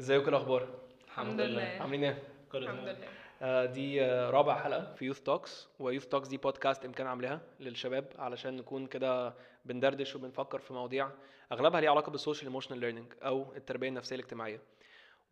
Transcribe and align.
ازيكم؟ 0.00 0.28
الأخبار؟ 0.28 0.68
الحمد 1.06 1.40
لله. 1.40 1.62
عاملين 1.62 2.04
إيه؟ 2.04 2.22
كل 2.52 2.62
الحمد. 2.62 2.88
لله. 2.88 3.08
آه، 3.42 3.64
دي 3.64 4.04
آه، 4.04 4.30
رابع 4.30 4.58
حلقة 4.62 4.94
في 4.94 5.04
Youth 5.04 5.20
Talks 5.20 5.68
و 5.78 5.83
Youth 5.83 6.06
Talks 6.06 6.28
دي 6.28 6.36
بودكاست 6.36 6.84
إمكان 6.84 7.06
عاملاها 7.06 7.40
للشباب 7.60 8.12
علشان 8.18 8.56
نكون 8.56 8.86
كده 8.86 9.34
بندردش 9.64 10.16
وبنفكر 10.16 10.58
في 10.58 10.72
مواضيع 10.72 11.10
أغلبها 11.52 11.80
ليها 11.80 11.90
علاقة 11.90 12.10
بال 12.10 12.19
social 12.19 12.46
emotional 12.46 12.78
learning 12.78 13.12
أو 13.22 13.52
التربية 13.56 13.88
النفسية 13.88 14.16
الاجتماعية. 14.16 14.60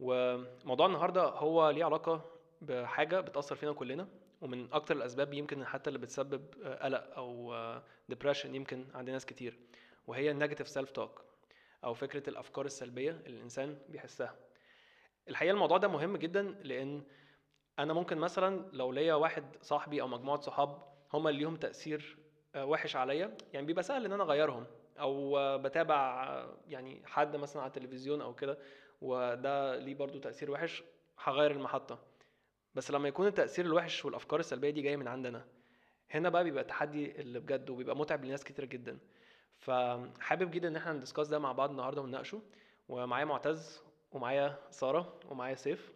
وموضوع 0.00 0.86
النهارده 0.86 1.22
هو 1.24 1.70
ليه 1.70 1.84
علاقة 1.84 2.24
بحاجة 2.60 3.20
بتأثر 3.20 3.54
فينا 3.56 3.72
كلنا 3.72 4.08
ومن 4.40 4.68
أكتر 4.72 4.96
الأسباب 4.96 5.34
يمكن 5.34 5.64
حتى 5.64 5.88
اللي 5.90 5.98
بتسبب 5.98 6.42
آه، 6.64 6.84
قلق 6.84 7.14
أو 7.16 7.54
depression 8.08 8.54
يمكن 8.54 8.84
عند 8.94 9.10
ناس 9.10 9.26
كتير 9.26 9.58
وهي 10.06 10.30
ال 10.30 10.68
negative 10.68 10.90
self-talk 10.90 11.22
أو 11.84 11.94
فكرة 11.94 12.30
الأفكار 12.30 12.64
السلبية 12.64 13.10
اللي 13.10 13.36
الإنسان 13.36 13.78
بيحسها. 13.88 14.34
الحقيقة 15.28 15.52
الموضوع 15.52 15.78
ده 15.78 15.88
مهم 15.88 16.16
جدا 16.16 16.42
لأن 16.42 17.02
أنا 17.78 17.92
ممكن 17.92 18.18
مثلا 18.18 18.70
لو 18.72 18.92
ليا 18.92 19.14
واحد 19.14 19.44
صاحبي 19.60 20.02
أو 20.02 20.08
مجموعة 20.08 20.40
صحاب 20.40 20.82
هم 21.12 21.28
اللي 21.28 21.40
ليهم 21.40 21.56
تأثير 21.56 22.18
آه، 22.54 22.64
وحش 22.66 22.96
عليا 22.96 23.36
يعني 23.52 23.66
بيبقى 23.66 23.82
سهل 23.82 24.04
إن 24.04 24.12
أنا 24.12 24.22
أغيرهم 24.22 24.66
أو 25.00 25.38
بتابع 25.58 26.24
يعني 26.66 27.02
حد 27.06 27.36
مثلا 27.36 27.62
على 27.62 27.68
التلفزيون 27.68 28.20
أو 28.20 28.34
كده 28.34 28.58
وده 29.00 29.76
ليه 29.78 29.94
برضو 29.94 30.18
تأثير 30.18 30.50
وحش 30.50 30.82
هغير 31.24 31.50
المحطة. 31.50 31.98
بس 32.74 32.90
لما 32.90 33.08
يكون 33.08 33.26
التأثير 33.26 33.64
الوحش 33.64 34.04
والأفكار 34.04 34.40
السلبية 34.40 34.70
دي 34.70 34.82
جاية 34.82 34.96
من 34.96 35.08
عندنا 35.08 35.44
هنا 36.10 36.28
بقى 36.28 36.44
بيبقى 36.44 36.62
التحدي 36.62 37.20
اللي 37.20 37.40
بجد 37.40 37.70
وبيبقى 37.70 37.96
متعب 37.96 38.24
لناس 38.24 38.44
كتير 38.44 38.64
جدا. 38.64 38.98
فحابب 39.58 40.50
جدا 40.50 40.68
إن 40.68 40.76
إحنا 40.76 40.92
ن 40.92 40.97
discuss 40.97 41.28
ده 41.28 41.38
مع 41.38 41.52
بعض 41.52 41.70
النهارده 41.70 42.02
ونناقشه 42.02 42.42
ومعايا 42.88 43.24
معتز 43.24 43.82
ومعايا 44.12 44.58
سارة 44.70 45.20
ومعايا 45.30 45.54
سيف 45.54 45.92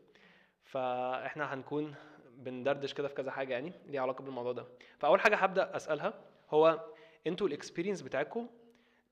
فإحنا 0.64 1.54
هنكون 1.54 1.94
بندردش 2.36 2.94
كده 2.94 3.08
في 3.08 3.14
كذا 3.14 3.30
حاجة 3.30 3.52
يعني 3.52 3.72
ليها 3.86 4.00
علاقة 4.00 4.22
بالموضوع 4.22 4.52
ده. 4.52 4.66
فأول 4.98 5.20
حاجة 5.20 5.36
هبدأ 5.36 5.76
أسألها 5.76 6.14
هو 6.50 6.84
أنتوا 7.26 7.46
ال 7.46 7.51
experience 7.51 8.02
بتاعتكم 8.02 8.48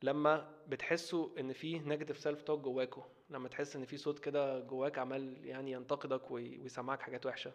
لما 0.02 0.50
بتحسوا 0.68 1.28
إن 1.40 1.52
في 1.52 1.78
negative 1.78 2.18
self-talk 2.18 2.60
جواكوا 2.60 3.02
لما 3.30 3.48
تحس 3.48 3.76
إن 3.76 3.84
في 3.84 3.96
صوت 3.96 4.18
كده 4.18 4.60
جواك 4.60 4.98
عمال 4.98 5.46
يعني 5.46 5.72
ينتقدك 5.72 6.30
وي- 6.30 6.58
ويسمعك 6.58 7.00
حاجات 7.02 7.26
وحشة 7.26 7.52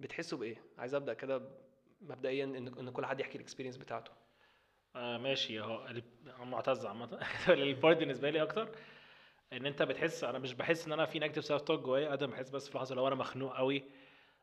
بتحسوا 0.00 0.38
بإيه؟ 0.38 0.56
عايز 0.78 0.94
أبدأ 0.94 1.14
كده 1.14 1.42
مبدئيا 2.00 2.44
إن 2.44 2.56
إن 2.78 2.90
كل 2.90 3.06
حد 3.06 3.20
يحكي 3.20 3.36
ال 3.38 3.42
experience 3.42 3.76
بتاعته. 3.76 4.10
آه 4.96 5.18
ماشي 5.18 5.60
اهو 5.60 5.86
معتز 6.40 6.86
عامة. 6.86 7.20
ال 7.48 7.58
part 7.58 7.96
بالنسبة 7.96 8.30
لي 8.30 8.42
أكتر 8.42 8.68
إن 9.52 9.66
أنت 9.66 9.82
بتحس 9.82 10.24
أنا 10.24 10.38
مش 10.38 10.54
بحس 10.54 10.86
إن 10.86 10.92
أنا 10.92 11.06
في 11.06 11.18
negative 11.18 11.44
self-talk 11.44 11.80
جوايا 11.80 12.10
قد 12.10 12.24
ما 12.24 12.30
بحس 12.30 12.50
بس 12.50 12.68
في 12.68 12.78
لحظة 12.78 12.94
لو 12.94 13.06
أنا 13.06 13.14
مخنوق 13.14 13.56
قوي 13.56 13.82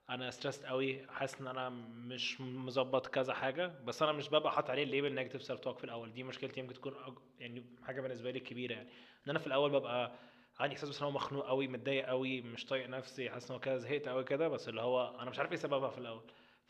أنا 0.10 0.32
stressed 0.32 0.66
قوي 0.66 1.08
حاسس 1.08 1.42
إن 1.42 1.48
أنا 1.48 1.70
مش 1.70 2.42
مظبط 2.42 3.08
كذا 3.08 3.34
حاجة 3.34 3.68
بس 3.86 4.02
أنا 4.02 4.12
مش 4.12 4.30
ببقى 4.30 4.52
حاطط 4.52 4.70
عليه 4.70 4.84
ال 4.84 5.16
label 5.16 5.44
negative 5.44 5.60
self-talk 5.60 5.78
في 5.78 5.84
الأول. 5.84 6.14
دي 6.14 6.24
مشكلتي 6.24 6.60
يمكن 6.60 6.74
تكون 6.74 6.94
أج... 7.06 7.14
يعني 7.40 7.66
حاجة 7.84 8.02
بالنسبة 8.02 8.32
لي 8.32 8.40
كبيرة 8.40 8.74
يعني. 8.74 8.90
إن 9.26 9.30
أنا 9.30 9.40
في 9.40 9.48
الأول 9.48 9.70
ببقى 9.72 10.12
عندي 10.60 10.76
إحساس 10.76 10.90
بس 10.90 11.00
إن 11.00 11.06
هو 11.06 11.12
مخنوق 11.12 11.46
قوي 11.48 11.68
متضايق 11.68 12.06
قوي 12.08 12.42
مش 12.42 12.66
طايق 12.66 12.88
نفسي 12.90 13.30
حاسس 13.30 13.50
إن 13.50 13.54
هو 13.56 13.60
كده 13.60 13.78
زهقت 13.78 14.08
قوي 14.08 14.24
كده 14.24 14.48
بس 14.48 14.70
اللي 14.70 14.82
هو 14.82 15.20
أنا 15.20 15.30
مش 15.30 15.40
عارف 15.40 15.52
إيه 15.52 15.58
سببها 15.58 15.90
في 15.90 15.98
الأول. 15.98 16.22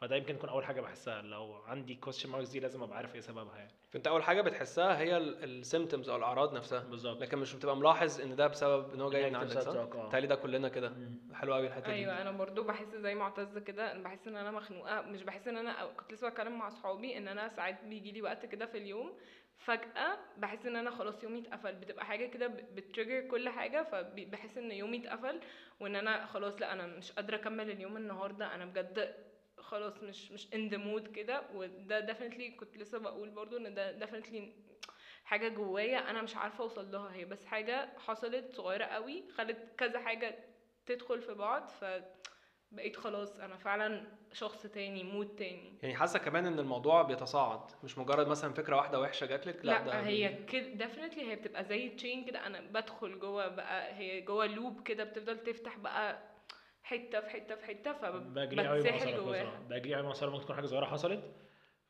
فده 0.04 0.16
يمكن 0.16 0.36
يكون 0.36 0.50
أول 0.50 0.66
حاجة 0.66 0.82
بحسها. 0.82 1.22
لو 1.22 1.56
عندي 1.68 1.96
question 1.96 2.30
marks 2.30 2.50
دي 2.50 2.60
لازم 2.60 2.84
أبقى 2.84 2.98
عارف 2.98 3.16
إيه 3.16 3.22
سببها 3.22 3.58
يعني. 3.58 3.72
فأنت 3.92 4.08
أول 4.08 4.24
حاجة 4.24 4.42
بتحسها 4.42 5.00
هي 5.00 5.18
ال 5.18 5.28
symptoms 5.28 6.10
أو 6.10 6.16
الأعراض 6.16 6.54
نفسها. 6.54 6.80
بالظبط. 6.80 7.22
لكن 7.22 7.38
مش 7.38 7.56
بتبقى 7.56 7.78
ملاحظ 7.78 8.22
إن 8.22 8.36
ده 8.36 8.48
بسبب 8.48 8.94
إن 8.94 9.02
هو 9.02 9.10
جاي 9.10 9.30
من 9.30 9.36
عندك 9.36 9.60
صح؟ 9.60 10.20
ده 10.20 10.36
كلنا 10.36 10.70
كده. 10.70 10.94
حلو 11.34 11.54
قوي 11.54 11.68
الحتة 11.68 11.86
دي. 11.86 11.94
أيوه 11.94 12.22
أنا 12.22 12.32
برضو 12.32 12.64
بحس 12.64 12.96
زي 12.96 13.16
معتز 13.16 13.58
كده 13.58 13.92
أنا 13.92 14.04
بحس 14.04 14.28
إن 14.28 14.36
أنا 14.36 14.52
مخنوقة. 14.52 15.02
مش 15.02 15.24
بحس 15.24 15.48
إن 15.48 15.58
أنا 15.58 15.86
كنت 15.86 16.14
لسه 16.14 16.30
بتكلم 16.30 16.58
مع 16.60 16.68
أصحابي 16.68 17.18
إن 17.18 17.28
أنا 17.28 17.48
ساعات 17.48 17.84
بيجي 17.84 18.12
لي 18.12 18.22
وقت 18.22 18.46
كده 18.46 18.66
في 18.66 18.78
اليوم 18.78 19.14
فجأة 19.58 20.18
بحس 20.38 20.66
إن 20.66 20.76
أنا 20.76 20.92
خلاص 20.92 21.24
يومي 21.24 21.40
اتقفل. 21.40 21.76
بتبقى 21.76 22.06
حاجة 22.06 22.26
كده 22.26 22.48
ب 22.48 22.58
trigger 22.58 23.28
كل 23.28 23.50
حاجة 23.50 23.84
فبحس 23.84 24.58
إن 24.58 24.72
يومي 24.72 24.98
اتقفل 24.98 25.40
وإن 25.80 25.96
أنا 25.96 26.26
خلاص 26.26 26.62
لأ 26.62 26.74
أنا 26.74 26.88
مش 26.88 27.12
قادرة 27.12 27.36
أكمل 27.36 27.70
اليوم 27.72 27.98
النهارده. 27.98 28.56
أنا 28.56 28.66
بجد 28.66 29.16
خلاص 29.74 30.04
مش 30.04 30.32
مش 30.32 30.48
in 30.54 30.68
the 30.70 30.78
mood 30.78 31.08
كده 31.08 31.42
وده 31.54 32.00
definitely 32.00 32.50
كنت 32.52 32.78
لسه 32.78 32.98
بقول 32.98 33.30
برضو 33.30 33.58
إن 33.58 33.74
ده 33.74 33.92
definitely 33.92 34.54
حاجة 35.24 35.48
جوايا 35.50 36.10
أنا 36.10 36.22
مش 36.22 36.36
عارفة 36.36 36.64
أوصل 36.64 36.92
لها. 36.92 37.14
هي 37.14 37.26
بس 37.26 37.46
حاجة 37.46 37.90
حصلت 37.98 38.56
صغيرة 38.56 38.86
قوي 38.86 39.24
خلت 39.38 39.58
كذا 39.78 40.00
حاجة 40.00 40.36
تدخل 40.86 41.22
في 41.22 41.34
بعض 41.34 41.70
فبقيت 41.70 42.96
خلاص 42.98 43.40
أنا 43.40 43.58
فعلا 43.58 44.08
شخص 44.34 44.62
تاني 44.68 45.04
mood 45.04 45.36
تاني. 45.36 45.80
يعني 45.84 45.96
حاسة 45.96 46.20
كمان 46.20 46.46
إن 46.46 46.60
الموضوع 46.60 47.02
بيتصاعد 47.02 47.72
مش 47.84 47.98
مجرد 47.98 48.28
مثلا 48.28 48.54
فكرة 48.54 48.76
واحدة 48.76 49.00
وحشة 49.00 49.26
جات 49.26 49.48
لك 49.48 49.66
لأ, 49.66 49.72
لأ, 49.72 49.84
ده 49.86 50.00
هي 50.02 50.44
كده 50.44 50.68
definitely 50.68 51.32
هي 51.32 51.36
بتبقى 51.36 51.64
زي 51.64 51.90
chain 51.90 52.26
كده 52.26 52.48
أنا 52.48 52.62
بدخل 52.62 53.20
جوه 53.20 53.48
بقى 53.48 53.94
هي 53.94 54.22
جوه 54.22 54.46
loop 54.46 54.84
كده 54.84 55.04
بتفضل 55.04 55.40
تفتح 55.44 55.78
بقى 55.78 56.33
حتة 56.84 57.20
في 57.22 57.30
حتة 57.30 57.56
في 57.56 57.66
حتة 57.66 57.94
فبتسحل 57.94 59.16
جواها. 59.18 59.60
باجي 59.70 59.96
قوي 59.96 60.04
مع 60.04 60.14
ممكن 60.22 60.44
تكون 60.44 60.56
حاجة 60.56 60.66
صغيرة 60.66 60.86
حصلت 60.86 61.24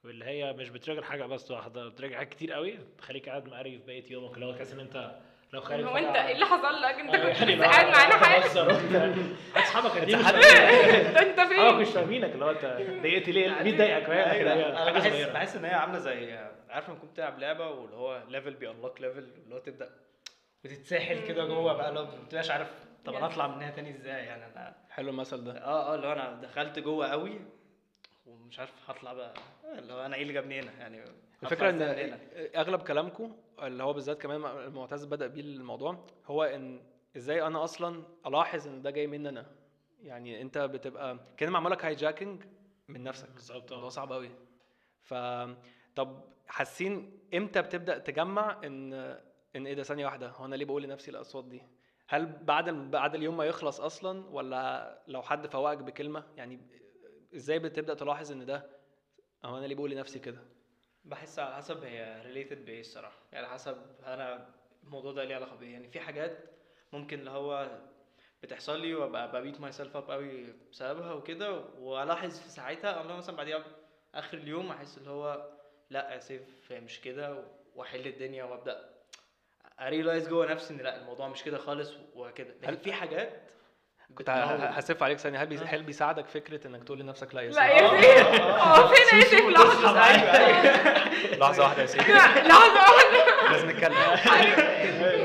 واللي 0.04 0.26
هي 0.26 0.54
مش 0.54 0.70
بت 0.70 0.77
trigger 0.77 1.04
حاجة 1.04 1.26
بس 1.26 1.52
واحدة 1.52 1.90
بت 1.90 1.95
trigger 1.95 2.16
حاجات 2.18 2.30
كتير 2.30 2.54
قوي. 2.54 2.80
تخليك 2.98 3.30
قاعد 3.30 3.46
مقريف 3.48 3.86
بقية 3.86 4.12
يومك 4.12 4.36
اللي 4.36 4.46
هو 4.46 4.52
تحس 4.52 4.74
إن 4.74 4.80
أنت 4.80 5.12
لو 5.54 5.62
خارج 5.62 5.84
هو 5.84 5.98
أنت 5.98 6.16
إيه 6.16 6.32
اللي 6.34 6.46
حصل 6.46 6.82
لك؟ 6.82 6.96
أنت 6.96 7.14
أيوة، 7.16 7.28
كنت 7.30 7.40
يعني 7.42 7.56
لسه 7.56 7.66
لو 7.66 7.72
قاعد 7.72 7.86
معانا 7.86 8.18
حاجة؟ 8.18 8.46
أصحابك 9.64 9.98
أنت 9.98 10.14
أنت 10.14 11.40
اصحابك 11.40 11.48
فين؟ 11.48 11.76
مش 11.82 11.88
فاهمينك 11.88 12.32
اللي 12.32 12.46
هو 12.46 12.50
أنت 12.50 12.66
ضايقت 13.02 13.30
ليه؟ 13.30 13.64
مين 13.64 13.78
ضايقك؟ 13.78 14.10
أنا 14.10 14.86
حاجة 14.86 14.92
بحس 14.92 15.12
صغيرة. 15.12 15.34
بحس 15.34 15.56
إن 15.56 15.66
هي 15.66 15.74
عاملة 15.74 16.00
زي 16.00 16.38
عارف 16.70 16.90
لما 16.90 16.98
كنت 17.00 17.12
بتلعب 17.12 17.40
لعبة 17.40 17.70
واللي 17.70 17.96
هو 17.96 18.24
level 18.30 18.54
بي 18.54 18.66
unlock 18.66 19.02
level 19.02 19.28
اللي 19.44 19.56
هو 19.56 19.60
تبدأ 19.60 19.90
بتتسحل 20.64 21.28
كده 21.28 21.46
جوه 21.46 21.74
بقى 21.74 21.90
اللي 21.90 22.00
هو 22.00 22.06
ما 22.06 22.12
بتبقاش 22.26 22.52
عارف 22.52 22.68
طب 23.06 23.14
أنا. 23.14 23.26
أطلع 23.26 23.48
منها 23.48 23.72
تاني 23.72 23.90
إزاي؟ 23.90 24.26
يعني 24.26 24.46
أنا 24.46 24.76
حلو 24.90 25.10
المثل 25.10 25.44
ده. 25.44 25.58
آه 25.58 25.92
آه 25.92 25.96
اللي 25.96 26.08
هو 26.08 26.12
أنا 26.12 26.42
دخلت 26.42 26.80
جوه 26.80 27.08
قوي 27.08 27.42
ومش 28.26 28.60
عارف 28.60 28.90
هطلع 28.90 29.14
بقى. 29.14 29.34
اللي 29.78 29.94
هو 29.94 30.06
أنا 30.06 30.16
إيه 30.16 30.22
اللي 30.22 30.34
جابني 30.34 30.60
هنا؟ 30.60 30.72
يعني 30.72 31.04
الفكرة 31.44 31.70
إن؟ 31.70 31.82
أغلب 32.56 32.82
كلامكم 32.82 33.36
اللي 33.64 33.84
هو 33.84 33.94
بالذات 33.94 34.22
كمان 34.22 34.46
المعتز 34.46 35.06
بدأ 35.06 35.28
بيه 35.28 35.42
الموضوع 35.42 36.06
هو 36.26 36.44
إن 36.44 36.82
إزاي 37.18 37.48
أنا 37.48 37.64
أصلا 37.64 38.04
ألاحظ 38.28 38.68
إن 38.68 38.82
ده 38.82 38.90
جاي 38.90 39.08
مني 39.08 39.30
أنا. 39.30 39.46
يعني 40.02 40.42
أنت 40.42 40.58
بتبقى 40.58 41.20
كأن 41.38 41.50
معمول 41.50 41.72
لك 41.72 41.86
hijacking 41.86 42.44
من 42.88 43.04
نفسك. 43.04 43.30
بالظبط. 43.32 43.72
الموضوع 43.72 43.90
صعب 43.90 44.14
قوي. 44.14 44.30
ف 45.02 45.14
طب 45.96 46.24
حاسين 46.48 47.20
إمتى 47.34 47.62
بتبدأ 47.62 47.98
تجمع 47.98 48.62
إن 48.64 48.94
إن 49.56 49.68
إيه 49.68 49.74
ده؟ 49.74 49.84
ثانية 49.84 50.06
واحدة. 50.06 50.30
هو 50.30 50.46
أنا 50.46 50.56
ليه 50.56 50.66
بقول 50.66 50.84
لنفسي 50.84 51.12
الأصوات 51.12 51.46
دي؟ 51.46 51.64
هل 52.14 52.26
بعد 52.26 52.70
بعد 52.70 53.16
اليوم 53.16 53.38
ما 53.38 53.46
يخلص 53.46 53.82
أصلا؟ 53.82 54.30
ولا 54.30 55.04
لو 55.08 55.22
حد 55.22 55.48
فوقك 55.48 55.78
بكلمة؟ 55.78 56.24
يعني 56.38 56.60
إزاي 57.36 57.60
بتبدأ 57.60 57.94
تلاحظ 57.94 58.32
إن 58.32 58.46
ده؟ 58.46 58.70
هو 59.46 59.58
أنا 59.58 59.66
ليه 59.66 59.76
بقول 59.76 59.92
لنفسي 59.92 60.20
كده؟ 60.20 60.40
بحس 61.06 61.40
على 61.40 61.56
حسب 61.56 61.84
هي 61.84 62.22
related 62.26 62.66
بإيه 62.66 62.80
الصراحة. 62.80 63.18
يعني 63.32 63.48
حسب 63.48 63.78
أنا 64.06 64.50
الموضوع 64.84 65.12
ده 65.12 65.24
ليه 65.24 65.36
علاقة 65.36 65.56
بإيه. 65.56 65.74
يعني 65.74 65.88
في 65.88 66.00
حاجات 66.00 66.38
ممكن 66.94 67.20
اللي 67.20 67.30
هو 67.32 67.80
بتحصل 68.44 68.82
لي 68.82 68.96
وأبقى 68.96 69.32
ب 69.32 69.62
beat 69.62 69.72
myself 69.72 69.98
up 69.98 70.12
قوي 70.12 70.54
بسببها 70.72 71.14
وكده 71.14 71.60
وألاحظ 71.80 72.40
في 72.40 72.50
ساعتها 72.50 73.02
الله 73.02 73.16
مثلا 73.18 73.36
بعديها 73.36 73.64
آخر 74.16 74.38
اليوم 74.38 74.72
أحس 74.72 74.98
اللي 74.98 75.10
هو 75.10 75.50
لأ 75.90 76.14
يا 76.14 76.20
سيف 76.20 76.72
مش 76.72 77.02
كده 77.02 77.44
وأحل 77.76 78.08
الدنيا 78.08 78.44
وأبدأ 78.44 78.93
ا 79.82 79.87
realize 79.87 80.28
جوه 80.28 80.52
نفسي 80.52 80.74
إن 80.74 80.78
لا 80.80 80.98
الموضوع 81.02 81.28
مش 81.28 81.44
كده 81.44 81.58
خالص 81.58 81.92
وكده 82.16 82.48
لكن 82.62 82.70
هل- 82.74 82.78
في 82.78 82.94
حاجات 82.94 83.30
كنت 84.16 84.30
هسف 84.30 85.04
عليك 85.04 85.18
ثانية. 85.20 85.42
هل 85.42 85.46
بي- 85.48 85.58
آه. 85.60 85.64
هل 85.64 85.84
بيساعدك 85.84 86.26
فكرة 86.28 86.68
إنك 86.68 86.84
تقول 86.84 87.00
لنفسك 87.00 87.36
لا 87.36 87.42
يا 87.42 87.50
لا 87.50 87.54
سيف 87.54 87.82
يا 87.82 88.02
سيف 88.02 88.42
آه 88.42 88.88
فين 88.88 89.20
يا 89.20 89.24
سيف 89.26 89.46
لحظه 89.48 89.92
لحظة 91.38 91.64
واحدة 91.64 91.82
يا 91.82 91.86
سيف 91.88 92.10
لحظة 92.10 92.80
واحدة. 92.80 93.52
لازم 93.52 93.70
نتكلم. 93.70 93.94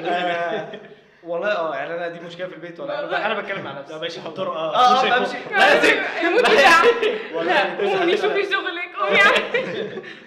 آه، 0.06 0.69
والله 1.23 1.53
آه 1.53 1.75
يعني 1.77 1.95
أنا 1.95 2.09
دي 2.09 2.21
مشكلة 2.21 2.47
في 2.49 2.55
البيت 2.55 2.81
ولا؟ 2.81 3.05
أنا 3.05 3.27
أنا 3.27 3.41
بتكلم 3.41 3.65
مع 3.65 3.73
نفسي. 3.81 3.93
لا 3.93 3.99
ماشي 4.00 4.21
في 4.21 4.27
الطرق 4.27 4.53
آه 4.53 4.77
آه 4.77 5.19
بمشي 5.19 5.37
لا 5.50 5.75
يا 5.75 5.81
سيف 5.81 6.23
يموت 6.23 6.41
بتاع 6.41 6.83
لا 6.83 6.91
والله. 7.37 7.77
قومي 7.99 8.17
شوفي 8.17 8.43
شغلك 8.45 8.97
قومي. 8.99 9.19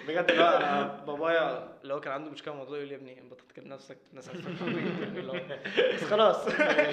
بجد 0.08 0.30
أنا 0.30 1.04
بابايا 1.06 1.72
اللي 1.82 1.94
هو 1.94 2.00
كان 2.00 2.12
عنده 2.12 2.30
مشكلة 2.30 2.54
مع 2.54 2.60
الموضوع 2.60 2.78
يقول 2.78 2.88
لي 2.88 2.94
يا 2.94 2.98
ابني 2.98 3.20
انت 3.20 3.32
بتتكلم 3.32 3.68
نفسك 3.68 3.98
الناس 4.10 4.28
هتفهم 4.28 4.68
اللي 5.16 5.32
هو 5.32 5.40
بس 5.94 6.04
خلاص. 6.04 6.44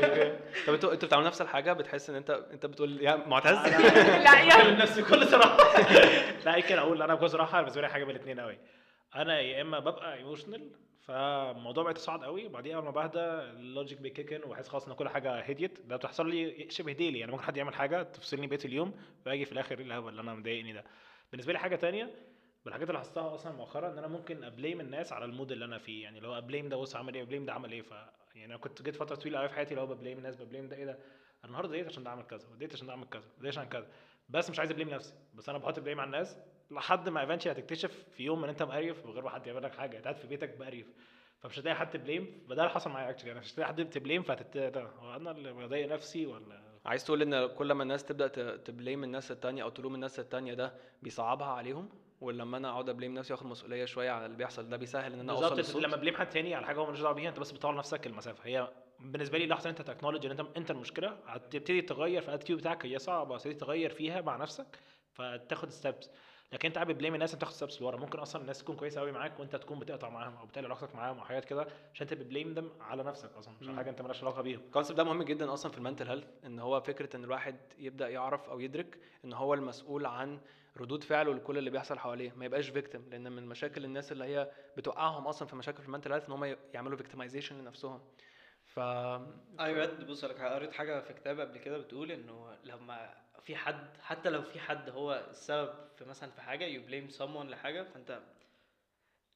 طب 0.68 0.74
أنتوا 0.74 0.94
أنتوا 0.94 1.08
بتعملوا 1.08 1.28
نفس 1.28 1.42
الحاجة؟ 1.42 1.74
بتحس 1.74 2.10
إن 2.10 2.16
أنت 2.16 2.30
أنت 2.52 2.66
بتقول 2.66 3.02
يا 3.02 3.16
معتز 3.16 3.52
لا 4.26 4.40
يا. 4.42 4.72
نفسي 4.72 5.02
بكل 5.02 5.28
صراحة. 5.28 5.58
لا 6.46 6.56
يمكن 6.56 6.78
أقول 6.78 7.02
أنا 7.02 7.16
بكل 7.16 7.30
صراحة 7.30 7.60
بالنسبة 7.62 7.82
لي 7.82 7.90
حاجة 7.90 8.04
من 8.04 8.10
الاثنين 8.10 8.40
قوي 8.40 8.58
أنا 9.16 9.40
يا 9.40 9.62
إما 9.62 9.80
ببقى 9.80 10.14
emotional 10.18 10.72
فالموضوع 11.08 11.84
بقى 11.84 11.92
يتصاعد 11.92 12.24
قوي 12.24 12.46
وبعدين 12.46 12.76
أول 12.76 12.84
ما 12.84 12.92
بهدى 12.92 13.20
ال 13.60 13.67
logic 13.67 14.02
بي 14.02 14.12
kick 14.12 14.33
in 14.33 14.44
وبحس 14.44 14.68
خلاص 14.68 14.88
إن 14.88 14.94
كل 14.94 15.10
حاجة 15.10 15.40
هديت. 15.40 15.80
ده 15.86 15.96
بتحصل 15.96 16.30
لي 16.30 16.68
شبه 16.70 16.92
daily 16.92 17.20
يعني 17.20 17.32
ممكن 17.32 17.44
حد 17.44 17.58
يعمل 17.58 17.74
حاجة 17.74 18.04
تفصلني 18.04 18.48
بقية 18.48 18.60
اليوم 18.66 18.94
واجي 19.26 19.46
في 19.46 19.52
الآخر 19.52 19.80
إيه 19.80 19.86
الهبل 19.86 20.10
اللي 20.10 20.22
أنا 20.22 20.34
مضايقني 20.34 20.74
ده. 20.74 20.84
بالنسبة 21.32 21.54
لي 21.54 21.60
حاجة 21.60 21.76
تانية 21.76 22.10
من 22.66 22.68
الحاجات 22.68 22.90
اللي 22.90 23.00
لاحظتها 23.00 23.34
أصلا 23.36 23.52
مؤخرا 23.54 23.88
إن 23.88 23.98
أنا 23.98 24.08
ممكن 24.08 24.44
ا 24.44 24.50
blame 24.50 24.80
الناس 24.82 25.14
على 25.14 25.26
ال 25.26 25.31
mood 25.31 25.52
اللي 25.52 25.66
أنا 25.66 25.78
فيه. 25.78 26.04
يعني 26.04 26.20
لو 26.20 26.38
ا 26.38 26.43
blame 26.43 26.70
ده 26.70 26.78
بص 26.78 26.96
عمل 26.96 27.16
إيه 27.16 27.22
ا 27.22 27.26
blame 27.26 27.46
ده 27.46 27.54
عمل 27.54 27.72
إيه؟ 27.72 27.82
ف 27.82 27.92
يعني 28.36 28.46
أنا 28.46 28.58
كنت 28.58 28.82
جيت 28.82 28.96
فترة 28.96 29.16
طويلة 29.16 29.40
قوي 29.40 29.50
في 29.50 29.56
حياتي 29.56 29.78
هو 29.80 29.88
بب 29.88 29.96
blame 29.96 30.18
الناس 30.18 30.36
بب 30.42 30.49
blame 30.49 30.68
ده 30.70 30.76
إيه 30.76 30.86
ده؟ 30.86 31.00
النهارده 31.46 31.72
ديت 31.72 31.88
عشان 31.88 32.04
ده 32.04 32.10
عمل 32.10 32.24
كذا 32.24 32.48
وديت 32.50 32.74
عشان 32.74 32.88
ده 32.88 32.94
عمل 32.94 33.06
كذا 33.08 33.24
وديت 33.38 33.52
عشان 33.52 33.64
كذا. 33.64 33.88
بس 34.30 34.50
مش 34.50 34.60
عايز 34.60 34.72
ا 34.72 34.75
blame 34.75 34.90
نفسي. 34.90 35.14
بس 35.34 35.50
أنا 35.50 35.58
بحط 35.58 35.80
blame 35.80 36.00
على 36.00 36.08
الناس 36.08 36.38
لحد 36.72 37.10
ما 37.10 37.22
eventually 37.22 37.52
هتكتشف 37.52 38.06
في 38.12 38.24
يوم 38.24 38.44
إن 38.44 38.50
أنت 38.50 38.64
مقريف 38.64 39.06
من 39.06 39.12
غير 39.12 39.24
ما 39.24 39.30
حد 39.30 39.48
يعمل 39.48 39.64
لك 39.64 39.76
حاجة. 39.76 39.98
انت 39.98 40.04
قاعد 40.04 40.18
في 40.18 40.28
بيتك 40.28 40.60
مقريف. 40.60 40.88
فمش 41.40 41.60
هتلاقي 41.60 41.76
حد 41.76 41.90
ت 41.90 41.99
blame 41.99 42.46
فده 42.50 42.62
اللي 42.62 42.74
حصل 42.74 42.90
معايا 42.90 43.10
actually 43.10 43.32
أنا 43.32 43.40
مش 43.40 43.54
هتلاقي 43.54 43.68
حد 43.68 43.90
ت 43.90 43.96
blame 43.96 44.24
فهتت 44.24 44.78
هو 44.78 45.16
أنا 45.16 45.32
اللي 45.32 45.54
بضايق 45.54 45.92
نفسي 45.94 46.26
ولا؟ 46.26 46.62
عايز 46.86 47.06
تقول 47.06 47.22
إن 47.22 47.48
كل 47.56 47.72
ما 47.72 47.84
الناس 47.84 48.04
تبدأ 48.06 48.58
ت 48.58 48.66
blame 48.66 49.04
الناس 49.04 49.32
التانية 49.32 49.64
أو 49.64 49.70
تلوم 49.70 49.96
الناس 49.96 50.20
التانية 50.20 50.54
ده 50.54 50.74
بيصعبها 51.02 51.48
عليهم؟ 51.48 51.90
ولما 52.22 52.58
أنا 52.58 52.70
أقعد 52.70 52.90
أ 52.90 52.94
blame 52.94 53.14
نفسي 53.14 53.34
وأخد 53.34 53.46
مسؤولية 53.46 53.86
شوية 53.86 54.12
على 54.12 54.26
اللي 54.26 54.38
بيحصل 54.38 54.70
ده 54.70 54.78
بيسهل 54.78 55.14
إن 55.14 55.20
أنا 55.20 55.32
أوصل 55.34 55.56
بالظبط 55.56 55.84
لما 55.84 55.96
ب 55.96 55.99
blame 55.99 56.16
حد 56.16 56.30
تاني 56.30 56.56
على 56.56 56.66
حاجة 56.66 56.78
هو 56.80 56.86
ملوش 56.86 57.02
دعوة 57.02 57.14
بيها 57.14 57.30
أنت 57.30 57.40
بس 57.40 57.52
بتطور 57.52 57.76
نفسك 57.76 58.08
المسافة. 58.08 58.46
هي 58.46 58.68
بالنسبة 59.00 59.38
لي 59.38 59.48
لحظة 59.48 59.70
أنت 59.70 59.82
ت 59.82 59.86
acknowledge 59.86 60.26
إن 60.26 60.32
أنت 60.40 60.58
أنت 60.58 60.72
المشكلة 60.72 61.18
هتبتدي 61.28 61.82
تغير 61.82 62.22
في 62.22 62.28
ال 62.30 62.33
attitude 62.33 62.60
بتاعك 62.60 62.86
هي 62.86 63.00
صعبه 63.00 63.36
بس 63.36 63.44
تبتدي 63.44 63.60
تغير 63.60 63.90
فيها 63.90 64.22
مع 64.22 64.36
نفسك 64.38 64.80
فتاخد 65.14 65.70
steps 65.70 66.10
لكن 66.54 66.68
أنت 66.68 66.76
قاعد 66.78 66.92
ب 66.92 66.96
blame 66.96 67.14
الناس 67.14 67.34
أنت 67.34 67.42
تاخد 67.42 67.54
steps 67.54 67.82
لورا. 67.82 67.98
ممكن 67.98 68.20
أصلا 68.20 68.42
الناس 68.42 68.60
تكون 68.60 68.76
كويسة 68.76 69.02
قوي 69.02 69.12
معاك 69.12 69.40
وأنت 69.40 69.56
تكون 69.56 69.80
بتقطع 69.80 70.10
معاهم 70.10 70.36
أو 70.38 70.46
بتقلل 70.46 70.66
علاقتك 70.66 70.96
معاهم 70.96 71.18
أو 71.20 71.26
حاجات 71.26 71.46
كده 71.46 71.68
عشان 71.94 72.08
أنت 72.08 72.14
بت 72.14 72.25
blame 72.25 72.54
them 72.54 72.70
على 72.82 73.04
نفسك 73.04 73.30
أصلا 73.38 73.54
مش 73.62 73.68
على. 73.68 73.78
حاجة 73.78 73.90
أنت 73.90 74.02
مالكش 74.02 74.22
علاقة 74.24 74.42
بيهم. 74.42 74.60
ال 74.60 74.65
concept 74.65 74.98
ده 74.98 75.04
مهم 75.04 75.24
جدا 75.24 75.54
أصلا 75.54 75.72
في 75.72 75.78
ال 75.78 75.82
mental 75.82 76.08
health 76.10 76.26
إن 76.46 76.60
هو 76.60 76.82
فكرة 76.82 77.16
إن 77.16 77.24
الواحد 77.24 77.56
يبدأ 77.78 78.10
يعرف 78.10 78.50
أو 78.50 78.60
يدرك 78.60 78.98
إن 79.26 79.34
هو 79.34 79.54
المسؤول 79.54 80.06
عن 80.06 80.40
ردود 80.78 81.04
فعله 81.04 81.34
لكل 81.34 81.58
اللي 81.58 81.70
بيحصل 81.70 82.00
حواليه 82.00 82.34
ما 82.36 82.46
يبقاش 82.46 82.70
victim 82.70 83.10
لأن 83.10 83.32
من 83.32 83.46
مشاكل 83.46 83.86
الناس 83.86 84.12
اللي 84.12 84.26
هي 84.26 84.52
بتوقعهم 84.78 85.28
أصلا 85.28 85.48
في 85.48 85.56
مشاكل 85.56 85.82
في 85.82 85.88
ال 85.88 85.91
mental 85.91 86.12
health 86.14 86.26
إن 86.26 86.32
هم 86.32 86.56
يعملوا 86.74 86.98
victimization 86.98 87.58
لنفسهم. 87.60 88.02
ف 88.64 88.80
أيوه 88.80 89.86
بجد 89.86 90.08
بص 90.08 90.24
لك 90.24 90.42
قريت 90.42 90.72
حاجة 90.74 91.00
في 91.02 91.14
كتاب 91.14 91.40
قبل 91.40 91.58
كده 91.58 91.78
بتقول 91.78 92.12
إنه 92.12 92.58
لما 92.64 93.14
في 93.44 93.56
حد 93.56 93.98
حتى 94.02 94.30
لو 94.30 94.42
في 94.42 94.60
حد 94.60 94.90
هو 94.90 95.26
السبب 95.30 95.74
في 95.98 96.06
مثلا 96.06 96.32
في 96.32 96.42
حاجة 96.42 96.66
you 96.66 96.82
blame 96.82 97.08
someone 97.10 97.46
لحاجة 97.46 97.84
فأنت 97.84 98.22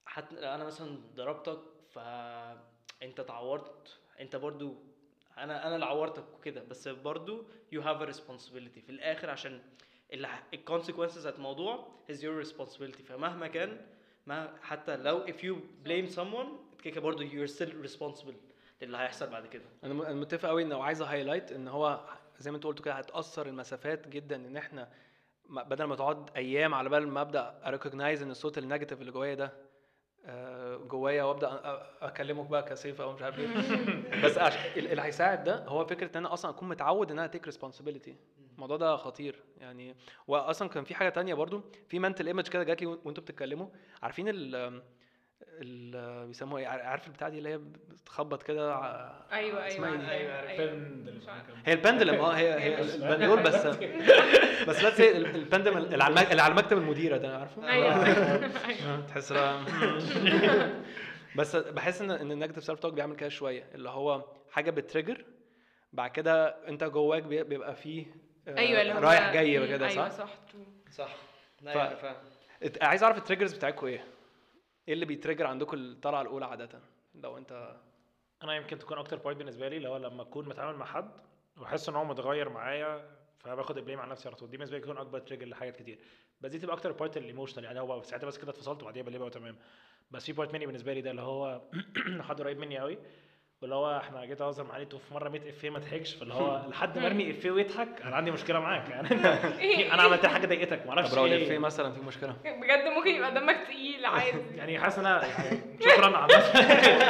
حتى 0.05 0.39
أنا 0.39 0.63
مثلا 0.63 0.97
ضربتك 1.15 1.59
فأنت 1.91 3.19
اتعورت 3.19 3.99
أنت 4.19 4.35
برضو 4.35 4.75
أنا 5.37 5.67
أنا 5.67 5.75
اللي 5.75 5.85
عورتك 5.85 6.33
وكده 6.33 6.63
بس 6.63 6.87
برضو 6.87 7.45
have 7.73 8.01
a 8.01 8.13
responsibility. 8.13 8.79
في 8.79 8.89
الآخر 8.89 9.29
عشان 9.29 9.61
ال 10.53 10.58
consequences 10.58 11.19
بتاعت 11.19 11.35
الموضوع 11.35 11.87
is 12.11 12.15
your 12.15 12.47
responsibility. 12.47 13.03
فمهما 13.03 13.47
كان 13.47 13.77
ما 14.27 14.53
حتى 14.61 14.97
لو 14.97 15.25
if 15.25 15.39
you 15.43 15.55
blame 15.87 16.15
someone 16.15 16.81
كده 16.83 17.01
برضو 17.01 17.23
you're 17.23 17.49
still 17.49 17.89
responsible 17.89 18.35
للي 18.81 18.97
هيحصل 18.97 19.29
بعد 19.29 19.47
كده. 19.47 19.63
أنا 19.83 19.93
متفق 20.13 20.49
قوي 20.49 20.63
إنه 20.63 20.83
عايز 20.83 21.01
highlight 21.01 21.51
إن 21.51 21.67
هو 21.67 22.09
زي 22.39 22.51
ما 22.51 22.57
أنت 22.57 22.63
قلت 22.65 22.81
كده 22.81 22.93
هتأثر 22.93 23.47
المسافات 23.47 24.07
جدا 24.07 24.35
إن 24.35 24.57
إحنا 24.57 24.89
بدل 25.49 25.83
ما 25.83 25.95
تقعد 25.95 26.29
أيام 26.35 26.73
على 26.73 26.89
بال 26.89 27.07
ما 27.07 27.21
أبدأ 27.21 27.61
ا 27.65 27.71
recognize 27.71 28.21
إن 28.21 28.31
الصوت 28.31 28.57
ال 28.57 28.62
negative 28.62 29.01
اللي 29.01 29.11
جوايا 29.11 29.35
ده 29.35 29.53
آه، 30.25 30.77
جوايا 30.77 31.23
وأبدأ 31.23 31.61
أكلمك 32.01 32.45
بقى 32.45 32.63
كسيف 32.63 33.01
أو 33.01 33.13
مش 33.13 33.21
عارف 33.21 33.39
إيه. 33.39 33.47
بس 34.23 34.37
اللي 34.77 35.01
هيساعد 35.01 35.43
ده 35.43 35.65
هو 35.65 35.85
فكرة 35.85 36.07
إن 36.07 36.25
أنا 36.25 36.33
أصلا 36.33 36.51
أكون 36.51 36.69
متعود 36.69 37.11
إن 37.11 37.19
أنا 37.19 37.27
take 37.27 37.45
responsibility 37.45 38.15
الموضوع 38.55 38.77
ده 38.77 38.95
خطير. 38.95 39.35
يعني 39.57 39.95
واصلا 40.27 40.69
كان 40.69 40.83
في 40.83 40.95
حاجة 40.95 41.09
تانية 41.09 41.33
برضو 41.33 41.61
في 41.89 41.99
mental 41.99 42.27
image 42.27 42.47
كده 42.47 42.63
جات 42.63 42.81
لي 42.81 42.87
وأنتوا 42.87 43.23
بتتكلموا. 43.23 43.67
عارفين 44.03 44.29
ال 44.29 44.81
ال 45.61 46.27
بيسموها 46.27 46.61
إيه؟ 46.61 46.67
عارف 46.67 47.07
البتاع 47.07 47.29
دي 47.29 47.37
اللي 47.37 47.49
هي 47.49 47.57
بتخبط 47.89 48.43
كده؟ 48.43 48.75
ع- 48.75 49.13
أيوه 49.31 49.67
اسمها 49.67 49.89
أيوه؟ 49.89 50.09
أيوه. 50.09 50.49
أيوه 50.49 50.73
مش 51.21 51.27
عارفة. 51.27 51.53
هي 51.65 51.73
ال 51.73 51.78
pendulum 51.78 52.15
آه 52.15 52.31
هي 52.31 52.59
هي 52.59 52.83
مش- 52.83 52.95
البندول 52.95 53.43
بس. 53.43 53.65
بس 54.67 54.83
لا 54.83 54.89
تسي 54.89 55.17
ال 55.17 55.24
pendulum 55.24 55.77
اللي 55.77 56.03
على 56.03 56.13
المك- 56.13 56.31
اللي 56.31 56.41
على 56.41 56.53
مكتب 56.53 56.77
المديرة 56.77 57.17
ده 57.17 57.37
عارفه؟ 57.37 57.69
أيوه. 57.69 57.93
آه، 57.93 59.01
تحس 59.07 59.33
بس 61.37 61.55
بحس 61.55 62.01
إن 62.01 62.11
إن 62.11 62.31
ال 62.31 62.35
negative 62.35 62.63
self 62.63 62.79
talk 62.79 62.93
بيعمل 62.93 63.15
كده 63.15 63.29
شوية. 63.29 63.63
اللي 63.75 63.89
هو 63.89 64.25
حاجة 64.51 64.71
بت 64.71 64.83
trigger 64.83 65.25
بعد 65.93 66.11
كده 66.11 66.47
أنت 66.47 66.83
جواك 66.83 67.23
بي- 67.23 67.43
بيبقى 67.43 67.75
فيه 67.75 68.05
آه، 68.05 68.32
أيوه 68.47 68.81
اللي 68.81 68.93
هو 68.93 68.99
رايح 68.99 69.33
جاي 69.33 69.67
كده 69.67 69.87
أيوه 69.87 70.09
صح؟ 70.09 70.17
صح. 70.17 70.29
صح 70.91 71.15
ف- 71.63 71.67
أيوه 71.67 71.95
فاهم 71.95 72.15
عايز 72.81 73.03
أعرف 73.03 73.17
ال 73.17 73.21
triggers 73.21 73.53
بتاعتكم 73.53 73.87
إيه؟ 73.87 74.03
إيه 74.87 74.93
اللي 74.93 75.05
بي 75.05 75.14
trigger 75.14 75.45
عندكم 75.47 75.77
الطلعة 75.77 76.21
الأولى 76.21 76.45
عاده؟ 76.45 76.79
لو 77.15 77.37
أنت 77.37 77.75
أنا 78.43 78.55
يمكن 78.55 78.79
تكون 78.79 78.97
أكتر 78.97 79.17
point 79.17 79.37
بالنسبة 79.37 79.67
لي 79.67 79.77
اللي 79.77 79.89
هو 79.89 79.97
لما 79.97 80.21
أكون 80.21 80.49
متعامل 80.49 80.77
مع 80.77 80.85
حد 80.85 81.11
وأحس 81.57 81.89
إن 81.89 81.95
هو 81.95 82.05
متغير 82.05 82.49
معايا 82.49 83.09
فباخد 83.39 83.77
ال 83.77 83.81
blame 83.81 83.99
على 83.99 84.11
نفسي 84.11 84.27
على 84.27 84.37
طول 84.37 84.49
دي 84.49 84.57
بالنسبة 84.57 84.77
لي 84.77 84.83
تكون 84.83 84.97
أكبر 84.97 85.19
trigger 85.19 85.45
لحاجات 85.45 85.75
كتير 85.75 85.99
بس 86.41 86.51
دي 86.51 86.59
تبقى 86.59 86.75
أكتر 86.75 86.91
part 86.91 87.17
ال 87.17 87.22
emotional 87.22 87.65
يعني 87.65 87.79
هو 87.79 88.01
ساعتها 88.03 88.27
بس 88.27 88.37
كده 88.37 88.51
اتفصلت 88.51 88.81
وبعديها 88.81 89.03
بليبه 89.03 89.25
وتمام 89.25 89.57
بس 90.11 90.25
في 90.25 90.31
بارت 90.33 90.53
مني 90.53 90.65
بالنسبة 90.65 90.93
لي 90.93 91.01
ده 91.01 91.11
اللي 91.11 91.21
هو 91.21 91.61
حد 92.27 92.41
قريب 92.41 92.57
مني 92.59 92.77
قوي 92.79 92.97
واللي 93.63 93.75
هو 93.75 93.97
إحنا 93.97 94.25
جيت 94.25 94.41
أهزر 94.41 94.63
مع 94.63 94.73
عليته 94.73 94.97
في 94.97 95.13
مرة 95.13 95.29
100 95.29 95.49
إفيه 95.49 95.69
ما 95.69 95.79
ضحكش 95.79 96.13
فاللي 96.15 96.33
هو 96.33 96.61
لحد 96.71 96.97
ما 96.97 97.07
أرمي 97.07 97.31
إفيه 97.31 97.51
ويضحك 97.51 97.87
أنا 98.05 98.15
عندي 98.15 98.31
مشكلة 98.31 98.59
معاك 98.59 98.89
يعني 98.89 99.07
أنا 99.93 100.01
عملت 100.07 100.25
حاجة 100.25 100.45
ضايقتك 100.47 100.85
ما 100.85 100.91
أعرفش 100.91 101.09
طب 101.11 101.17
لو 101.17 101.25
إيه. 101.25 101.35
الافيه 101.35 101.57
مثلا 101.57 101.91
في 101.93 102.01
مشكلة؟ 102.01 102.35
بجد 102.45 102.87
ممكن 102.97 103.09
يبقى 103.09 103.33
دمك 103.33 103.57
تقيل 103.67 104.05
عادي. 104.05 104.37
يعني 104.57 104.79
حاسس 104.79 104.99
إن 104.99 105.05
أنا 105.05 105.21
يعني 105.25 105.59
شكرا 105.79 106.17
على 106.17 106.33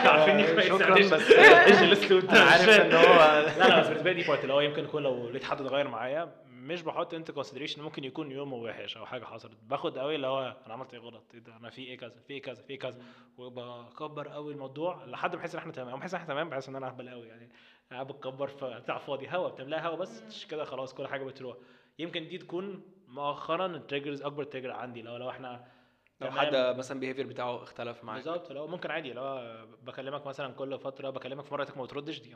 عارفيني 0.10 0.44
كويس 0.44 0.66
شكراً، 0.66 0.96
إيش- 0.96 1.14
بس- 1.14 1.32
إيش 1.68 1.82
الاسلوب 1.82 2.22
ده 2.28 2.32
أنا 2.42 2.52
عارف 2.52 2.70
إن 2.70 2.92
هو 2.94 3.44
لا 3.60 3.68
لا 3.68 3.80
بس 3.80 3.88
بالنسبة 3.88 4.12
لي 4.12 4.22
دي 4.22 4.28
بارت 4.28 4.42
اللي 4.44 4.54
هو 4.54 4.62
يمكن 4.62 4.84
يكون 4.84 5.04
لو 5.04 5.30
لقيت 5.30 5.44
حد 5.44 5.62
اتغير 5.62 5.88
معايا. 5.88 6.30
مش 6.64 6.82
بحط 6.82 7.14
انت 7.14 7.32
كونسيدريشن 7.32 7.82
ممكن 7.82 8.04
يكون 8.04 8.32
يومه 8.32 8.56
وحش 8.56 8.98
أو 8.98 9.06
حاجة 9.06 9.26
حصلت. 9.26 9.58
باخد 9.64 9.98
قوي 9.98 10.16
اللي 10.16 10.28
هو 10.28 10.58
أنا 10.66 10.74
عملت 10.74 10.94
إيه 10.94 11.00
غلط؟ 11.00 11.24
إيه 11.34 11.40
ده؟ 11.40 11.58
أنا 11.58 11.70
في 11.70 11.82
إيه 11.82 11.98
كذا؟ 11.98 12.20
في 12.28 12.34
إيه 12.34 12.42
كذا؟ 12.42 12.62
في 12.62 12.70
إيه 12.70 12.80
كذا؟ 12.80 13.02
وبكبر 13.38 14.28
قوي 14.28 14.54
الموضوع 14.54 15.06
لحد 15.06 15.36
ما 15.36 15.42
احس 15.42 15.56
إن 15.56 15.60
إحنا 15.60 15.72
تمام. 15.72 16.00
احس 16.00 16.14
إن 16.14 16.22
إحنا 16.22 16.34
تمام 16.34 16.50
بحس 16.50 16.70
إن 16.70 16.76
أنا 16.76 16.88
أهبل 16.88 17.10
قوي 17.10 17.28
يعني. 17.28 17.50
قاعد 17.92 18.08
بتكبر 18.08 18.48
في 18.48 18.80
بتاع 18.84 18.98
فاضي. 18.98 19.28
هوا 19.30 19.50
بتملاها 19.50 19.88
هوا 19.88 19.96
بس 19.96 20.46
كده 20.46 20.64
خلاص 20.66 20.94
كل 20.94 21.08
حاجة 21.08 21.24
بتروح. 21.24 21.58
يمكن 22.00 22.28
دي 22.28 22.38
تكون 22.38 22.84
مؤخرا 23.08 23.66
ال 23.66 23.72
triggers 23.72 24.22
أكبر 24.22 24.44
trigger 24.44 24.72
عندي. 24.72 25.02
لو 25.02 25.18
لو 25.18 25.30
إحنا 25.30 25.68
لو. 26.22 26.32
حد 26.32 26.56
مثلا 26.56 27.00
behavior 27.00 27.28
بتاعه 27.28 27.64
اختلف 27.64 28.04
معاك. 28.04 28.24
بالظبط. 28.24 28.52
لو 28.52 28.68
ممكن 28.68 28.92
عادي 28.92 29.14
لو 29.14 29.56
بكلمك 29.84 30.28
مثلا 30.28 30.54
كل 30.54 30.80
فترة 30.80 31.10
بكلمك 31.10 31.46
في 31.46 31.54
مرة 31.54 31.68
ما 31.76 31.84
بتردش 31.84 32.22
دي 32.22 32.36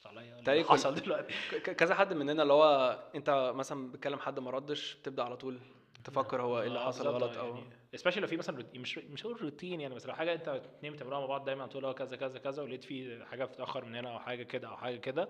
مش 0.00 0.06
عليا. 0.06 0.38
اللي 0.38 0.64
حصل 0.64 0.94
دلوقتي. 0.94 1.34
ك- 1.50 1.70
كذا 1.70 1.94
حد 1.94 2.12
مننا 2.12 2.42
اللي 2.42 2.52
هو 2.52 2.98
انت 3.14 3.52
مثلا 3.54 3.92
بتكلم 3.92 4.18
حد 4.18 4.38
ما 4.38 4.50
ردش 4.50 4.94
تبدا 5.04 5.22
على 5.22 5.36
طول 5.36 5.58
تفكر 6.04 6.42
هو 6.42 6.60
إيه 6.60 6.66
اللي 6.66 6.78
آه، 6.78 6.86
حصل 6.86 7.08
غلط 7.08 7.36
أو 7.36 7.56
يعني 7.56 7.70
especially 7.94 8.22
لو 8.22 8.28
في 8.28 8.36
مثلا 8.36 8.64
مش 8.74 8.98
مش 8.98 9.26
هقول 9.26 9.42
روتين 9.42 9.80
يعني 9.80 9.94
بس 9.94 10.06
لو 10.06 10.14
حاجة 10.14 10.32
أنت 10.32 10.48
اتنين 10.48 10.92
بتعملوها 10.92 11.20
مع 11.20 11.26
بعض 11.26 11.44
دايما 11.44 11.66
تقول 11.66 11.84
هو 11.84 11.94
كذا 11.94 12.16
كذا 12.16 12.38
كذا 12.38 12.62
ولقيت 12.62 12.84
في 12.84 13.24
حاجة 13.30 13.44
بتتأخر 13.44 13.84
من 13.84 13.94
هنا 13.96 14.12
أو 14.14 14.18
حاجة 14.18 14.42
كده 14.42 14.68
أو 14.68 14.76
حاجة 14.76 14.96
كده. 14.96 15.28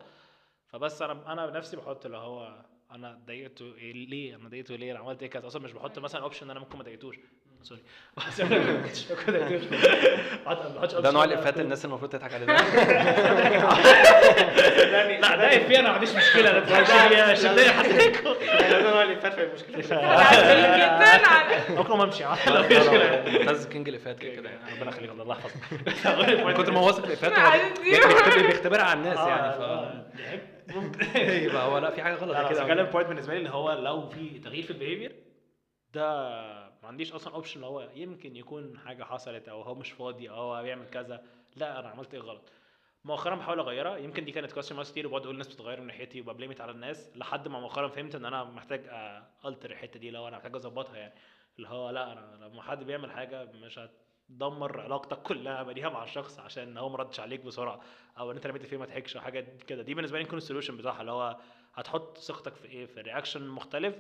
فبس 0.67 1.03
أنا 1.03 1.33
أنا 1.33 1.47
بنفسي 1.47 1.77
بحط 1.77 2.05
اللي 2.07 2.17
هو 2.17 2.65
أنا 2.91 3.21
ضايقته 3.27 3.75
إيه 3.75 3.93
ليه؟ 3.93 4.37
أنا 4.37 4.49
ضايقته 4.49 4.77
ليه 4.77 4.93
أنا 4.93 4.99
عملت 4.99 5.23
إيه 5.23 5.31
كذا؟ 5.31 5.47
أصلا 5.47 5.63
مش 5.63 5.73
بحط 5.73 5.99
مثلا 5.99 6.23
option 6.23 6.45
إن 6.47 6.51
أنا 6.51 6.61
ممكن 6.61 6.79
ما 6.79 6.85
ضايقتوش 6.85 7.17
sorry 7.63 7.81
ده 11.03 11.11
نوع 11.11 11.25
الافات 11.25 11.55
أكون- 11.55 11.59
الناس 11.61 11.85
المفروض 11.85 12.11
تضحك 12.11 12.35
عليه 12.35 12.47
لا 15.21 15.37
ده 15.37 15.47
افيه 15.57 15.79
أنا 15.79 15.89
ما 15.89 15.95
عنديش 15.95 16.11
مشكله 16.11 16.51
عليه 16.91 17.33
مش 17.33 17.39
هتضايق 17.39 17.71
حد 17.73 17.85
فيكم 17.87 18.25
ده 18.71 18.81
المشكلة 19.45 19.77
عسل 19.97 20.47
جدا 20.77 21.29
على 21.29 21.57
ممكن 21.69 21.97
ما 21.97 22.05
امشي 22.05 22.25
لو 22.25 22.63
في 22.63 22.79
مشكله 22.81 23.65
كينج 23.69 23.89
الافات 23.89 24.19
كده 24.19 24.35
كده 24.35 24.51
يعني 24.51 24.77
ربنا 24.81 24.91
يخليك 24.91 25.11
الله 25.11 25.37
يحفظك 25.39 26.47
من 26.47 26.53
كتر 26.55 26.73
ما 26.73 26.81
هو 26.81 26.87
واثق 26.87 27.07
في 27.07 27.13
افاته 27.13 28.43
بيختبرها 28.43 28.83
على 28.83 28.99
الناس 28.99 29.19
يعني 29.19 29.43
آه، 29.43 30.05
يبقى 31.17 31.67
هو 31.67 31.79
لا 31.79 31.91
في 31.91 32.03
حاجة 32.03 32.15
غلط 32.15 32.51
كده 32.51 32.63
بتكلم 32.65 32.87
بوينت 32.87 33.09
بالنسبة 33.09 33.33
لي 33.33 33.39
اللي 33.39 33.51
هو 33.51 33.73
لو 33.73 34.09
في 34.09 34.39
تغيير 34.45 34.63
في 34.65 34.71
البيهيفير 34.71 35.13
ده 35.95 36.60
عنديش 36.91 37.13
أصلا 37.13 37.35
اوبشن 37.35 37.55
اللي 37.57 37.67
هو 37.67 37.89
يمكن 37.95 38.37
يكون 38.37 38.79
حاجة 38.79 39.05
حصلت 39.05 39.49
أو 39.49 39.63
هو 39.63 39.75
مش 39.75 39.93
فاضي 39.93 40.31
أو 40.31 40.35
هو 40.35 40.63
بيعمل 40.63 40.89
كذا. 40.89 41.23
لا 41.57 41.79
أنا 41.81 41.89
عملت 41.89 42.15
إيه 42.15 42.21
غلط؟ 42.21 42.53
مؤخرا 43.05 43.35
بحاول 43.35 43.59
أغيرها. 43.59 43.97
يمكن 43.97 44.25
دي 44.25 44.33
كانت 44.33 44.73
ماركس 44.73 44.91
كتير 44.91 45.07
وبقعد 45.07 45.23
أقول 45.23 45.35
الناس 45.35 45.49
بتتغير 45.49 45.81
من 45.81 45.87
ناحيتي 45.87 46.21
وببليمت 46.21 46.61
على 46.61 46.73
الناس. 46.73 47.11
لحد 47.17 47.49
ما 47.49 47.61
مؤخرا 47.61 47.89
فهمت 47.89 48.15
إن 48.15 48.25
أنا 48.25 48.45
محتاج 48.45 48.81
التر 49.45 49.71
الحتة 49.71 50.01
دي 50.01 50.11
لو 50.11 50.29
أنا 50.29 50.37
محتاج 50.37 50.55
أظبطها 50.55 50.97
يعني. 50.97 51.15
اللي 51.57 51.69
هو 51.69 51.91
لا 51.91 52.13
أنا 52.13 52.45
لما 52.45 52.63
حد 52.63 52.85
بيعمل 52.85 53.11
حاجة 53.11 53.45
مش 53.45 53.79
هت 53.79 53.91
تدمر 54.29 54.81
علاقتك 54.81 55.23
كلها 55.23 55.63
بديها 55.63 55.89
مع 55.89 56.05
الشخص 56.05 56.39
عشان 56.39 56.79
هو 56.79 56.89
ما 56.89 56.97
ردش 56.97 57.21
عليك 57.21 57.41
بسرعة 57.41 57.81
أو 58.19 58.31
إن 58.31 58.37
أنت 58.37 58.47
رميت 58.47 58.67
فيه 58.67 58.77
ما 58.77 58.87
ضحكش 58.87 59.17
أو 59.17 59.23
حاجة 59.23 59.47
كده. 59.67 59.83
دي 59.83 59.95
بالنسبة 59.95 60.19
لي 60.19 60.25
يكون 60.25 60.39
السوليوشن 60.39 60.77
بتاعها 60.77 61.01
اللي 61.01 61.13
هو 61.13 61.37
هتحط 61.75 62.19
ثقتك 62.19 62.55
في 62.55 62.69
إيه؟ 62.69 62.87
في 62.87 63.01
رياكشن 63.01 63.49
مختلف. 63.49 63.95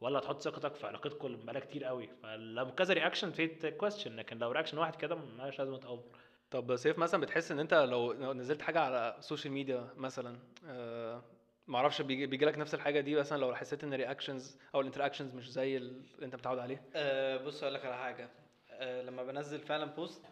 ولا 0.00 0.18
هتحط 0.18 0.42
ثقتك 0.42 0.74
في 0.74 0.86
علاقتكم 0.86 1.26
اللي 1.26 1.38
بقالها 1.44 1.60
كتير 1.60 1.84
قوي. 1.84 2.08
فلو 2.22 2.74
كذا 2.74 2.94
رياكشن 2.94 3.30
في 3.32 3.70
كويستشن 3.70 4.16
لكن 4.16 4.38
لو 4.38 4.52
رياكشن 4.52 4.78
واحد 4.78 4.96
كده 4.96 5.14
مالهاش 5.14 5.58
لازمة 5.58 5.78
تأوفر 5.78 6.18
طب 6.50 6.76
سيف 6.76 6.98
مثلا 6.98 7.20
بتحس 7.20 7.52
إن 7.52 7.58
أنت 7.58 7.74
لو 7.74 8.32
نزلت 8.32 8.62
حاجة 8.62 8.80
على 8.80 9.16
ال 9.18 9.23
social 9.23 9.52
media 9.52 9.88
مثلا 9.96 10.38
آه 10.66 11.22
معرفش 11.66 12.02
بيجي, 12.02 12.26
بيجي 12.26 12.44
لك 12.44 12.58
نفس 12.58 12.74
الحاجة 12.74 13.00
دي 13.00 13.14
مثلا 13.14 13.38
لو 13.40 13.54
حسيت 13.54 13.84
إن 13.84 13.94
ال 13.94 14.00
reactions 14.00 14.58
أو 14.74 14.80
ال 14.80 14.84
interactions 14.84 15.34
مش 15.34 15.50
زي 15.52 15.76
اللي 15.76 16.02
أنت 16.22 16.34
متعود 16.36 16.58
عليه؟ 16.58 16.82
أه 16.94 17.36
بص 17.36 17.62
أقول 17.62 17.74
لك 17.74 17.84
على 17.84 17.96
حاجة. 17.96 18.28
أه 18.70 19.02
لما 19.02 19.22
بنزل 19.24 19.60
فعلا 19.60 19.84
post 19.84 20.24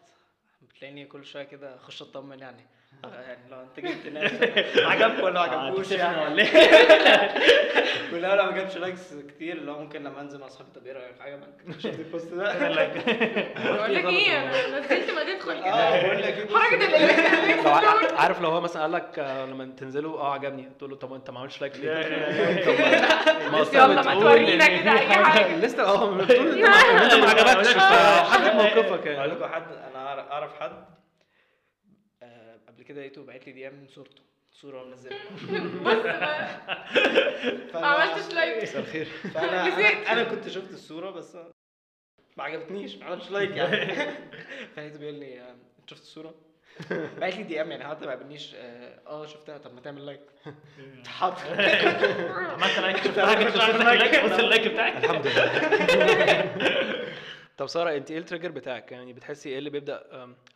بتلاقيني 0.62 1.04
كل 1.06 1.24
شوية 1.24 1.42
كده 1.44 1.74
اخش 1.74 2.02
أطمن 2.02 2.38
يعني. 2.38 2.66
يعني 3.12 3.38
لو 3.50 3.56
انت 3.60 3.80
جبت 3.80 4.12
ناس 4.12 4.32
عجبكم 4.86 5.22
ولا 5.24 5.34
ما 5.34 5.40
عجبكوش 5.40 5.90
يعني. 5.90 6.24
ولا 6.32 6.42
إيه 6.42 7.34
ولا 8.12 8.36
لا 8.36 8.44
ما 8.46 8.52
جابش 8.52 8.76
likes 8.76 9.14
كتير 9.28 9.56
اللي 9.56 9.70
هو 9.72 9.78
ممكن 9.78 10.02
لما 10.02 10.20
انزل 10.20 10.40
مع 10.40 10.46
أصحابي 10.46 10.70
طب 10.74 10.86
إيه 10.86 10.92
رأيك؟ 10.92 11.20
عجبك 11.20 11.80
شفت 11.80 11.98
ال 11.98 12.06
post 12.06 12.34
ده؟ 12.34 12.52
بقول 12.58 13.94
لك. 13.94 14.04
إيه 14.04 14.38
أنا 14.42 14.78
نزلت 14.78 15.10
ما 15.10 15.24
تدخل 15.34 15.50
آه 15.56 16.00
كده. 16.00 16.06
بقول 16.06 16.22
لك 16.22 16.34
إيه 16.38 16.46
حركة. 16.58 17.62
لو 17.64 17.70
ع- 17.70 18.20
عارف 18.20 18.40
لو 18.40 18.48
هو 18.50 18.60
مثلا 18.60 18.82
قال 18.82 18.92
لك 18.92 19.18
آه، 19.18 19.46
لما 19.46 19.64
تنزلوا 19.76 20.18
آه 20.20 20.32
عجبني. 20.32 20.68
تقول 20.78 20.90
له 20.90 20.96
طب 20.96 21.12
أنت 21.12 21.30
ما 21.30 21.40
عملتش 21.40 21.60
like 21.60 21.76
ليه؟ 21.76 21.90
يلا 23.74 24.02
ما 24.02 24.14
تورينا 24.20 24.66
كده 24.66 24.92
أي 24.92 25.08
حاجة. 25.24 25.56
لسه 25.56 25.82
آه 25.82 26.20
أنت 26.20 27.14
ما 27.14 27.28
عجبكش. 27.30 27.68
فحدد 27.68 28.54
موقفك 28.54 29.06
أقول 29.06 29.06
يعني. 29.06 29.32
لكم 29.32 29.46
حد 29.52 29.62
أنا 29.94 30.04
أعرف- 30.14 30.32
أعرف 30.32 30.50
حد 30.60 30.70
آه، 30.70 30.84
قبل 32.74 32.82
كده 32.82 33.00
لقيته 33.00 33.22
باعت 33.24 33.46
لي 33.46 33.52
DM 33.52 33.74
من 33.74 33.86
صورته 33.88 34.22
صورة 34.52 34.84
منزلها. 34.84 35.18
بص 35.84 35.92
بقى. 36.02 36.58
فأنا- 37.72 37.76
ما 37.76 37.86
عملتش 37.86 38.34
like 38.34 38.62
مساء 38.62 38.80
الخير. 38.82 39.04
فأنا 39.04 39.68
نسيت. 39.68 39.96
أنا, 40.08 40.12
أنا 40.12 40.24
كنت 40.24 40.48
شفت 40.48 40.70
الصورة 40.72 41.10
بس 41.10 41.36
ما 42.36 42.44
عجبتنيش 42.44 42.96
ما 42.96 43.04
عملتش 43.04 43.30
لايك 43.30 43.50
يعني. 43.50 43.94
فلقيته 44.76 44.98
بيقول 44.98 45.14
لي 45.14 45.40
آه، 45.40 45.50
أنت 45.80 45.90
شفت 45.90 46.02
الصورة؟ 46.02 46.34
بعت 47.20 47.36
لي 47.36 47.42
DM 47.42 47.70
يعني 47.70 47.84
حتى 47.88 48.04
ما 48.06 48.10
قابلنيش 48.12 48.54
آه 48.54 49.00
آه، 49.06 49.26
شفتها. 49.26 49.58
طب 49.58 49.74
ما 49.74 49.80
تعمل 49.80 50.06
like 50.06 50.20
حاضر 51.06 51.42
عملت 52.50 52.78
like 52.78 52.96
شفت 52.96 53.18
حاجة 53.20 53.50
شفت 53.50 53.82
like 53.84 54.24
بص 54.24 54.32
ال 54.38 54.44
like 54.44 54.68
بتاعك. 54.68 55.04
الحمد 55.04 55.26
لله. 55.26 57.04
طب 57.56 57.66
سارة 57.66 57.96
أنت 57.96 58.10
إيه 58.10 58.18
ال 58.18 58.22
trigger 58.22 58.50
بتاعك؟ 58.50 58.92
يعني 58.92 59.12
بتحسي 59.12 59.48
إيه 59.48 59.58
اللي 59.58 59.70
بيبدأ 59.70 60.04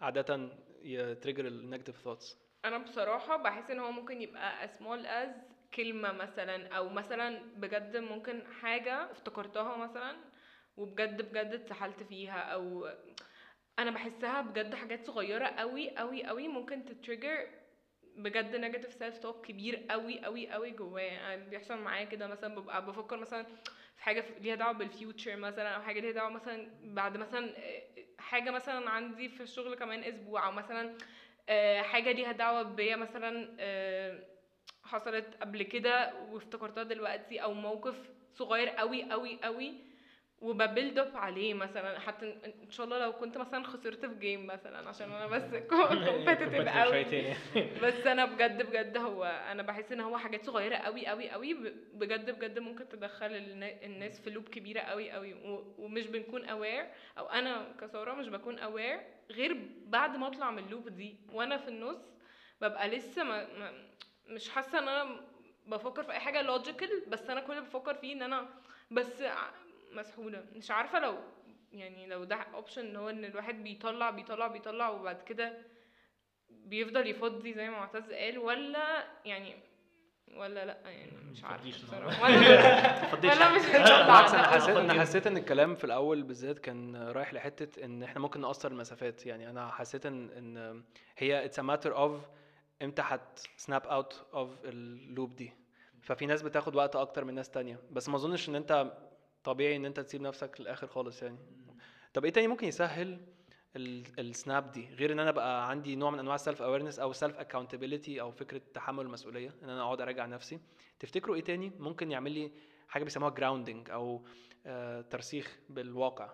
عادة 0.01 0.49
ي 0.89 0.96
trigger 0.96 1.47
ال 1.47 1.52
negative 1.52 1.97
thoughts 1.97 2.39
أنا 2.65 2.79
بصراحة 2.79 3.37
بحس 3.37 3.71
ان 3.71 3.79
هو 3.79 3.91
ممكن 3.93 4.23
يبقى 4.23 4.69
small 4.69 5.07
as 5.07 5.59
كلمة 5.75 6.13
مثلا 6.13 6.69
أو 6.69 6.89
مثلا 6.89 7.41
بجد 7.57 7.97
ممكن 7.97 8.43
حاجة 8.61 9.13
افتكرتها 9.13 9.77
مثلا 9.77 10.17
وبجد 10.77 11.23
بجد 11.23 11.53
اتسحلت 11.55 12.03
فيها 12.03 12.41
أو 12.41 12.89
أنا 13.79 13.91
بحسها 13.91 14.41
بجد 14.41 14.75
حاجات 14.75 15.07
صغيرة 15.07 15.47
قوي 15.47 15.97
قوي 15.97 16.25
قوي 16.25 16.49
ممكن 16.49 16.85
ت 16.85 16.93
trigger 16.93 17.49
بجد 18.17 18.57
negative 18.57 18.93
self 18.93 19.19
talk 19.19 19.47
كبير 19.47 19.87
قوي 19.91 20.25
قوي 20.25 20.51
قوي 20.51 20.71
جوايا. 20.71 21.13
يعني 21.13 21.51
بيحصل 21.51 21.79
معايا 21.79 22.05
كده 22.05 22.27
مثلا 22.27 22.55
ببقى 22.55 22.87
بفكر 22.87 23.17
مثلا 23.17 23.47
في 23.99 24.05
حاجة 24.05 24.25
ليها 24.41 24.57
دعوة 24.57 24.73
بال 24.73 24.89
future 24.89 25.37
مثلا 25.37 25.69
أو 25.77 25.83
حاجة 25.83 26.01
ليها 26.01 26.13
دعوة 26.13 26.31
مثلا 26.31 26.71
بعد 26.85 27.17
مثلا 27.17 27.55
حاجة 28.19 28.51
مثلا 28.51 28.91
عندي 28.91 29.29
في 29.29 29.43
الشغل 29.43 29.77
كمان 29.77 30.05
أسبوع 30.05 30.47
أو 30.47 30.53
مثلا 30.53 30.99
آه، 31.49 31.83
حاجة 31.83 32.13
ليها 32.13 32.33
دعوة 32.33 32.63
بيا 32.63 32.97
مثلا 32.97 33.57
آه، 33.61 34.25
حصلت 34.85 35.37
قبل 35.43 35.63
كده 35.63 36.15
وافتكرتها 36.31 36.85
دلوقتي 36.85 37.43
أو 37.43 37.55
موقف 37.55 38.11
صغير 38.35 38.69
قوي 38.69 39.11
قوي 39.13 39.41
قوي 39.45 39.88
وب 40.43 40.59
build 40.59 40.99
up 40.99 41.17
عليه 41.17 41.55
مثلا 41.55 41.99
حتى 41.99 42.35
إن 42.65 42.71
شاء 42.71 42.87
الله 42.87 42.99
لو 42.99 43.13
كنت 43.13 43.39
مثلا 43.39 43.65
خسرت 43.65 44.07
في 44.07 44.15
game 44.15 44.47
مثلا 44.47 44.89
عشان 44.89 45.13
أنا 45.13 45.27
بس 45.27 45.43
competitive 45.71 46.69
قوي. 46.69 46.89
شويتين 46.91 47.37
بس 47.85 48.07
أنا 48.07 48.25
بجد 48.25 48.63
بجد 48.71 48.97
هو 48.97 49.25
أنا 49.25 49.63
بحس 49.63 49.93
إن 49.93 50.01
هو 50.01 50.19
حاجات 50.19 50.45
صغيرة 50.45 50.77
قوي 50.77 51.07
قوي 51.07 51.31
قوي 51.31 51.55
بجد 51.95 52.31
بجد 52.31 52.59
ممكن 52.59 52.89
تدخل 52.89 53.27
النا- 53.27 53.83
الناس 53.85 54.21
في 54.21 54.31
loop 54.31 54.49
كبيرة 54.49 54.81
قوي 54.81 55.11
قوي 55.11 55.35
ومش 55.79 56.07
بنكون 56.07 56.45
aware 56.45 56.87
أو 57.19 57.27
أنا 57.27 57.75
كسارة 57.81 58.13
مش 58.15 58.29
بكون 58.29 58.59
aware 58.59 59.01
غير 59.31 59.57
بعد 59.87 60.17
ما 60.17 60.27
أطلع 60.27 60.51
من 60.51 60.59
ال 60.59 60.65
loop 60.65 60.89
دي. 60.89 61.17
وأنا 61.33 61.57
في 61.57 61.69
النص 61.69 61.99
ببقى 62.61 62.89
لسه 62.89 63.25
ما, 63.25 63.47
مش 64.27 64.49
حاسة 64.49 64.79
إن 64.79 64.89
أنا 64.89 65.21
بفكر 65.67 66.03
في 66.03 66.13
أي 66.13 66.19
حاجة 66.19 66.43
logical 66.43 66.89
بس 67.09 67.31
أنا 67.31 67.41
كل 67.41 67.53
اللي 67.53 67.65
بفكر 67.65 67.95
فيه 67.95 68.13
إن 68.13 68.23
أنا 68.23 68.49
بس 68.91 69.23
مسحولة. 69.99 70.45
مش 70.57 70.71
عارفة 70.71 70.99
لو 71.01 71.15
يعني 71.73 72.07
لو 72.07 72.25
ده 72.25 72.37
option 72.37 72.87
إن 72.87 72.97
هو 72.97 73.09
إن 73.11 73.25
الواحد 73.25 73.63
بيطلع 73.65 74.11
بيطلع 74.11 74.47
بيطلع 74.47 74.89
وبعد 74.89 75.23
كده 75.23 75.59
بيفضل 76.51 77.07
يفضي 77.07 77.53
زي 77.55 77.69
ما 77.71 77.79
معتز 77.79 78.11
قال 78.13 78.39
ولا 78.39 79.05
يعني 79.25 79.55
ولا 80.37 80.65
لأ 80.65 80.79
يعني 80.91 81.13
مش 81.31 81.45
عارفة 81.45 81.69
بصراحة. 81.71 82.23
ولا 82.25 83.33
ولا 83.35 83.53
مش 83.53 83.63
بالعكس 83.67 84.35
أنا 84.35 84.43
حسيت 84.49 84.77
أنا 84.77 84.93
أنا. 84.93 85.01
حسيت 85.01 85.27
إن 85.27 85.37
الكلام 85.37 85.75
في 85.75 85.85
الأول 85.85 86.23
بالذات 86.23 86.59
كان 86.59 86.97
رايح 86.97 87.35
لحتة 87.35 87.85
إن 87.85 88.03
إحنا 88.03 88.21
ممكن 88.21 88.41
نقصر 88.41 88.71
المسافات. 88.71 89.27
يعني 89.27 89.51
أنا 89.51 89.71
حسيت 89.71 90.07
إن 90.07 90.31
إن 90.31 90.83
هي 91.19 91.45
it's 91.45 91.59
a 91.59 91.63
matter 91.63 91.97
of 91.97 92.21
إمتى 92.83 93.03
هت 93.05 93.41
snap 93.57 93.87
out 93.87 94.27
of 94.35 94.51
ال 94.65 94.79
loop 94.79 95.37
دي. 95.37 95.53
ففي 96.03 96.27
ناس 96.27 96.43
بتاخد 96.43 96.77
وقت 96.77 96.97
أكتر 96.97 97.25
من 97.25 97.35
ناس 97.35 97.51
تانية. 97.51 97.79
بس 97.91 98.09
ما 98.09 98.17
أظنش 98.17 98.49
إن 98.49 98.55
أنت 98.55 98.93
طبيعي 99.49 99.77
إن 99.77 99.85
أنت 99.85 100.01
تسيب 100.01 100.21
نفسك 100.21 100.61
للآخر 100.61 100.87
خالص 100.87 101.23
يعني. 101.23 101.39
طب 102.15 102.25
إيه 102.25 102.33
تاني 102.33 102.49
ممكن 102.49 102.67
يسهل 102.69 103.21
ال 103.77 103.96
snap 103.96 104.73
دي؟ 104.73 104.89
غير 104.95 105.13
إن 105.13 105.19
أنا 105.19 105.31
بقى 105.31 105.71
عندي 105.71 105.97
نوع 105.97 106.11
من 106.11 106.19
أنواع 106.19 106.35
ال 106.35 106.40
self 106.40 106.63
awareness 106.63 106.99
أو 106.99 107.13
self 107.13 107.37
accountability 107.39 108.21
أو 108.21 108.31
فكرة 108.31 108.61
تحمل 108.75 109.05
المسؤولية 109.05 109.55
إن 109.63 109.71
أنا 109.71 109.83
أقعد 109.83 110.01
أراجع 110.01 110.27
نفسي. 110.27 110.61
تفتكروا 111.01 111.37
إيه 111.37 111.45
تاني 111.45 111.73
ممكن 111.79 112.11
يعمل 112.11 112.33
لي 112.33 112.53
حاجة 112.89 113.05
بيسموها 113.05 113.31
grounding 113.31 113.91
أو 113.91 114.25
آه، 114.67 115.01
ترسيخ 115.01 115.59
بالواقع؟ 115.69 116.31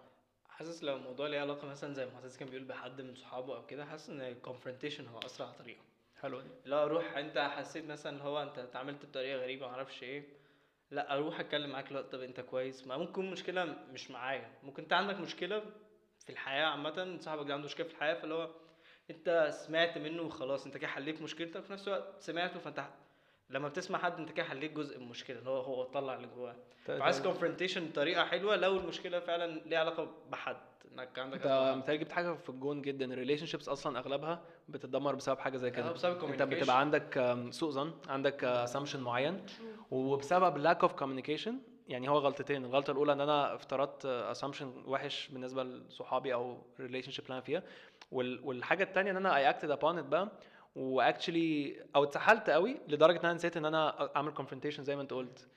حاسس 0.49 0.85
لو 0.85 0.97
الموضوع 0.97 1.26
ليه 1.28 1.40
علاقة 1.40 1.68
مثلا 1.68 1.94
زي 1.94 2.06
ما 2.06 2.12
معتز 2.12 2.37
كان 2.37 2.49
بيقول 2.49 2.64
بحد 2.64 3.00
من 3.00 3.14
صحابه 3.14 3.56
أو 3.56 3.66
كده 3.66 3.85
حاسس 3.85 4.11
إن 4.11 4.21
الكونفرونتيشن 4.21 5.06
هو 5.06 5.18
أسرع 5.18 5.50
طريقة. 5.50 5.80
حلوة 6.21 6.42
دي. 6.42 6.49
اللي 6.64 6.75
هو 6.76 6.85
أروح 6.85 7.16
أنت 7.16 7.38
حسيت 7.38 7.85
مثلا 7.85 8.12
اللي 8.12 8.25
هو 8.25 8.42
أنت 8.42 8.59
اتعاملت 8.59 9.06
بطريقة 9.06 9.38
غريبة 9.38 9.66
معرفش 9.66 10.02
إيه. 10.02 10.44
لا 10.95 11.15
أروح 11.15 11.41
أتكلم 11.41 11.71
معاك 11.71 11.93
لا 11.93 12.03
طب 12.03 12.21
أنت 12.21 12.41
كويس؟ 12.41 12.87
ما 12.87 12.97
ممكن 12.97 13.13
تكون 13.13 13.31
مشكلة 13.31 13.77
مش 13.93 14.11
معايا. 14.11 14.51
ممكن 14.63 14.83
أنت 14.83 14.93
عندك 14.93 15.21
مشكلة 15.21 15.63
في 16.25 16.31
الحياة 16.31 16.65
عامة؟ 16.67 17.17
صاحبك 17.21 17.47
ده 17.47 17.55
عنده 17.55 17.65
مشكلة 17.67 17.87
في 17.87 17.93
الحياة 17.93 18.15
فاللي 18.15 18.35
هو 18.35 18.51
أنت 19.11 19.49
سمعت 19.67 19.99
منه 19.99 20.23
وخلاص 20.23 20.67
أنت 20.67 20.77
كده 20.77 20.89
حليت 20.89 21.23
مشكلتك 21.23 21.65
في 21.65 21.73
نفس 21.73 21.89
الوقت 21.89 22.15
سمعته 22.23 22.59
فانت 22.61 22.85
لما 23.51 23.69
بتسمع 23.69 23.99
حد 23.99 24.19
أنت 24.19 24.33
كده 24.33 24.45
حليت 24.47 24.73
جزء 24.73 24.99
من 24.99 25.05
المشكلة 25.05 25.39
اللي 25.39 25.51
هو 25.51 25.61
هو 25.61 25.85
طلع 25.85 26.15
اللي 26.15 26.27
جواه. 26.27 26.57
فعايز 26.85 27.23
confrontation 27.23 27.87
بطريقة 27.87 28.25
حلوة 28.25 28.57
لو 28.57 28.77
المشكلة 28.77 29.21
فعلا 29.21 29.61
ليها 29.67 29.79
علاقة 29.79 30.11
بحد. 30.31 30.57
إنك 30.93 31.19
عندك 31.19 31.47
أنت. 31.47 31.77
متهيألي 31.79 32.05
جبت 32.05 32.13
حاجة 32.13 32.35
في 32.35 32.49
الجون 32.49 32.83
جدا. 32.83 33.13
ال 33.12 33.47
relationships 33.47 33.69
أصلا 33.69 33.99
أغلبها 33.99 34.43
بتتدمر 34.69 35.15
بسبب 35.15 35.39
حاجة 35.39 35.57
زي 35.57 35.71
كده. 35.71 35.93
بسبب 35.93 36.25
أنت 36.25 36.43
communication. 36.43 36.45
بتبقى 36.45 36.81
عندك 36.81 37.37
سوء 37.51 37.71
ظن 37.71 37.95
عندك 38.09 38.45
assumption 38.45 39.00
معين. 39.01 39.47
وبسبب 39.95 40.65
lack 40.65 40.79
of 40.89 40.91
communication 41.03 41.53
يعني 41.89 42.09
هو 42.09 42.19
غلطتين. 42.19 42.65
الغلطة 42.65 42.91
الأولى 42.91 43.13
إن 43.13 43.21
أنا 43.21 43.55
افترضت 43.55 44.07
assumption 44.07 44.83
وحش 44.87 45.29
بالنسبة 45.29 45.63
لصحابي 45.65 46.35
أو 46.35 46.59
relationship 46.81 47.25
اللي 47.25 47.33
أنا 47.35 47.41
فيها. 47.41 47.63
وال- 48.13 48.41
والحاجة 48.45 48.83
الثانية 48.85 49.11
إن 49.11 49.17
أنا 49.17 49.37
I 49.37 49.50
acted 49.50 49.71
upon 49.71 49.99
it 49.99 50.04
بقى 50.05 50.29
و 50.76 50.88
actually 50.88 51.76
أو 51.97 52.05
اتسحلت 52.05 52.51
قوي 52.51 52.77
لدرجة 52.89 53.17
إن 53.17 53.25
أنا 53.25 53.33
نسيت 53.33 53.57
إن 53.57 53.65
أنا 53.65 54.17
أعمل 54.17 54.33
confrontation 54.37 54.81
زي 54.81 54.97
ما 54.97 55.03
أنت 55.03 55.13
قلت. 55.13 55.49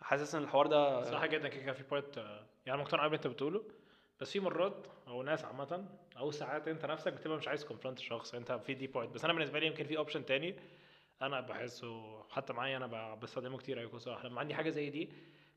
حاسس 0.00 0.34
إن 0.34 0.42
الحوار 0.42 0.66
ده 0.66 1.02
صح 1.02 1.26
جدا 1.26 1.48
كده 1.48 1.72
في 1.72 1.82
بارت 1.90 2.24
يعني 2.66 2.80
مقتنع 2.80 3.02
قوي 3.02 3.16
أنت 3.16 3.26
بتقوله. 3.26 3.62
بس 4.20 4.30
في 4.32 4.40
مرات 4.40 4.86
أو 5.08 5.22
ناس 5.22 5.44
عامة 5.44 5.84
أو 6.18 6.30
ساعات 6.30 6.68
أنت 6.68 6.86
نفسك 6.86 7.12
بتبقى 7.12 7.36
مش 7.38 7.48
عايز 7.48 7.64
كونفرونت 7.64 7.98
الشخص 7.98 8.34
أنت 8.34 8.52
في 8.52 8.74
دي 8.74 8.86
بوينت 8.86 9.14
بس 9.14 9.24
أنا 9.24 9.32
بالنسبة 9.32 9.58
لي 9.58 9.66
يمكن 9.66 9.84
في 9.84 9.96
اوبشن 9.96 10.24
تاني. 10.24 10.54
أنا 11.22 11.40
بحسه 11.40 12.22
حتى 12.30 12.52
معايا 12.52 12.76
أنا 12.76 13.14
بستخدمه 13.14 13.58
كتير 13.58 13.78
قوي 13.78 13.98
صراحة 13.98 14.28
لما 14.28 14.40
عندي 14.40 14.54
حاجة 14.54 14.70
زي 14.70 14.90
دي 14.90 15.10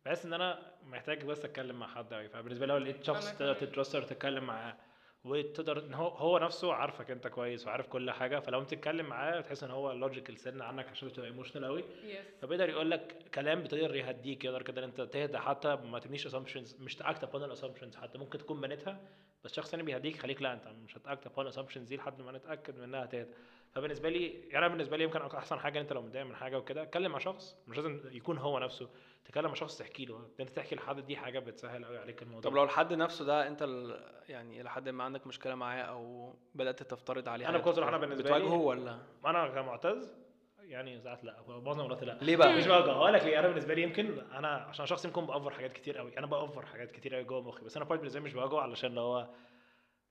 بحس 0.06 0.26
إن 0.26 0.34
أنا 0.34 0.60
محتاج 0.84 1.26
بس 1.26 1.46
أتكلم 1.46 1.80
مع 1.80 1.88
حد 1.88 2.14
قوي 2.14 2.30
فبالنسبة 2.30 2.66
لي 2.66 2.74
لو 2.74 2.78
لقيت 2.80 3.04
شخص 3.04 3.32
تقدر 3.34 3.54
كمان. 3.54 3.72
تترستر 3.72 4.02
تتكلم 4.04 4.44
معاه 4.44 4.78
وتقدر 5.24 5.80
إن 5.86 5.94
هو 5.94 6.08
هو 6.08 6.38
نفسه 6.40 6.74
عارفك 6.74 7.12
أنت 7.12 7.28
كويس 7.28 7.68
وعارف 7.68 7.88
كل 7.88 8.12
حاجة 8.12 8.40
فلو 8.40 8.60
انت 8.62 8.72
تتكلم 8.72 9.06
معاه 9.06 9.42
تحس 9.42 9.64
إن 9.64 9.72
هو 9.72 9.92
لوجيكال 9.92 10.38
سن 10.38 10.62
عنك 10.62 10.88
عشان 10.88 11.14
تبقى 11.14 11.28
ايموشنال 11.30 11.66
قوي 11.66 11.84
يس 12.04 12.26
فبيقدر 12.42 12.70
يقول 12.70 12.92
لك 12.92 13.30
كلام 13.34 13.62
بيقدر 13.62 13.96
يهديك 13.96 14.46
يقدر 14.46 14.62
كده 14.62 14.86
أنت 14.86 15.02
تهدى 15.02 15.38
حتى 15.38 15.76
ما 15.76 16.00
تبنيش 16.00 16.28
assumptions 16.28 16.80
مش 16.82 16.96
تاكت 16.96 17.26
upon 17.26 17.36
الاسامبشنز 17.36 17.96
حتى 17.96 18.18
ممكن 18.18 18.38
تكون 18.38 18.62
بنيتها 18.62 19.00
بس 19.44 19.54
شخص 19.54 19.72
ثاني 19.72 19.84
بيهديك 19.84 20.16
يخليك 20.16 20.42
لا 20.42 20.54
أنت 20.54 20.68
مش 20.68 20.98
هت 20.98 21.10
act 21.10 21.28
upon 21.28 21.40
ال 21.40 21.44
assumptions 21.44 21.88
دي 21.88 21.98
لحد 21.98 22.22
ما 22.22 22.32
نتأكد 22.32 22.80
منها 22.80 23.06
تهدى. 23.06 23.30
فبالنسبة 23.72 24.10
لي 24.10 24.28
يعني 24.28 24.58
أنا 24.58 24.68
بالنسبة 24.68 24.98
لي 24.98 25.04
يمكن 25.04 25.22
أحسن 25.22 25.60
حاجة 25.60 25.82
أنت 25.82 25.94
لو 25.94 26.02
متضايق 26.02 26.26
من 26.26 26.36
حاجة 26.36 26.58
وكده 26.58 26.84
اتكلم 26.84 27.12
مع 27.12 27.18
شخص 27.20 27.58
مش 27.68 27.78
لازم 27.78 28.00
يكون 28.12 28.38
هو 28.38 28.60
نفسه 28.60 28.90
تتكلم 29.26 29.46
مع 29.48 29.54
شخص 29.54 29.78
تحكي 29.78 30.06
له 30.06 30.28
أنت 30.40 30.50
تحكي 30.50 30.76
لحد 30.76 31.00
دي 31.06 31.18
حاجة 31.18 31.40
بتسهل 31.40 31.86
قوي 31.86 31.98
عليك 31.98 32.22
الموضوع. 32.22 32.52
طب 32.52 32.58
لو 32.58 32.64
الحد 32.64 32.94
نفسه 32.94 33.26
ده 33.26 33.48
أنت 33.48 33.62
ال... 33.62 34.00
يعني 34.30 34.64
لحد 34.64 34.90
ما 34.90 35.04
عندك 35.04 35.28
مشكلة 35.28 35.56
معاه 35.56 35.82
أو 35.82 36.34
بدأت 36.56 36.84
تفترض 36.84 37.30
عليه 37.30 37.46
صراحة 37.46 37.72
كتير، 37.72 37.88
أنا 37.88 37.98
بالنسبة 37.98 38.30
لي- 38.30 38.36
بتواجهه 38.36 38.56
ولا؟ 38.62 38.98
أنا 39.26 39.48
كمعتز 39.48 40.16
يعني 40.60 41.02
ساعات 41.02 41.24
لأ 41.24 41.36
معظم 41.48 41.86
الوقت 41.86 42.04
لأ. 42.04 42.18
ليه 42.22 42.38
بقى؟ 42.38 42.54
مش 42.54 42.68
بواجه 42.68 42.92
هقول 42.92 43.14
لك 43.14 43.24
ليه. 43.24 43.40
أنا 43.40 43.48
بالنسبة 43.48 43.74
لي 43.74 43.82
يمكن 43.82 44.20
أنا 44.34 44.48
عشان 44.48 44.86
شخص 44.86 45.06
يمكن 45.06 45.26
بأفر 45.26 45.52
حاجات 45.52 45.74
كتير 45.74 45.98
قوي 45.98 46.18
أنا 46.18 46.28
بأفر 46.28 46.66
حاجات 46.66 46.92
كتير 46.92 47.16
قوي 47.16 47.24
جوه 47.24 47.42
مخي 47.42 47.66
بس 47.66 47.78
أنا 47.78 47.86
بالنسبة 47.86 48.20
لي 48.20 48.26
مش 48.26 48.34
بواجهه 48.34 48.62
علشان 48.62 48.90
اللي 48.90 49.02
هو 49.02 49.28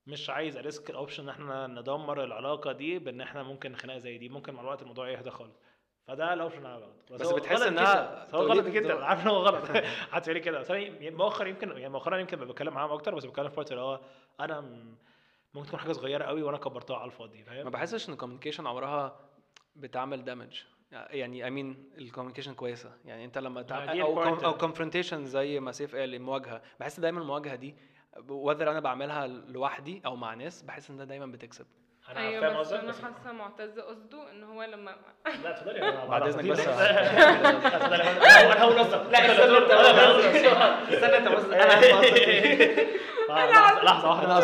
مش 0.09 0.31
عايز 0.31 0.57
ا 0.57 0.63
risk 0.63 0.91
ال 0.91 0.95
option 0.95 1.23
إن 1.23 1.29
إحنا 1.29 1.67
ندمر 1.67 2.25
العلاقة 2.25 2.73
دي 2.73 2.99
بإن 2.99 3.21
إحنا 3.21 3.43
ممكن 3.43 3.75
خناقة 3.75 3.99
زي 3.99 4.19
دي 4.19 4.29
ممكن 4.29 4.55
مع 4.55 4.61
الوقت 4.61 4.83
الموضوع 4.83 5.11
يهدى 5.11 5.31
خالص. 5.31 5.61
فده 6.07 6.33
ال 6.35 6.39
option 6.39 6.67
أنا 6.67 6.79
باخده 6.79 6.95
بس 7.11 7.23
هو 7.23 7.37
بتحس 7.37 7.63
جداً. 7.63 8.29
هو 8.35 8.43
غلط 8.43 8.67
جدا. 8.67 9.05
عارف 9.05 9.23
إن 9.23 9.29
هو 9.29 9.37
غلط. 9.37 9.65
يقول 9.71 10.35
لي 10.35 10.41
كده. 10.41 10.59
بس 10.59 10.71
أنا 10.71 11.11
مؤخر 11.11 11.47
يمكن 11.47 11.71
يعني 11.71 11.89
مؤخرا 11.89 12.19
يمكن 12.19 12.37
بتكلم 12.37 12.75
معاهم 12.75 12.91
أكتر 12.91 13.15
بس 13.15 13.25
بتكلم 13.25 13.49
في 13.49 13.57
part 13.57 13.71
اللي 13.71 13.83
هو 13.83 14.01
أنا 14.41 14.61
ممكن 15.55 15.69
تكون 15.69 15.81
حاجة 15.81 15.93
صغيرة 15.93 16.25
قوي 16.25 16.43
وأنا 16.43 16.59
كبرتها 16.59 16.97
على 16.97 17.07
الفاضي 17.07 17.43
فاهم؟ 17.43 17.65
ما 17.65 17.71
بحسش 17.71 18.09
إن 18.09 18.13
ال 18.13 18.16
communication 18.16 18.67
عمرها 18.67 19.21
بتعمل 19.77 20.25
damage 20.25 20.63
يعني 20.93 21.49
I 21.49 21.57
mean 21.57 21.91
ال 21.99 22.03
communication 22.03 22.55
كويسة. 22.55 22.93
يعني 23.05 23.25
أنت 23.25 23.39
لما 23.39 23.49
ما 23.49 23.63
تعمل 23.63 24.01
أو. 24.01 24.23
أو 24.25 24.57
confrontation 24.57 25.27
زي 25.27 25.61
ما 25.61 25.73
سيف 25.73 25.97
قال 25.97 26.15
المواجهة. 26.15 26.63
بحس 26.81 27.01
دايما 27.01 27.21
المواجهة 27.21 27.55
دي 27.55 27.75
وذر 28.29 28.71
أنا 28.71 28.81
بعملها 28.81 29.27
لوحدي 29.27 30.03
أو 30.07 30.17
مع 30.17 30.35
ناس 30.35 30.63
بحس 30.63 30.91
إن 30.91 30.97
ده 30.97 31.05
دايما 31.05 31.27
بتكسب. 31.27 31.67
أنا 32.09 32.15
فاهم 32.15 32.27
أيوه 32.45 32.49
بس 32.61 32.67
قصدك 32.69 32.81
أنا 32.81 32.89
بس 32.91 33.01
حاسة 33.03 33.33
معتز 33.33 33.79
قصده 33.79 34.31
إن 34.31 34.43
هو 34.45 34.63
لما 34.63 34.91
لا 35.45 35.51
اتفضلي 35.51 35.83
أنا 35.89 36.05
بعد 36.05 36.23
إذنك 36.23 36.45
بس. 36.51 36.61
اتفضلي 36.61 38.03
أنا 38.03 38.61
هقول 38.63 38.79
قصدك 38.79 39.13
لا 39.13 39.33
استنى 39.33 39.59
انت 39.59 39.71
استنى 40.93 41.17
أنت 41.17 41.29
بص 41.29 41.45
أنا 41.45 41.81
لحظة 43.85 44.09
واحدة. 44.09 44.39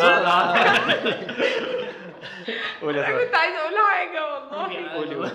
أنا 2.49 2.57
اظن 2.81 2.81
قول 2.81 2.95
يا 2.95 3.07
أنا 3.07 3.25
كنت 3.25 3.35
عايزة 3.35 3.57
أقول 3.57 3.77
حاجة 3.91 4.33
والله. 4.33 4.93
قولي 4.93 5.15
قولي. 5.15 5.29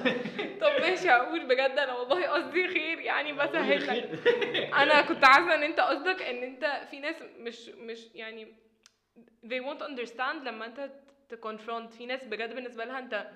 طب 0.61 0.81
ماشي 0.81 1.11
هقول 1.11 1.45
بجد 1.47 1.79
أنا 1.79 1.95
والله 1.95 2.27
قصدي 2.29 2.69
خير 2.69 2.99
يعني 3.01 3.33
بسهل 3.33 3.87
لك. 3.87 4.21
أنا 4.75 5.01
كنت 5.03 5.25
عارفه 5.25 5.55
إن 5.55 5.63
أنت 5.63 5.81
قصدك 5.81 6.23
إن 6.23 6.43
أنت 6.43 6.83
في 6.91 7.01
ناس 7.01 7.17
مش 7.39 7.69
مش 7.69 8.07
يعني 8.15 8.55
they 9.47 9.61
won't 9.63 9.83
understand 9.83 10.35
لما 10.45 10.67
أنت 10.67 10.91
تكونفرونت 11.29 11.95
في 11.95 12.07
ناس 12.07 12.25
بجد 12.25 12.55
بالنسبة 12.55 12.85
لها 12.85 12.99
أنت 12.99 13.27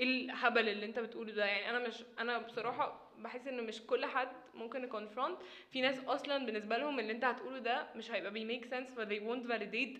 إيه 0.00 0.04
الهبل 0.06 0.68
اللي 0.68 0.86
أنت 0.86 0.98
بتقوله 0.98 1.32
ده؟ 1.32 1.44
يعني 1.44 1.70
أنا 1.76 1.88
مش 1.88 1.94
أنا 2.18 2.38
بصراحة 2.38 3.10
بحس 3.18 3.46
إن 3.46 3.66
مش 3.66 3.82
كل 3.86 4.06
حد 4.06 4.28
ممكن 4.54 4.84
يكونفرونت 4.84 5.38
في 5.72 5.80
ناس 5.80 6.00
أصلا 6.06 6.46
بالنسبة 6.46 6.76
لهم 6.76 7.00
اللي 7.00 7.12
أنت 7.12 7.24
هتقوله 7.24 7.58
ده 7.58 7.86
مش 7.96 8.10
هيبقى 8.10 8.30
بيميك 8.30 8.64
سنس 8.64 8.88
ف 8.94 9.00
they 9.00 9.20
won't 9.22 9.48
validate 9.50 9.98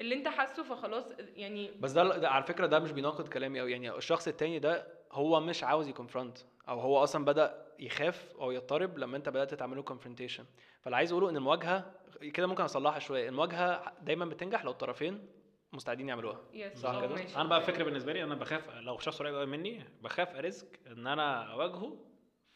اللي, 0.00 0.14
انت 0.14 0.28
حاسه 0.28 0.62
فخلاص 0.62 1.12
يعني 1.36 1.70
بس 1.80 1.92
ده, 1.92 2.16
ده 2.18 2.30
على 2.30 2.44
فكرة 2.44 2.66
ده 2.66 2.78
مش 2.78 2.92
بيناقض 2.92 3.28
كلامي 3.28 3.60
قوي 3.60 3.72
يعني 3.72 3.96
الشخص 3.96 4.28
التاني 4.28 4.58
ده 4.58 4.86
هو 5.12 5.40
مش 5.40 5.64
عاوز 5.64 5.88
ي 5.88 5.94
confront 5.94 6.38
أو 6.68 6.80
هو 6.80 7.02
أصلا 7.02 7.24
بدأ 7.24 7.66
يخاف 7.78 8.32
أو 8.40 8.50
يضطرب 8.50 8.98
لما 8.98 9.16
أنت 9.16 9.28
بدأت 9.28 9.54
تعمله 9.54 9.82
confrontation 9.82 10.44
فاللي 10.80 10.96
عايز 10.96 11.12
أقوله 11.12 11.30
إن 11.30 11.36
المواجهة 11.36 11.92
كده 12.34 12.46
ممكن 12.46 12.62
أصلحها 12.62 12.98
شوية. 12.98 13.28
المواجهة 13.28 13.92
دايما 14.02 14.24
بتنجح 14.24 14.64
لو 14.64 14.70
الطرفين 14.70 15.28
مستعدين 15.72 16.08
يعملوها. 16.08 16.40
yes 16.52 16.78
صح 16.78 17.00
كده؟ 17.00 17.14
أنا 17.36 17.44
بقى 17.48 17.58
الفكرة 17.58 17.84
بالنسبة 17.84 18.12
لي 18.12 18.24
أنا 18.24 18.34
بخاف 18.34 18.70
لو 18.70 18.98
شخص 18.98 19.18
قريب 19.18 19.34
قوي 19.34 19.46
مني 19.46 19.84
بخاف 20.02 20.34
أ 20.36 20.45
risk 20.45 20.80
إن 20.86 21.06
أنا 21.06 21.52
أواجهه. 21.52 21.96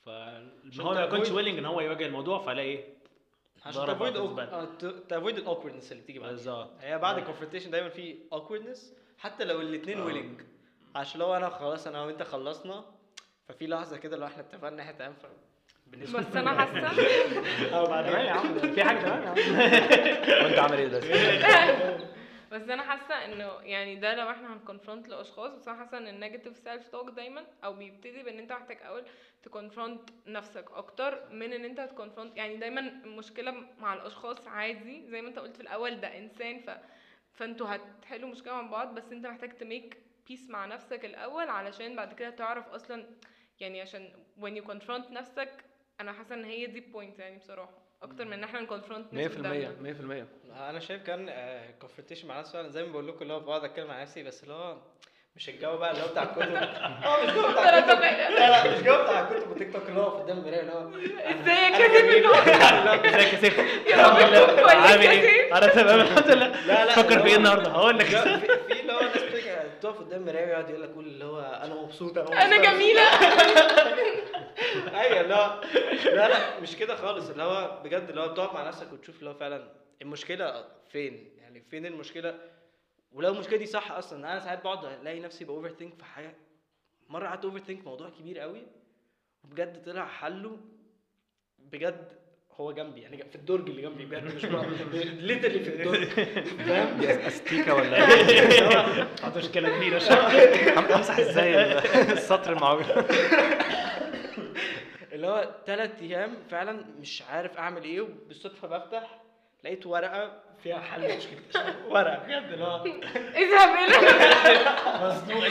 فهو 0.02 0.94
ما 0.94 1.04
يكونش 1.04 1.28
ت 1.28 1.29
avoid- 1.29 1.32
willing 1.32 1.58
إن 1.58 1.64
هو 1.66 1.80
يواجه 1.80 2.06
الموضوع 2.06 2.38
فألاقي 2.38 2.68
إيه؟ 2.68 2.99
عشان 3.66 3.86
ت 3.86 3.90
avoid. 3.90 4.14
ت 5.08 5.13
avoid 5.13 5.38
ال 5.38 5.43
awkwardness 5.43 5.92
اللي 5.92 6.02
تيجي 6.02 6.18
بعد 6.18 6.30
بالظبط. 6.30 6.70
هي 6.80 6.98
بعد 6.98 7.18
ال 7.18 7.22
confrontation 7.22 7.70
دايما 7.70 7.88
في 7.88 8.16
awkwardness 8.32 8.92
حتى 9.18 9.44
لو 9.44 9.60
الاثنين 9.60 9.98
آه. 10.00 10.04
willing 10.04 10.40
عشان 10.96 11.20
لو 11.20 11.36
أنا 11.36 11.48
خلاص 11.48 11.86
أنا 11.86 12.02
وأنت 12.04 12.22
خلصنا 12.22 12.84
ففي 13.48 13.66
لحظة 13.66 13.96
كده 13.96 14.16
لو 14.16 14.26
إحنا 14.26 14.42
اتفقنا 14.42 14.82
إحنا 14.82 14.92
تمام 14.92 15.12
ف- 15.12 15.26
بالنسبة 15.86 16.18
بس 16.20 16.36
أنا 16.36 16.50
حاسه 16.60 16.80
تمام 17.70 18.24
يا 18.26 18.30
عم. 18.30 18.58
في 18.74 18.84
حاجة 18.84 18.98
تمام 18.98 19.22
يا 19.22 19.28
عم. 19.28 19.36
وأنت 20.44 20.58
عامل 20.58 20.78
إيه 20.78 20.86
ده 20.88 21.00
بس 22.50 22.68
أنا 22.68 22.82
حاسه 22.82 23.24
انه 23.24 23.44
يعني 23.62 23.96
ده 23.96 24.14
لو 24.14 24.30
إحنا 24.30 24.52
هن 24.54 24.65
confront 24.65 25.08
لأشخاص 25.08 25.52
بس 25.52 25.68
أنا 25.68 25.78
حاسه 25.78 25.98
إن 25.98 26.08
ال 26.08 26.56
negative 26.56 26.88
self-talk 26.88 27.10
دايما 27.10 27.46
أو 27.64 27.72
بيبتدي 27.72 28.22
بإن 28.22 28.38
أنت 28.38 28.52
محتاج 28.52 28.78
أول 28.82 29.04
ت 29.42 29.50
confront 29.50 30.10
نفسك 30.26 30.70
أكتر 30.72 31.28
من 31.30 31.52
إن 31.52 31.64
أنت 31.64 31.80
ت 31.80 31.87
confront 31.87 32.36
يعني 32.36 32.56
دايما 32.56 32.80
المشكلة 32.80 33.50
مع 33.78 33.94
الأشخاص 33.94 34.48
عادي 34.48 35.06
زي 35.06 35.22
ما 35.22 35.28
أنت 35.28 35.38
قلت 35.38 35.56
في 35.56 35.62
الأول 35.62 36.00
ده 36.00 36.18
إنسان 36.18 36.58
ف 36.60 36.70
فأنتوا 37.34 37.74
هتحلوا 37.74 38.28
مشكلة 38.30 38.62
مع 38.62 38.70
بعض 38.70 38.94
بس 38.94 39.12
أنت 39.12 39.26
محتاج 39.26 39.56
ت 39.56 39.65
make 39.65 39.98
peace 40.28 40.50
مع 40.50 40.66
نفسك 40.66 41.04
الأول 41.04 41.48
علشان 41.48 41.96
بعد 41.96 42.12
كده 42.12 42.30
تعرف 42.30 42.68
أصلا 42.68 43.06
يعني 43.60 43.80
عشان 43.80 44.12
when 44.40 44.62
you 44.62 44.66
confront 44.70 45.10
نفسك 45.10 45.64
أنا 46.00 46.12
حاسة 46.12 46.34
إن 46.34 46.44
هي 46.44 46.66
دي 46.66 46.78
ال 46.78 46.85
point 46.85 47.18
يعني 47.18 47.38
بصراحة. 47.38 47.89
أكتر 48.02 48.24
من 48.24 48.32
إن 48.32 48.44
إحنا 48.44 48.60
ن 48.60 48.65
confront 48.65 49.06
100% 49.12 49.14
100% 49.14 49.16
أنا 50.60 50.80
شايف 50.80 51.02
كان 51.02 51.30
confrontation 51.80 52.28
مع 52.28 52.36
ناس 52.36 52.52
فعلا 52.52 52.68
زي 52.68 52.82
ما 52.82 52.92
بقول 52.92 53.08
لكم 53.08 53.22
اللي 53.22 53.32
هو 53.32 53.40
بقعد 53.40 53.64
أتكلم 53.64 53.86
مع 53.86 54.02
نفسي 54.02 54.22
بس 54.22 54.42
اللي 54.42 54.54
هو 54.54 54.76
مش 55.36 55.48
الجو 55.48 55.76
بقى 55.76 55.90
اللي 55.90 56.02
هو 56.02 56.08
بتاع 56.08 56.22
الكتب 56.22 56.54
آه 57.06 57.24
مش 57.24 57.30
جو 57.30 57.50
بتاع 57.52 57.78
الكتب 57.78 58.00
لا 58.00 58.50
لا 58.50 58.70
مش 58.76 58.82
جو 58.82 59.02
بتاع 59.02 59.20
الكتب 59.20 59.50
وتيك 59.50 59.72
توك 59.72 59.82
اللي 59.88 60.00
هو 60.00 60.08
قدام 60.08 60.38
المرايه 60.38 60.60
اللي 60.60 60.72
هو 60.72 60.88
ازيك 61.30 61.80
يا 61.80 61.88
سيف 61.88 62.16
النهارده 62.16 63.08
ازيك 63.08 63.32
يا 63.34 63.38
سيف 63.40 63.58
يا 63.90 64.06
رب 64.06 64.16
تكون 64.18 64.56
كويس 64.64 64.74
عامل 64.74 65.04
يا 65.04 65.10
إيه؟ 65.10 65.20
سيف 65.20 65.54
أنا 65.54 65.66
تمام 65.66 66.00
الحمد 66.00 66.30
لله. 66.30 66.66
لا 66.66 66.84
لا 66.84 66.92
فكر 66.92 67.20
في 67.20 67.26
إيه 67.26 67.36
النهارده؟ 67.36 67.70
هقول 67.70 67.98
لك. 67.98 68.06
في 68.06 68.80
اللي 68.80 68.92
هو 68.92 69.00
ناس 69.00 69.22
بتيجي 69.22 69.50
تقف 69.82 69.98
قدام 69.98 70.20
المرايه 70.20 70.46
ويقعد 70.46 70.70
يقول 70.70 70.82
لك 70.82 70.90
قول 70.94 71.06
اللي 71.06 71.24
هو 71.24 71.40
أنا 71.40 71.74
مبسوط 71.74 72.18
أنا 72.18 72.26
مبسوط. 72.26 72.40
أنا 72.42 72.56
جميلة. 72.72 73.02
أيوه 75.00 75.22
لا 75.22 75.60
لا 76.04 76.28
لا 76.28 76.60
مش 76.60 76.76
كده 76.76 76.96
خالص. 76.96 77.30
اللي 77.30 77.42
هو 77.42 77.80
بجد 77.84 78.08
اللي 78.08 78.20
هو 78.20 78.28
بتقعد 78.28 78.54
مع 78.54 78.68
نفسك 78.68 78.92
وتشوف 78.92 79.18
اللي 79.18 79.30
هو 79.30 79.34
فعلا 79.34 79.68
المشكلة 80.02 80.64
فين؟ 80.92 81.30
يعني 81.38 81.60
فين 81.70 81.86
المشكلة؟ 81.86 82.34
ولو 83.12 83.32
المشكلة 83.32 83.58
دي 83.58 83.66
صح 83.66 83.92
أصلا. 83.92 84.32
أنا 84.32 84.40
ساعات 84.40 84.64
بقعد 84.64 84.84
ألاقي 84.84 85.20
نفسي 85.20 85.44
ب 85.44 85.68
overthink 85.68 85.94
في 85.98 86.04
حاجة. 86.04 86.34
مرة 87.08 87.26
قعدت 87.28 87.44
overthink 87.44 87.84
موضوع 87.84 88.10
كبير 88.18 88.38
قوي 88.38 88.62
وبجد 89.44 89.82
طلع 89.84 90.06
حله 90.06 90.56
بجد 91.58 92.12
هو 92.60 92.72
جنبي 92.72 93.00
يعني 93.00 93.24
في 93.30 93.34
الدرج 93.36 93.68
اللي 93.68 93.82
جنبي 93.82 94.04
بجد 94.04 94.24
مش 94.34 94.44
ليترلي 95.04 95.60
في 95.64 95.68
الدرج. 95.70 96.04
فاهم؟ 96.66 97.00
دي 97.00 97.26
استيكه 97.26 97.74
ولا 97.74 97.96
إيه؟ 98.18 99.08
مشكلة 99.36 99.76
كبيرة. 99.76 99.96
أمسح 100.96 101.18
إزاي 101.18 101.78
السطر 102.12 102.52
المعوج 102.52 102.84
اللي 105.20 105.32
هو 105.32 105.48
ثلاث 105.66 105.90
أيام 106.02 106.34
فعلا 106.50 106.84
مش 107.00 107.22
عارف 107.30 107.58
أعمل 107.58 107.84
إيه 107.84 108.00
وبالصدفة 108.00 108.68
بفتح 108.68 109.20
لقيت 109.64 109.86
ورقة 109.86 110.32
فيها 110.62 110.78
حل 110.78 111.16
مشكلتي 111.16 111.58
ورقة. 111.90 112.18
بجد 112.26 112.52
اللي 112.52 112.64
هو 112.64 112.84
اذهب 113.42 113.68
إلى 113.78 113.96
مصدوق 115.06 115.44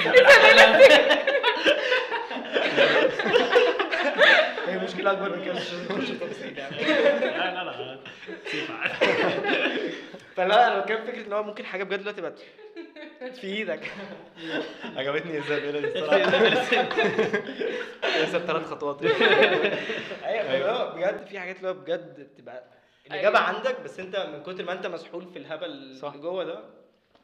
هي 4.68 4.78
مشكلة 4.78 5.12
أكبر 5.12 5.36
من 5.38 5.46
كده. 5.46 5.54
مش 5.98 6.10
تفاصيل 6.10 6.58
يعني 6.58 6.78
لا 6.84 7.54
لا 7.54 7.64
لا. 7.64 8.00
فلا 10.36 10.68
أنا 10.74 10.80
كان 10.82 11.06
فكرة 11.06 11.28
إن 11.28 11.34
هو 11.34 11.44
ممكن 11.44 11.66
حاجة 11.66 11.84
بجد 11.84 12.00
دلوقتي 12.00 12.22
بقت 12.22 12.40
في 13.42 13.48
إيدك. 13.48 13.92
عجبتني 14.96 15.38
الزبيله 15.38 15.80
دي 15.80 15.88
الصراحة. 16.00 16.40
لسه 18.24 18.40
ثلاث 18.40 18.66
خطوات. 18.66 19.04
أيوه 20.26 20.56
اللي 20.56 20.66
هو 20.66 20.96
بجد 20.96 21.28
في 21.28 21.40
حاجات 21.40 21.58
اللي 21.58 21.68
هو 21.70 21.74
بجد 21.74 22.20
بتبقى 22.34 22.64
الإجابة 23.08 23.38
أيوة. 23.38 23.50
عندك 23.50 23.82
بس 23.82 24.00
أنت 24.00 24.16
من 24.16 24.44
كتر 24.54 24.64
ما 24.66 24.74
أنت 24.74 24.88
مسحول 24.88 25.26
في 25.34 25.40
الهبل 25.40 25.96
صح. 25.96 26.08
اللي 26.12 26.22
جوه 26.24 26.44
ده 26.44 26.64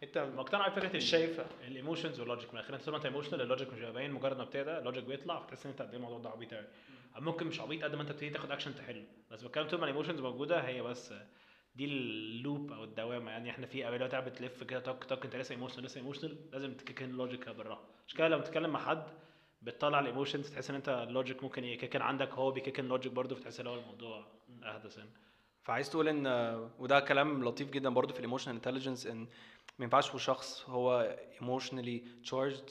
أنت 0.03 0.17
مقتنع 0.17 0.67
بفكرة 0.67 0.95
مش 0.97 1.03
شايفها. 1.09 1.45
ال 1.67 1.73
emotions 1.73 2.19
وال 2.19 2.29
logic 2.29 2.53
من 2.53 2.59
الآخر 2.59 2.75
أنت 2.75 2.83
طول 2.83 2.91
ما 2.91 2.97
أنت 2.97 3.05
emotional 3.05 3.41
ال 3.41 3.47
logic 3.47 3.73
مش 3.73 3.79
باين. 3.81 4.11
مجرد 4.11 4.37
ما 4.37 4.43
ابتدى 4.43 4.77
ال 4.77 4.82
logic 4.82 5.03
بيطلع 5.03 5.39
فتحس 5.39 5.65
إن 5.65 5.71
أنت 5.71 5.81
قد 5.81 5.89
إيه 5.89 5.95
الموضوع 5.97 6.19
ده 6.19 6.29
عبيط 6.29 6.53
قوي 6.53 6.63
ممكن 7.19 7.47
مش 7.47 7.61
عبيط 7.61 7.83
قد 7.83 7.95
ما 7.95 8.01
أنت 8.01 8.09
بتبتدي 8.09 8.29
تاخد 8.29 8.51
اكشن 8.51 8.75
تحله. 8.75 9.03
بس 9.31 9.41
بتكلم 9.43 9.67
طول 9.67 9.79
ما 9.79 9.85
ال 9.85 9.89
emotions 9.89 10.19
موجودة 10.19 10.59
هي 10.59 10.81
بس 10.81 11.13
دي 11.75 11.85
ال 11.85 12.03
loop 12.03 12.71
أو 12.71 12.83
الدوامة. 12.83 13.31
يعني 13.31 13.49
إحنا 13.49 13.67
في 13.67 13.87
اوقات 13.87 14.11
قاعد 14.11 14.25
بتلف 14.29 14.63
كده 14.63 14.79
تك 14.79 15.03
تك 15.03 15.25
أنت 15.25 15.35
لسه 15.35 15.53
emotional 15.53 15.85
لسه 15.85 15.97
emotional 15.97 16.37
لازم 16.51 16.73
ت 16.73 16.79
kick 16.79 17.03
in 17.03 17.11
logic 17.11 17.49
بالراحة. 17.49 17.83
مش 18.07 18.13
كده 18.13 18.27
لما 18.27 18.41
تتكلم 18.43 18.69
مع 18.69 18.79
حد 18.79 19.03
بتطلع 19.61 19.99
ال 19.99 20.05
emotions 20.05 20.51
تحس 20.51 20.69
إن 20.69 20.75
أنت 20.75 20.89
ال 20.89 20.98
logic 20.98 21.43
ممكن 21.43 21.63
ي 21.63 21.70
kick 21.70 21.95
in 21.95 22.01
عندك 22.01 22.29
هو 22.29 22.51
بي 22.51 22.61
kick 22.61 22.79
in 22.79 22.87
logic 22.87 23.11
برضه 23.11 23.35
فتحس 23.35 23.59
إن 23.59 23.67
هو 23.67 23.75
الموضوع 23.79 24.27
أهدى 24.63 24.89
سنه 24.89 25.09
فعايز 25.63 25.89
تقول 25.89 26.07
إن 26.07 26.27
وده 26.79 26.99
كلام 26.99 27.43
لطيف 27.45 27.69
جدا 27.69 27.89
برضو 27.89 28.13
في 28.13 28.19
ال 28.19 28.23
emotional 28.23 28.55
intelligence 28.55 29.07
إن 29.07 29.19
ما 29.79 29.85
ينفعش 29.85 30.23
شخص 30.25 30.69
هو 30.69 31.17
emotionally 31.41 32.03
charged 32.23 32.69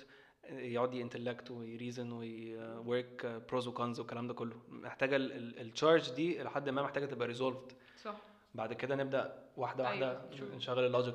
يقعد 0.50 0.94
ينتلكت 0.94 1.50
ويريزن 1.50 2.12
ويورك 2.12 3.26
بروز 3.26 3.68
وكونز 3.68 4.00
والكلام 4.00 4.26
ده 4.26 4.34
كله. 4.34 4.56
محتاجة 4.68 5.16
ال 5.16 5.30
charge 5.30 6.10
دي 6.10 6.42
لحد 6.42 6.68
ما 6.68 6.82
محتاجة 6.82 7.06
تبقى 7.06 7.28
resolved 7.28 7.72
صح. 8.02 8.16
بعد 8.54 8.72
كده 8.72 8.94
نبدأ 8.96 9.44
واحدة 9.56 9.84
واحدة 9.84 10.10
أيوة،. 10.10 10.56
نشغل 10.56 10.86
ال 10.86 10.90
logic. 10.90 11.14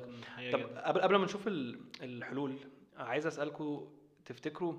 طب. 0.52 0.60
قبل 0.76 1.00
قبل 1.00 1.16
ما 1.16 1.24
نشوف 1.24 1.46
ال- 1.48 1.80
الحلول 2.02 2.56
عايز 2.96 3.26
اسالكم 3.26 3.88
تفتكروا 4.24 4.74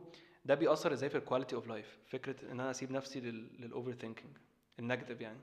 ده 0.45 0.55
بيأثر 0.55 0.93
إزاي 0.93 1.09
في 1.09 1.17
ال 1.17 1.22
quality 1.22 1.55
of 1.55 1.67
life 1.67 1.97
فكرة 2.07 2.45
إن 2.51 2.59
أنا 2.59 2.71
أسيب 2.71 2.91
نفسي 2.91 3.19
لل 3.19 3.91
overthinking 3.93 4.37
ال 4.79 4.84
negative 4.84 5.21
يعني. 5.21 5.39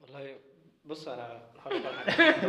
والله 0.00 0.36
بص 0.84 1.08
أنا 1.08 1.42
هقول 1.58 1.76
لك 1.82 1.86
على 1.86 2.12
حاجة 2.12 2.46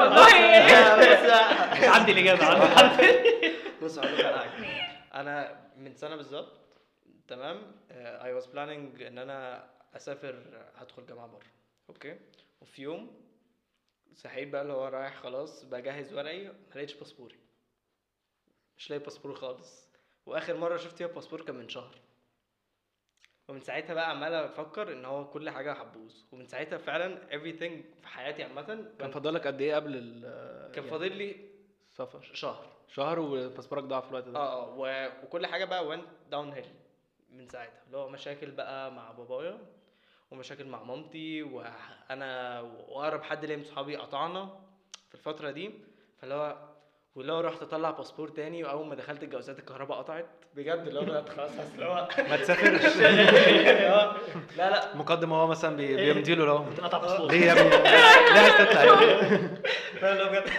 والله 0.00 0.96
بص 0.96 1.88
عندي 1.96 2.12
الإجابة 2.12 2.44
عندي 2.44 3.12
بص 3.82 3.98
هقول 3.98 4.18
لك 4.18 4.24
على 4.24 4.38
حاجة. 4.50 4.66
أنا 5.20 5.60
من 5.76 5.94
سنة 5.94 6.16
بالظبط 6.16 6.52
تمام 7.28 7.62
I 7.90 8.32
was 8.34 8.46
planning 8.46 9.02
إن 9.02 9.18
أنا 9.18 9.66
أسافر 9.96 10.42
هدخل 10.76 11.06
جامعة 11.06 11.26
بره. 11.26 11.55
okay؟ 11.88 12.18
وفي 12.60 12.82
يوم 12.82 13.26
صحيت 14.14 14.48
بقى 14.48 14.62
اللي 14.62 14.72
هو 14.72 14.88
رايح 14.88 15.16
خلاص 15.22 15.64
بجهز 15.64 16.12
ورقي 16.14 16.44
ما 16.44 16.74
لقيتش 16.74 16.94
باسبوري. 16.94 17.36
مش 18.76 18.90
لاقي 18.90 19.02
باسبور 19.04 19.34
خالص. 19.34 19.88
وآخر 20.26 20.56
مرة 20.56 20.76
شفت 20.76 20.96
فيها 20.96 21.06
باسبور 21.06 21.42
كان 21.44 21.54
من 21.56 21.68
شهر. 21.68 21.98
ومن 23.48 23.60
ساعتها 23.60 23.94
بقى 23.94 24.10
عمال 24.10 24.32
أفكر 24.34 24.92
إن 24.92 25.04
هو 25.04 25.30
كل 25.30 25.50
حاجة 25.50 25.72
هتبوظ. 25.72 26.24
ومن 26.32 26.46
ساعتها 26.46 26.78
فعلا 26.78 27.28
everything 27.30 28.00
في 28.00 28.06
حياتي 28.08 28.42
عامة 28.42 28.92
كان 28.98 29.10
فاضلك 29.10 29.46
قد 29.46 29.60
إيه 29.60 29.74
قبل 29.74 29.96
ال 29.96 30.20
كان 30.72 30.84
يعني 30.84 30.90
فاضل 30.90 31.16
لي 31.16 31.36
السفر 31.92 32.22
شهر. 32.22 32.72
شهر 32.88 33.18
وباسبورك 33.20 33.84
ضاع 33.84 34.00
في 34.00 34.08
الوقت 34.08 34.24
ده. 34.24 34.38
آه 34.38 34.62
آه 34.62 34.76
و- 34.78 35.24
وكل 35.24 35.46
حاجة 35.46 35.64
بقى 35.64 35.96
went 35.98 36.30
downhill 36.30 36.74
من 37.30 37.48
ساعتها. 37.48 37.82
اللي 37.86 37.96
هو 37.96 38.08
مشاكل 38.08 38.50
بقى 38.50 38.92
مع 38.92 39.12
بابايا. 39.12 39.75
ومشاكل 40.30 40.66
مع 40.66 40.82
مامتي 40.82 41.42
وأنا 41.42 42.60
وأقرب 42.60 43.22
حد 43.22 43.44
ليا 43.44 43.56
من 43.56 43.64
صحابي 43.64 43.96
قطعنا 43.96 44.60
في 45.08 45.14
الفترة 45.14 45.50
دي. 45.50 45.70
فاللي 46.20 46.34
هو 46.34 46.56
واللي 47.14 47.32
هو 47.32 47.40
رحت 47.40 47.62
أطلع 47.62 47.90
باسبور 47.90 48.28
تاني 48.28 48.64
وأول 48.64 48.86
ما 48.86 48.94
دخلت 48.94 49.22
الجوازات 49.22 49.58
الكهرباء 49.58 49.98
قطعت. 49.98 50.26
بجد؟ 50.54 50.78
اللي 50.86 51.00
هو 51.00 51.04
بدات 51.04 51.28
خلاص 51.28 51.50
اللي 51.74 51.84
هو 51.86 52.08
ما 52.30 52.36
تسافرش. 52.36 52.96
لا 54.56 54.70
لا. 54.70 54.96
مقدم 54.96 55.32
هو 55.32 55.46
مثلا 55.46 55.76
بي- 55.76 55.96
بيمضي 55.96 56.34
له 56.34 56.44
لو 56.46 56.56
قطع 56.56 56.98
باسبور. 56.98 57.30
ليه 57.30 57.46
يا 57.46 57.52
ابني؟ 57.52 57.70
ليه 57.70 58.40
عايز 58.40 58.68
تطلع 58.68 58.94
بجد. 60.30 60.50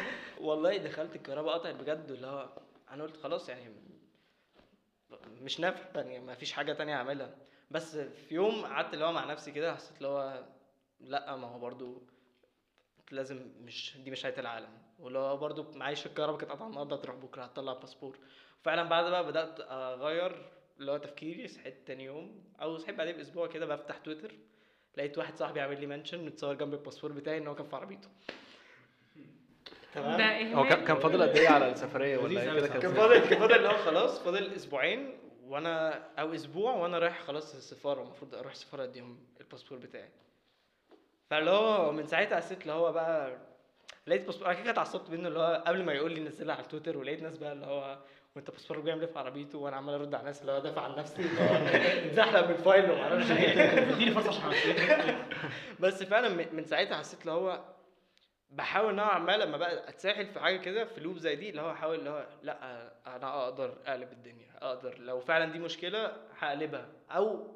والله 0.41 0.77
دخلت 0.77 1.15
الكهرباء 1.15 1.53
قطعت 1.53 1.75
بجد 1.75 2.11
اللي 2.11 2.27
هو 2.27 2.49
أنا 2.91 3.03
قلت 3.03 3.17
خلاص 3.17 3.49
يعني 3.49 3.71
مش 5.41 5.59
نافع 5.59 5.81
يعني 5.95 6.19
ما 6.19 6.35
فيش 6.35 6.53
حاجة 6.53 6.73
تانية 6.73 6.95
أعملها. 6.95 7.35
بس 7.71 7.97
في 7.97 8.35
يوم 8.35 8.65
قعدت 8.65 8.93
اللي 8.93 9.05
هو 9.05 9.11
مع 9.11 9.25
نفسي 9.25 9.51
كده 9.51 9.75
حسيت 9.75 9.97
اللي 9.97 10.07
هو 10.07 10.43
لأ 10.99 11.35
ما 11.35 11.47
هو 11.47 11.59
برضو 11.59 12.01
لازم 13.11 13.39
مش 13.61 13.97
دي 14.03 14.11
مش 14.11 14.25
نهايه 14.25 14.39
العالم. 14.39 14.69
واللي 14.99 15.19
هو 15.19 15.37
برضو 15.37 15.65
معيش 15.75 16.05
الكهرباء 16.05 16.37
كانت 16.39 16.51
قطعت 16.51 16.69
النهارده 16.69 16.95
تروح 16.95 17.15
بكرة 17.15 17.43
هتطلع 17.43 17.73
باسبور. 17.73 18.17
فعلا 18.63 18.83
بعد 18.83 19.09
بقى 19.09 19.25
بدأت 19.27 19.59
أغير 19.59 20.45
اللي 20.79 20.91
هو 20.91 20.97
تفكيري 20.97 21.47
صحيت 21.47 21.87
تاني 21.87 22.03
يوم 22.05 22.43
أو 22.61 22.77
صحيت 22.77 22.95
بعدين 22.95 23.15
بأسبوع 23.17 23.47
كده 23.47 23.65
بفتح 23.65 23.97
تويتر 23.97 24.33
لقيت 24.97 25.17
واحد 25.17 25.35
صاحبي 25.37 25.61
عامل 25.61 25.79
لي 25.79 25.85
mention 25.87 26.25
متصور 26.25 26.53
جنب 26.53 26.73
الباسبور 26.73 27.11
بتاعي 27.11 27.37
إن 27.37 27.47
هو 27.47 27.55
كان 27.55 27.67
في 27.67 27.75
عربيته. 27.75 28.09
ده 29.95 30.53
هو 30.53 30.63
كان 30.65 30.99
فاضل 30.99 31.21
قد 31.21 31.37
إيه 31.37 31.49
على 31.49 31.71
السفرية 31.71 32.17
ولا 32.17 32.41
إيه؟ 32.41 32.53
كده 32.53 32.67
كان 32.81 32.93
فاضل 32.93 33.19
كان 33.19 33.39
فاضل 33.39 33.55
اللي 33.55 33.67
هو 33.67 33.77
خلاص 33.77 34.19
فاضل 34.19 34.53
أسبوعين. 34.53 35.17
وأنا 35.47 36.03
أو 36.19 36.33
أسبوع 36.33 36.73
وأنا 36.73 36.99
رايح 36.99 37.21
خلاص 37.21 37.55
السفارة 37.55 38.01
المفروض 38.01 38.35
أروح 38.35 38.51
السفارة 38.51 38.83
اديهم 38.83 39.19
الباسبور 39.39 39.79
بتاعي. 39.79 40.09
فاللي 41.29 41.51
هو 41.51 41.91
من 41.91 42.05
ساعتها 42.07 42.37
حسيت 42.37 42.61
اللي 42.61 42.73
هو 42.73 42.91
بقى 42.91 43.37
لقيت 44.07 44.25
باسبور 44.25 44.47
أنا 44.47 44.53
كده 44.61 44.71
اتعصبت 44.71 45.09
منه 45.09 45.27
اللي 45.27 45.39
هو 45.39 45.63
قبل 45.67 45.83
ما 45.83 45.93
يقول 45.93 46.11
لي 46.11 46.19
نزلها 46.19 46.55
على 46.55 46.65
تويتر 46.65 46.97
ولقيت 46.97 47.21
ناس 47.23 47.37
بقى 47.37 47.53
اللي 47.53 47.65
هو 47.65 47.97
وانت 48.35 48.51
باسبورك 48.51 48.83
بيعمل 48.83 49.01
إيه 49.01 49.07
في 49.07 49.19
عربيته؟ 49.19 49.57
وأنا 49.57 49.75
عمال 49.75 49.93
ارد 49.93 50.13
على 50.13 50.21
الناس 50.21 50.41
اللي 50.41 50.51
هو 50.51 50.59
دافع 50.59 50.81
عن 50.81 50.95
نفسي. 50.95 51.21
اتزحلق 52.07 52.45
من 52.47 52.51
ال 52.55 52.63
file 52.63 52.91
وما 52.91 53.01
أعرفش 53.03 53.31
إيه 53.31 53.61
اديني 53.93 54.11
فرصة 54.11 54.47
عشان. 54.47 54.75
بس 55.79 56.03
فعلا 56.03 56.47
من 56.53 56.65
ساعتها 56.65 56.97
حسيت 56.97 57.21
اللي 57.21 57.31
هو 57.31 57.63
بحاول 58.49 58.95
نوعا 58.95 59.19
ما 59.19 59.31
لما 59.37 59.57
بقى 59.57 59.89
أتسحل 59.89 60.25
في 60.27 60.39
حاجة 60.39 60.57
كده 60.57 60.85
في 60.85 61.01
loop 61.01 61.17
زي 61.17 61.35
دي 61.35 61.49
اللي 61.49 61.61
هو 61.61 61.71
أحاول 61.71 61.99
اللي 61.99 62.09
هو 62.09 62.27
لأ 62.43 62.57
أنا 63.15 63.43
أقدر 63.43 63.77
أقلب 63.85 64.11
الدنيا 64.11 64.47
أقدر 64.61 64.99
لو 64.99 65.19
فعلا 65.19 65.51
دي 65.51 65.59
مشكلة 65.59 66.17
هقلبها. 66.37 66.89
أو 67.11 67.55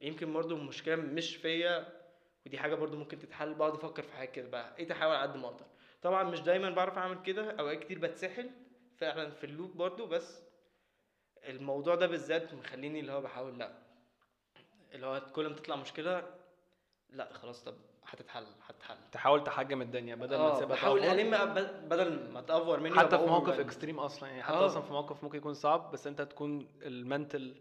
يمكن 0.00 0.32
برضو 0.32 0.56
المشكلة 0.56 0.96
مش 0.96 1.36
فيا 1.36 1.86
ودي 2.46 2.58
حاجة 2.58 2.74
برضو 2.74 2.96
ممكن 2.96 3.18
تتحل 3.18 3.54
بقعد 3.54 3.72
أفكر 3.74 4.02
في 4.02 4.12
حاجة 4.12 4.28
كده 4.28 4.48
بقى 4.48 4.76
إيه 4.78 4.92
أحاول 4.92 5.14
على 5.16 5.28
قد 5.30 5.36
ما 5.36 5.46
أقدر. 5.46 5.66
طبعا 6.02 6.22
مش 6.22 6.40
دايما 6.40 6.70
بعرف 6.70 6.98
أعمل 6.98 7.22
كده 7.22 7.50
أوقات 7.60 7.78
كتير 7.84 7.98
بتسحل 7.98 8.50
فعلا 8.98 9.30
في 9.30 9.44
اللوب 9.44 9.76
برضو 9.76 10.06
بس 10.06 10.42
الموضوع 11.48 11.94
ده 11.94 12.06
بالذات 12.06 12.54
مخليني 12.54 13.00
اللي 13.00 13.12
هو 13.12 13.20
بحاول 13.20 13.58
لأ. 13.58 13.72
اللي 14.94 15.06
هو 15.06 15.20
كل 15.32 15.46
ما 15.48 15.54
تطلع 15.54 15.76
مشكلة 15.76 16.34
لأ 17.10 17.32
خلاص 17.32 17.64
طب 17.64 17.74
هتتحل 18.10 18.44
هتتحل 18.68 18.96
تحاول 19.12 19.44
تحجم 19.44 19.82
الدنيا 19.82 20.14
بدل 20.14 20.36
ما 20.36 20.42
آه 20.42 20.54
تسيبها 20.54 20.74
بحاول. 20.76 21.00
ألم 21.04 21.54
بدل 21.88 22.30
ما 22.32 22.40
تأفور 22.40 22.80
مني 22.80 22.98
حتى 22.98 23.18
في 23.18 23.24
موقف. 23.26 23.60
extreme 23.60 23.98
أصلا 23.98 24.28
يعني 24.28 24.42
حتى 24.42 24.54
آه. 24.54 24.66
أصلا 24.66 24.82
في 24.82 24.92
موقف 24.92 25.24
ممكن 25.24 25.38
يكون 25.38 25.54
صعب 25.54 25.90
بس 25.90 26.06
أنت 26.06 26.22
تكون 26.22 26.68
ال 26.82 26.92
mental 26.92 27.54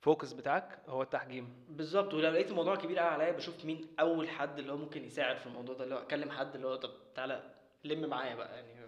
focus 0.00 0.32
بتاعك 0.32 0.78
هو 0.88 1.02
التحجيم 1.02 1.66
بالظبط 1.68 2.14
ولو 2.14 2.30
لقيت 2.30 2.50
الموضوع 2.50 2.76
كبير 2.76 2.98
قوي 2.98 3.08
عليا 3.08 3.32
بشوف 3.32 3.64
مين 3.64 3.86
أول 4.00 4.28
حد 4.28 4.58
اللي 4.58 4.72
هو 4.72 4.76
ممكن 4.76 5.04
يساعد 5.04 5.36
في 5.36 5.46
الموضوع 5.46 5.74
ده 5.74 5.84
اللي 5.84 5.94
هو 5.94 5.98
أكلم 5.98 6.30
حد 6.30 6.54
اللي 6.54 6.66
هو 6.66 6.74
طب 6.76 6.90
تعالى 7.14 7.42
لم 7.84 8.08
معايا 8.10 8.34
بقى 8.34 8.54
يعني 8.56 8.80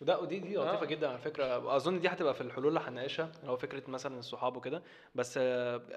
وده 0.00 0.20
ودي 0.20 0.38
دي 0.38 0.56
لطيفة 0.56 0.82
آه. 0.82 0.84
جدا 0.84 1.08
على 1.08 1.18
فكرة. 1.18 1.76
أظن 1.76 2.00
دي 2.00 2.08
هتبقى 2.08 2.34
في 2.34 2.40
الحلول 2.40 2.68
اللي 2.68 2.80
هنناقشها 2.80 3.30
اللي 3.40 3.50
هو 3.50 3.56
فكرة 3.56 3.90
مثلا 3.90 4.18
الصحاب 4.18 4.56
وكده. 4.56 4.82
بس 5.14 5.38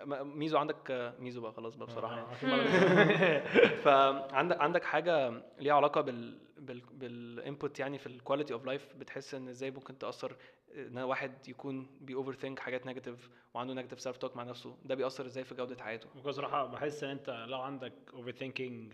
ميزو 0.07 0.57
عندك 0.57 1.13
ميزو 1.19 1.41
بقى 1.41 1.51
خلاص 1.51 1.75
بقى 1.75 1.87
بصراحة 1.87 2.15
يعني. 2.15 2.27
آه، 2.43 3.43
مرة- 3.43 3.67
فعندك 3.83 4.61
عندك 4.61 4.83
حاجة 4.83 5.41
ليها 5.59 5.73
علاقة 5.73 6.01
بال 6.01 6.37
بال 6.57 6.81
بال 6.91 7.16
input 7.16 7.79
يعني 7.79 7.97
في 7.97 8.07
ال 8.07 8.13
quality 8.13 8.53
of 8.53 8.65
life 8.65 8.87
بتحس 8.95 9.33
إن 9.33 9.47
إزاي 9.47 9.71
ممكن 9.71 9.97
تأثر 9.97 10.35
إن 10.75 10.97
واحد 10.97 11.47
يكون 11.47 11.87
بي 12.01 12.13
over 12.15 12.33
think 12.33 12.59
حاجات 12.59 12.85
negative 12.85 13.29
وعنده 13.53 13.73
negative 13.73 13.99
self 14.01 14.17
talk 14.17 14.35
مع 14.35 14.43
نفسه؟ 14.43 14.77
ده 14.85 14.95
بيأثر 14.95 15.25
إزاي 15.25 15.43
في 15.43 15.55
جودة 15.55 15.83
حياته؟ 15.83 16.07
بكون 16.15 16.31
صراحة 16.31 16.65
بحس 16.65 17.03
إن 17.03 17.09
أنت 17.09 17.29
لو 17.47 17.61
عندك 17.61 17.93
over 18.13 18.31
thinking 18.31 18.93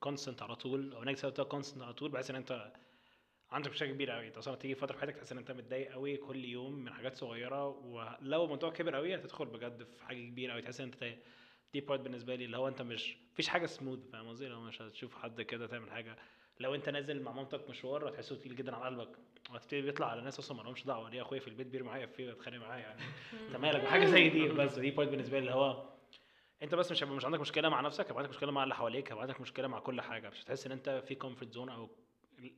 constant 0.00 0.42
على 0.42 0.54
طول 0.56 0.94
أو 0.94 1.04
negative 1.04 1.40
constant 1.40 1.82
على 1.82 1.92
طول 1.92 2.10
بحس 2.10 2.30
إن 2.30 2.36
أنت 2.36 2.72
عندك 3.52 3.70
مشاكل 3.70 3.92
كبيرة 3.92 4.12
قوي 4.12 4.26
انت 4.28 4.36
أصلا 4.38 4.54
تيجي 4.54 4.74
فترة 4.74 4.94
في 4.94 5.00
حياتك 5.00 5.16
تحس 5.16 5.32
إن 5.32 5.38
انت 5.38 5.50
متضايق 5.50 5.92
قوي 5.92 6.16
كل 6.16 6.44
يوم 6.44 6.74
من 6.74 6.92
حاجات 6.92 7.16
صغيرة 7.16 7.68
ولو 7.68 8.44
الموضوع 8.44 8.70
كبر 8.70 8.94
قوي 8.94 9.14
هتدخل 9.14 9.44
بجد 9.44 9.82
في 9.82 10.04
حاجة 10.04 10.20
كبيرة 10.26 10.52
قوي 10.52 10.62
تحس 10.62 10.80
إن 10.80 10.86
انت 10.86 11.14
دي 11.72 11.80
part 11.80 12.00
بالنسبة 12.00 12.34
لي 12.34 12.44
اللي 12.44 12.56
هو 12.56 12.68
انت 12.68 12.82
مش 12.82 13.16
مفيش 13.32 13.48
حاجة 13.48 13.66
سموث 13.66 14.10
فاهم 14.12 14.28
قصدي؟ 14.28 14.48
لو 14.48 14.60
مش 14.60 14.82
هتشوف 14.82 15.14
حد 15.14 15.40
كده 15.42 15.66
تعمل 15.66 15.90
حاجة. 15.90 16.16
لو 16.60 16.74
انت 16.74 16.88
نازل 16.88 17.22
مع 17.22 17.32
مامتك 17.32 17.70
مشوار 17.70 18.08
هتحسه 18.08 18.36
تقيل 18.36 18.56
جدا 18.56 18.76
على 18.76 18.84
قلبك. 18.84 19.08
وهتبتدي 19.50 19.82
بيطلع 19.82 20.06
على 20.10 20.20
ناس 20.22 20.38
أصلا 20.38 20.56
ما 20.56 20.62
لهمش 20.62 20.84
دعوة. 20.84 21.10
ليه 21.10 21.22
أخويا 21.22 21.40
في 21.40 21.48
البيت 21.48 21.66
بيرمي 21.66 21.88
معايا 21.88 22.06
في 22.06 22.26
بيتخانق 22.26 22.58
معايا 22.58 22.80
يعني؟ 22.82 23.00
انت 23.48 23.56
مالك 23.56 23.80
بحاجة 23.82 24.04
زي 24.06 24.28
دي؟ 24.28 24.48
بس 24.48 24.78
دي 24.78 24.90
point 24.90 25.10
بالنسبة 25.10 25.38
لي 25.38 25.42
اللي 25.42 25.54
هو 25.54 25.88
انت 26.62 26.74
بس 26.74 26.92
مش 26.92 27.02
مش 27.02 27.24
عندك 27.24 27.40
مشكلة 27.40 27.68
مع 27.68 27.80
نفسك 27.80 28.06
هيبقى 28.06 28.18
عندك 28.18 28.30
مشكلة 28.30 28.52
مع 28.52 28.62
اللي 28.62 28.74
حواليك 28.74 29.08
هيبقى 29.12 29.22
عندك 29.22 29.40
مشكلة 29.40 29.68
مع 29.68 29.78
كل 29.78 30.00
حاجة. 30.00 30.28
مش 30.28 30.42
هتحس 30.42 30.66
إن 30.66 30.72
انت 30.72 31.02
في 31.08 31.14
comfort 31.14 31.52
zone 31.52 31.68
أو 31.68 31.90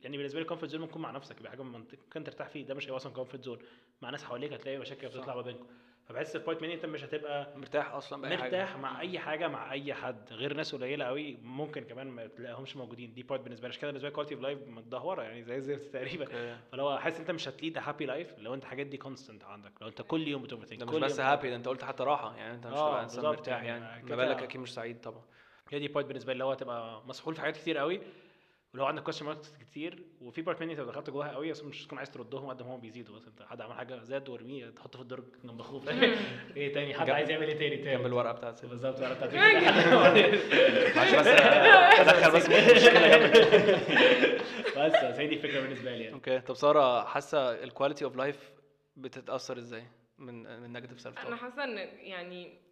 يعني 0.03 0.17
بالنسبة 0.17 0.39
لي 0.39 0.45
comfort 0.45 0.71
zone 0.71 0.81
ممكن 0.81 0.99
مع 0.99 1.11
نفسك 1.11 1.39
يبقى 1.39 1.51
حاجة 1.51 1.61
ممكن 1.61 2.23
ترتاح 2.23 2.49
فيه 2.49 2.65
ده 2.65 2.73
مش 2.73 2.85
هيبقى 2.85 2.97
أصلا 2.97 3.13
comfort 3.13 3.43
zone 3.43 3.59
مع 4.01 4.09
ناس 4.09 4.23
حواليك 4.23 4.53
هتلاقي 4.53 4.77
مشاكل 4.77 5.07
بتطلع 5.07 5.35
ما 5.35 5.41
بينكم. 5.41 5.65
فبحس 6.05 6.35
ال 6.35 6.39
point 6.39 6.61
مني 6.61 6.73
أنت 6.73 6.85
مش 6.85 7.03
هتبقى 7.03 7.57
مرتاح 7.57 7.93
أصلا 7.93 8.21
بأي 8.21 8.37
مرتاح 8.37 8.77
مع 8.77 9.01
أي 9.01 9.19
حاجة 9.19 9.47
مع 9.47 9.71
أي 9.71 9.93
حد. 9.93 10.33
غير 10.33 10.53
ناس 10.53 10.75
قليلة 10.75 11.05
قوي 11.05 11.37
ممكن 11.43 11.83
كمان 11.83 12.07
ما 12.07 12.27
تلاقيهمش 12.27 12.75
موجودين. 12.75 13.13
دي 13.13 13.23
point 13.23 13.43
بالنسبة 13.43 13.67
لي. 13.67 13.69
عشان 13.69 13.81
كده 13.81 13.91
بالنسبة 13.91 14.09
لي 14.09 14.15
quality 14.15 14.35
of 14.35 14.43
life 14.43 14.67
متدهورة 14.67 15.23
يعني 15.23 15.43
زي 15.43 15.55
الزفت 15.55 15.93
تقريبا. 15.93 16.25
okay. 16.25 16.57
فلو 16.71 16.97
حاسس 16.97 17.19
أنت 17.19 17.31
مش 17.31 17.47
هت 17.47 17.57
lead 17.57 17.77
happy 17.77 18.05
life 18.05 18.39
لو 18.39 18.53
أنت 18.53 18.63
الحاجات 18.63 18.87
دي 18.87 18.97
constant 18.97 19.43
عندك. 19.43 19.71
لو 19.81 19.87
أنت 19.87 20.01
كل 20.01 20.27
يوم 20.27 20.43
بتوفر 20.43 20.75
ده 20.75 20.85
مش 20.85 20.95
بس 20.95 21.19
happy 21.19 21.49
ده 21.49 21.55
أنت 21.55 21.67
قلت 21.67 21.83
حتى 21.83 22.03
راحة. 22.03 22.35
يعني 22.35 22.55
أنت 22.55 22.67
مش 22.67 22.73
آه، 22.73 22.87
هتبقى 22.87 23.03
إنسان 23.03 23.23
مرتاح 23.23 23.63
يعني. 23.63 23.85
يعني 23.85 24.03
ما 24.09 24.15
بالك 24.15 24.43
أكيد 24.43 24.61
مش 24.61 24.73
سعيد 24.73 25.01
طبعا. 25.01 25.21
هي 25.69 25.79
دي 25.79 25.87
point 25.87 26.07
بالنسبة 26.07 26.33
لي 26.33 26.33
اللي 26.33 26.43
هو 26.43 26.53
تبقى 26.53 27.03
مسحول 27.07 27.35
في 27.35 27.41
حاجات 27.41 27.57
كتير 27.57 27.77
قوي. 27.77 28.01
ولو 28.75 28.85
عندك 28.85 29.03
question 29.03 29.25
marks 29.25 29.57
كتير 29.57 30.03
وفي 30.21 30.41
part 30.41 30.61
مني 30.61 30.73
انت 30.73 30.81
دخلت 30.81 31.09
جواها 31.09 31.31
قوي 31.31 31.51
بس 31.51 31.63
مش 31.63 31.85
تكون 31.85 31.97
عايز 31.97 32.11
تردهم 32.11 32.49
قد 32.49 32.61
ما 32.63 32.75
هم 32.75 32.79
بيزيدوا 32.79 33.15
بس 33.15 33.27
انت 33.27 33.41
حد 33.41 33.61
عمل 33.61 33.73
حاجة 33.73 34.03
زاد 34.03 34.29
وارميه 34.29 34.69
تحطه 34.69 34.97
في 34.97 35.03
الدرج 35.03 35.23
جنب 35.43 35.59
أخوه. 35.59 35.83
إيه 36.57 36.73
تاني؟ 36.73 36.93
حد 36.93 37.09
عايز 37.09 37.29
يعمل 37.29 37.47
إيه 37.47 37.57
تاني؟ 37.57 37.77
تاني. 37.77 37.97
جنب 37.97 38.05
الورقة 38.05 38.31
بتاعت 38.31 38.65
بالظبط 38.65 38.97
الورقه 38.99 39.25
بتاعت 39.25 39.33
معلش 40.95 41.15
بس 41.19 41.27
أدخل 41.27 42.31
بس. 42.31 42.47
بس 44.77 44.93
بس 45.05 45.19
هي 45.19 45.27
دي 45.27 45.35
الفكرة 45.35 45.61
بالنسبة 45.61 45.91
لي 45.95 46.03
يعني. 46.03 46.15
okay. 46.15 46.39
طب 46.39 46.53
سارة 46.55 47.03
حاسة 47.05 47.63
ال 47.63 47.68
quality 47.68 48.05
of 48.05 48.15
life 48.15 48.51
بتتأثر 48.97 49.57
إزاي 49.57 49.83
من 50.17 50.59
من 50.61 50.73
negative 50.73 51.01
self 51.01 51.27
أنا 51.27 51.35
حاسة 51.35 51.63
إن 51.63 51.77
يعني 51.99 52.64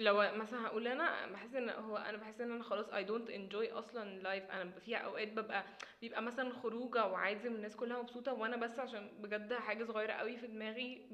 لو 0.00 0.16
مثلا 0.36 0.66
هقول 0.66 0.86
أنا 0.88 1.26
بحس 1.26 1.54
إن 1.54 1.70
هو 1.70 1.96
أنا 1.96 2.16
بحس 2.16 2.40
إن 2.40 2.52
أنا 2.52 2.62
خلاص 2.62 2.86
I 2.90 3.06
don't 3.06 3.30
enjoy 3.30 3.72
أصلا 3.76 4.18
لايف 4.22 4.50
أنا 4.50 4.70
فيها 4.70 4.98
أوقات 4.98 5.28
ببقى 5.28 5.64
بيبقى 6.00 6.22
مثلا 6.22 6.52
خروجة 6.52 7.06
وعازم 7.06 7.54
الناس 7.54 7.76
كلها 7.76 8.02
مبسوطة 8.02 8.32
وأنا 8.32 8.56
بس 8.56 8.78
عشان 8.78 9.10
بجد 9.20 9.52
حاجة 9.54 9.84
صغيرة 9.84 10.12
قوي 10.12 10.36
في 10.36 10.46
دماغي 10.46 11.06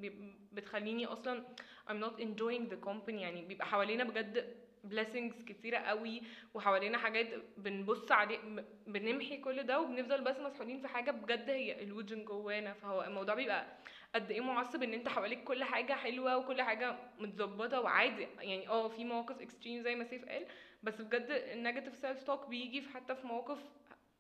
بتخليني 0.52 1.06
أصلا 1.06 1.44
I'm 1.88 2.00
not 2.04 2.20
enjoying 2.20 2.70
the 2.72 2.86
company. 2.88 3.08
يعني 3.20 3.44
بيبقى 3.44 3.66
حوالينا 3.66 4.04
بجد 4.04 4.56
blessings 4.90 5.44
كتيرة 5.44 5.78
قوي 5.78 6.22
وحوالينا 6.54 6.98
حاجات 6.98 7.26
بنبص 7.56 8.12
عليه 8.12 8.38
بنمحي 8.86 9.36
كل 9.36 9.62
ده 9.62 9.80
وبنفضل 9.80 10.20
بس 10.24 10.36
مسحولين 10.40 10.80
في 10.80 10.88
حاجة 10.88 11.10
بجد 11.10 11.50
هي 11.50 11.76
illusion 11.86 12.14
جوانا. 12.28 12.72
فهو 12.72 13.02
الموضوع 13.02 13.34
بيبقى 13.34 13.66
قد 14.14 14.30
إيه 14.30 14.40
معصب 14.40 14.82
إن 14.82 14.94
أنت 14.94 15.08
حواليك 15.08 15.44
كل 15.44 15.64
حاجة 15.64 15.92
حلوة 15.92 16.36
وكل 16.36 16.62
حاجة 16.62 16.96
متظبطة 17.18 17.80
وعادي 17.80 18.26
يعني 18.40 18.68
آه 18.68 18.88
في 18.88 19.04
مواقف 19.04 19.40
extreme 19.40 19.82
زي 19.82 19.94
ما 19.94 20.04
سيف 20.04 20.24
قال 20.24 20.46
بس 20.82 21.00
بجد 21.00 21.26
ال 21.30 21.38
negative 21.38 21.94
self 21.96 22.22
talk 22.22 22.48
بيجي 22.48 22.80
في 22.80 22.88
حتى 22.94 23.14
في 23.14 23.26
مواقف 23.26 23.58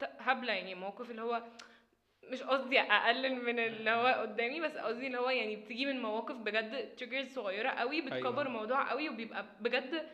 هبلة 0.02 0.52
يعني 0.52 0.74
مواقف 0.74 1.10
اللي 1.10 1.22
هو 1.22 1.42
مش 2.24 2.42
قصدي 2.42 2.80
أقلل 2.80 3.44
من 3.44 3.58
اللي 3.58 3.90
هو 3.90 4.06
قدامي 4.06 4.60
بس 4.60 4.76
قصدي 4.76 5.06
اللي 5.06 5.18
هو 5.18 5.30
يعني 5.30 5.56
بتيجي 5.56 5.86
من 5.86 6.02
مواقف 6.02 6.36
بجد 6.36 6.96
triggers 6.96 7.34
صغيرة 7.34 7.68
قوي 7.68 8.00
بتكبر 8.00 8.16
أيوة. 8.28 8.42
الموضوع 8.42 8.90
قوي 8.90 9.08
وبيبقى 9.08 9.46
بجد 9.60 10.06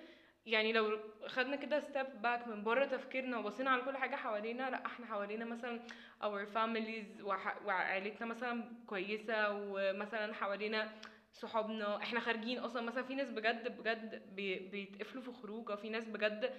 يعني 0.46 0.72
لو 0.72 0.98
خدنا 1.26 1.57
كده 1.57 1.81
step 1.81 2.23
back 2.23 2.47
من 2.48 2.64
بره 2.64 2.85
تفكيرنا 2.85 3.38
وبصينا 3.38 3.70
على 3.70 3.83
كل 3.83 3.96
حاجة 3.96 4.16
حوالينا 4.16 4.70
لا 4.70 4.87
إحنا 4.87 5.07
حوالينا 5.07 5.44
مثلا 5.44 5.81
our 6.22 6.46
families 6.55 7.24
وح- 7.24 7.62
وعائلتنا 7.66 8.26
مثلا 8.26 8.64
كويسة 8.87 9.50
ومثلا 9.50 10.35
حوالينا 10.35 10.90
صحابنا. 11.33 11.96
إحنا 11.96 12.20
خارجين 12.20 12.59
أصلا. 12.59 12.83
مثلا 12.83 13.02
في 13.02 13.14
ناس 13.14 13.28
بجد 13.31 13.78
بجد 13.78 14.35
بي- 14.35 14.59
بيتقفلوا 14.59 15.22
في 15.22 15.33
خروجة. 15.33 15.74
في 15.74 15.88
ناس 15.88 16.05
بجد 16.09 16.50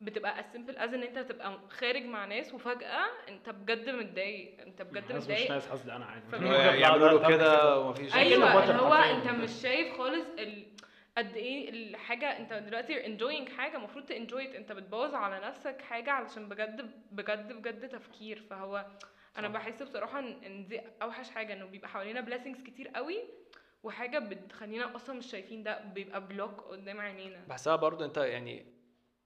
بتبقى 0.00 0.42
as 0.42 0.56
simple 0.56 0.76
as 0.78 0.82
ان 0.82 1.02
انت 1.02 1.18
تبقى 1.18 1.58
خارج 1.68 2.02
مع 2.02 2.24
ناس 2.24 2.54
وفجأة 2.54 3.04
انت 3.28 3.50
بجد 3.50 3.90
متضايق. 3.90 4.60
انت 4.60 4.82
بجد 4.82 5.04
الناس 5.08 5.16
مش 5.16 5.30
متضايق 5.30 5.50
ناس 5.52 5.68
قصدي 5.68 5.92
أنا 5.92 6.04
عادي. 6.04 6.80
يعملوا 6.80 7.08
له 7.08 7.28
كده 7.28 7.78
ومفيش 7.78 8.14
أيوه 8.14 8.62
اللي 8.70 8.82
هو. 8.82 8.92
انت 8.94 9.28
مش 9.28 9.50
شايف 9.62 9.96
خالص 9.98 10.26
ال... 10.38 10.66
قد 11.18 11.36
إيه 11.36 11.70
الحاجة 11.70 12.38
أنت 12.38 12.52
دلوقتي 12.52 13.02
enjoying 13.02 13.50
حاجة 13.50 13.76
المفروض 13.76 14.04
تنجوي 14.04 14.56
أنت 14.58 14.72
بتبوظ 14.72 15.14
على 15.14 15.46
نفسك 15.46 15.82
حاجة 15.82 16.10
علشان 16.10 16.48
بجد 16.48 16.90
بجد 17.12 17.52
بجد 17.52 17.88
تفكير. 17.88 18.42
فهو 18.50 18.86
أنا. 19.38 19.48
بحس 19.48 19.82
بصراحة 19.82 20.18
إن 20.18 20.66
دي 20.68 20.80
أوحش 21.02 21.30
حاجة 21.30 21.52
إنه 21.52 21.64
بيبقى 21.66 21.88
حوالينا 21.88 22.26
blessings 22.26 22.62
كتير 22.62 22.88
قوي 22.88 23.18
وحاجة 23.82 24.18
بتخلينا 24.18 24.96
أصلا 24.96 25.16
مش 25.16 25.26
شايفين 25.26 25.62
ده 25.62 25.84
بيبقى 25.84 26.26
block 26.26 26.60
قدام 26.60 27.00
عينينا. 27.00 27.44
بحسها 27.48 27.76
برضو 27.76 28.04
أنت 28.04 28.16
يعني 28.16 28.66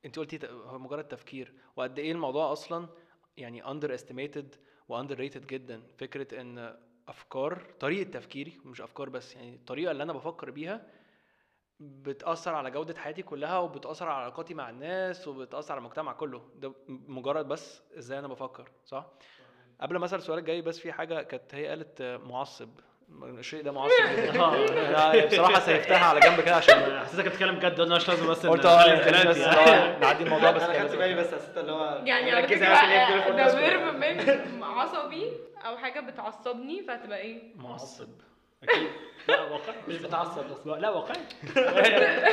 أنت 0.04 0.18
قلتي 0.18 0.38
هو 0.48 0.78
مجرد 0.78 1.08
تفكير. 1.08 1.52
وقد 1.76 1.98
إيه 1.98 2.12
الموضوع 2.12 2.52
أصلا 2.52 2.88
يعني 3.36 3.66
under 3.70 3.94
estimated 3.94 4.54
و 4.88 4.93
under 4.93 5.18
rated 5.18 5.46
جدا. 5.46 5.82
فكرة 5.98 6.40
إن 6.40 6.76
أفكار 7.08 7.62
طريقة 7.80 8.10
تفكيري 8.10 8.58
مش 8.64 8.80
أفكار 8.80 9.08
بس 9.08 9.36
يعني 9.36 9.54
الطريقة 9.54 9.90
اللي 9.92 10.02
أنا 10.02 10.12
بفكر 10.12 10.50
بيها 10.50 10.86
بتأثر 11.80 12.54
على 12.54 12.70
جودة 12.70 12.98
حياتي 13.00 13.22
كلها 13.22 13.58
وبتأثر 13.58 14.08
على 14.08 14.22
علاقاتي 14.22 14.54
مع 14.54 14.70
الناس 14.70 15.28
وبتأثر 15.28 15.72
على 15.72 15.78
المجتمع 15.78 16.12
كله. 16.12 16.42
ده 16.56 16.72
مجرد 16.88 17.48
بس 17.48 17.82
إزاي 17.98 18.18
أنا 18.18 18.28
بفكر 18.28 18.68
صح؟ 18.84 19.06
قبل 19.80 19.96
ما 19.96 20.04
أسأل 20.04 20.18
السؤال 20.18 20.38
الجاي 20.38 20.62
بس 20.62 20.78
في 20.78 20.92
حاجة 20.92 21.22
كانت 21.22 21.54
هي 21.54 21.66
قالت 21.68 22.00
آه، 22.00 22.16
معصب. 22.16 22.68
الشيء 23.22 23.62
ده 23.62 23.72
معصب 23.72 23.92
جدا. 24.16 24.44
أنا 24.44 25.26
بصراحة 25.26 25.60
سيفتها 25.60 26.04
على 26.04 26.20
جنب 26.20 26.40
كده 26.40 26.54
عشان 26.56 26.98
حسيتك 27.04 27.28
بتتكلم 27.28 27.58
جد 27.58 27.80
قلنا 27.80 27.96
مش 27.96 28.08
لازم 28.08 28.28
بس 28.30 28.46
قلت 28.46 28.66
آه 28.66 28.94
نخلي 28.94 29.16
يعني 29.16 29.28
بس 29.28 29.36
بس 29.38 29.46
يعني. 29.46 29.70
آه، 29.70 29.98
نعدي 29.98 30.24
الموضوع 30.24 30.50
بس 30.50 30.62
أنا. 30.62 30.82
خدت 30.82 30.96
بالي 30.96 31.14
بس 31.14 31.34
حسيت 31.34 31.58
اللي 31.58 31.72
هو 31.72 32.02
يعني 32.04 32.30
على 32.32 32.46
فكرة 32.48 32.58
ده 33.36 34.46
من 34.56 34.62
عصبي 34.62 35.32
أو 35.66 35.76
حاجة 35.76 36.00
بتعصبني 36.00 36.82
فهتبقى 36.82 37.18
إيه؟ 37.18 37.42
معصب. 37.56 38.08
أكيد 38.68 38.88
لا 39.28 39.40
واقعي. 39.42 39.74
مش 39.88 39.96
بتعصب 39.96 40.44
بس. 40.50 40.66
لا 40.66 40.90
واقعي. 40.90 41.18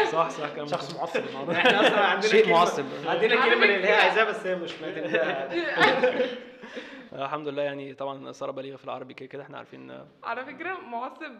صح 0.06 0.30
صح 0.30 0.50
كلام 0.56 0.68
شخص 0.68 0.96
معصب 0.96 1.24
النهارده 1.30 1.58
إحنا 1.58 1.88
أصلا 1.88 2.00
عندنا 2.00 2.30
شيء 2.32 2.46
كلمة- 2.46 2.50
معصب. 2.50 2.86
عندنا 3.06 3.36
كلمة 3.46 3.66
اللي 3.66 3.88
هي 3.88 3.94
عايزاها 3.94 4.24
بس 4.24 4.46
هي 4.48 4.56
مش 4.56 4.72
الحمد 7.14 7.48
لله 7.48 7.62
يعني 7.64 7.94
طبعا 7.94 8.32
ساره 8.32 8.52
بليغة 8.52 8.76
في 8.78 8.84
العربي 8.86 9.14
كده 9.14 9.28
كده 9.30 9.44
إحنا 9.44 9.58
عارفين. 9.58 10.06
على 10.24 10.46
فكره 10.46 10.74
معصب. 10.80 11.36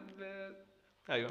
أيوه. 1.10 1.30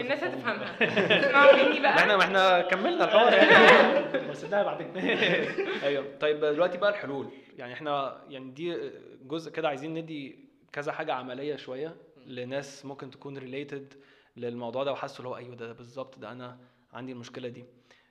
الناس. 0.00 0.24
هتفهمها. 0.24 0.76
اسمعوا 1.20 1.52
مني 1.68 1.80
ما 1.80 1.88
إحنا 1.98 2.16
بقى 2.16 2.16
ما 2.16 2.24
إحنا 2.24 2.60
كملنا 2.60 3.04
الحوار. 3.04 3.32
يعني 3.32 4.28
بس 4.30 4.44
ده 4.44 4.62
بعد 4.62 4.82
كده 4.82 5.00
أيوه. 5.88 6.04
طيب 6.20 6.40
دلوقتي 6.40 6.78
بقى 6.78 6.90
الحلول. 6.90 7.26
يعني 7.58 7.72
إحنا 7.72 8.22
يعني 8.28 8.50
دي 8.50 8.90
جزء 9.22 9.52
كده 9.52 9.68
عايزين 9.68 9.94
ندي 9.94 10.48
كذا 10.72 10.92
حاجة 10.92 11.12
عملية 11.14 11.56
شوية. 11.56 11.96
لناس 12.26 12.84
ممكن 12.86 13.10
تكون 13.10 13.38
related 13.38 13.94
للموضوع 14.36 14.84
ده 14.84 14.92
وحسوا 14.92 15.18
اللي 15.18 15.28
هو 15.28 15.36
أيوه 15.36 15.54
ده, 15.54 15.72
بالظبط 15.72 16.18
ده 16.18 16.32
أنا 16.32 16.58
عندي 16.92 17.12
المشكلة 17.12 17.48
دي. 17.48 17.64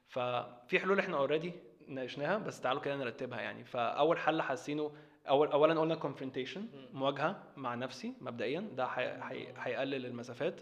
ففي 0.08 0.80
حلول 0.80 1.00
إحنا 1.00 1.17
already 1.18 1.54
ناقشناها 1.88 2.38
بس 2.38 2.62
تعالوا 2.62 2.82
كده 2.82 2.95
نرتبها 2.95 3.41
يعني. 3.41 3.63
فأول 3.63 4.17
حل 4.17 4.41
حاسينه 4.41 4.91
أول 5.30 5.47
اولا 5.47 5.80
قلنا 5.80 5.95
confrontation 6.00 6.60
مواجهة 6.93 7.43
مع 7.58 7.76
نفسي 7.76 8.13
مبدئيا 8.21 8.60
ده 8.60 8.86
هي- 8.86 9.19
هي- 9.24 9.54
هيقلل 9.58 10.06
المسافات. 10.06 10.62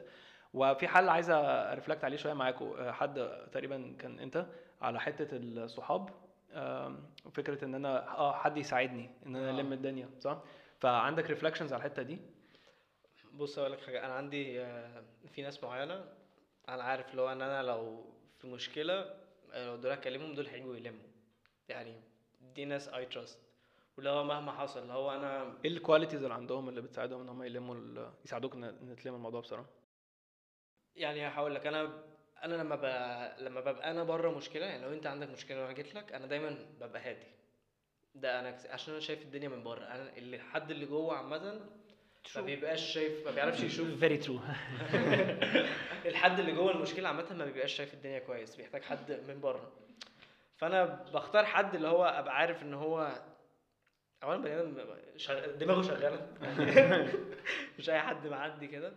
وفي 0.53 0.87
حل 0.87 1.09
عايز 1.09 1.29
أرفلكت 1.29 2.03
عليه 2.03 2.17
شوية 2.17 2.33
معاكم 2.33 2.91
حد 2.91 3.29
تقريبا 3.51 3.95
كان 3.99 4.19
أنت 4.19 4.45
على 4.81 4.99
حتة 4.99 5.27
الصحاب 5.33 6.09
فكرة 7.33 7.65
إن 7.65 7.75
أنا 7.75 8.17
آه 8.17 8.33
حد 8.33 8.57
يساعدني 8.57 9.09
إن 9.25 9.35
أنا 9.35 9.49
آه. 9.49 9.51
ألم 9.61 9.73
الدنيا 9.73 10.09
صح؟ 10.19 10.41
فعندك 10.79 11.29
ريفلكشنز 11.29 11.73
على 11.73 11.79
الحتة 11.79 12.01
دي. 12.01 12.19
بص 13.39 13.59
أقول 13.59 13.71
لك 13.71 13.81
حاجة 13.81 14.05
أنا 14.05 14.13
عندي 14.13 14.61
آه، 14.61 15.03
في 15.27 15.41
ناس 15.41 15.63
معينة 15.63 16.05
أنا 16.69 16.83
عارف 16.83 17.15
هو 17.15 17.31
إن 17.31 17.41
أنا 17.41 17.63
لو 17.63 18.05
في 18.39 18.47
مشكلة 18.47 18.93
آه، 19.53 19.65
لو 19.67 19.75
دول 19.75 19.91
اكلمهم 19.91 20.33
دول 20.35 20.47
هيجوا 20.47 20.75
يلموا. 20.75 21.07
يعني 21.69 22.01
دي 22.55 22.65
ناس 22.65 22.87
I 22.89 23.05
trust 23.05 23.39
هو 24.09 24.23
مهما 24.23 24.51
حصل 24.51 24.91
هو 24.91 25.11
أنا 25.15 25.43
إيه 25.65 25.71
ال 25.71 25.76
qualities 25.76 26.23
اللي 26.23 26.33
عندهم 26.33 26.69
اللي 26.69 26.81
بتساعدهم 26.81 27.21
إن 27.21 27.29
هم 27.29 27.43
يلموا 27.43 27.75
ال- 27.75 28.11
يساعدوك 28.25 28.53
إن 28.55 28.63
إن 28.63 28.95
تلم 28.95 29.15
الموضوع 29.15 29.41
بسرعة؟ 29.41 29.65
يعني 30.95 31.27
هقول 31.27 31.55
لك 31.55 31.67
أنا 31.67 32.03
أنا 32.43 32.55
لما 32.55 32.75
ب... 32.75 32.85
لما 33.41 33.61
ببقى 33.61 33.91
أنا 33.91 34.03
بره 34.03 34.31
مشكلة 34.37 34.65
يعني 34.65 34.83
لو 34.83 34.93
أنت 34.93 35.07
عندك 35.07 35.29
مشكلة 35.29 35.61
وأنا 35.61 35.73
جيت 35.73 35.95
لك 35.95 36.13
أنا 36.13 36.25
دايما 36.27 36.65
ببقى 36.79 37.01
هادي. 37.01 37.27
ده 38.15 38.39
أنا 38.39 38.51
كس- 38.51 38.65
عشان 38.65 38.93
أنا 38.93 39.01
شايف 39.01 39.21
الدنيا 39.21 39.49
من 39.49 39.63
بره. 39.63 39.83
أنا 39.85 40.17
اللي 40.17 40.35
الحد 40.35 40.71
اللي 40.71 40.85
جوه 40.85 41.15
عامة 41.17 41.59
ما 42.35 42.41
بيبقاش 42.41 42.93
شايف 42.93 43.25
ما 43.25 43.31
بيعرفش 43.31 43.59
يشوف. 43.59 43.99
very 43.99 44.17
true 44.17 44.39
الحد 46.05 46.39
اللي 46.39 46.51
جوه 46.51 46.71
المشكلة 46.71 47.07
عامة 47.07 47.33
ما 47.33 47.45
بيبقاش 47.45 47.73
شايف 47.73 47.93
الدنيا 47.93 48.19
كويس 48.19 48.55
بيحتاج 48.55 48.81
حد 48.83 49.11
من 49.27 49.41
بره. 49.41 49.71
فأنا 50.57 50.85
بختار 51.13 51.45
حد 51.45 51.75
اللي 51.75 51.87
هو 51.87 52.05
أبقى 52.05 52.37
عارف 52.37 52.63
إن 52.63 52.73
هو 52.73 53.21
اولا 54.23 54.41
بني 54.41 54.59
آدم 54.59 54.77
شغ- 55.17 55.45
دماغه 55.45 55.81
شغالة. 55.81 56.27
مش 57.79 57.89
أي 57.89 57.99
حد 57.99 58.27
معدي 58.27 58.67
كده. 58.67 58.93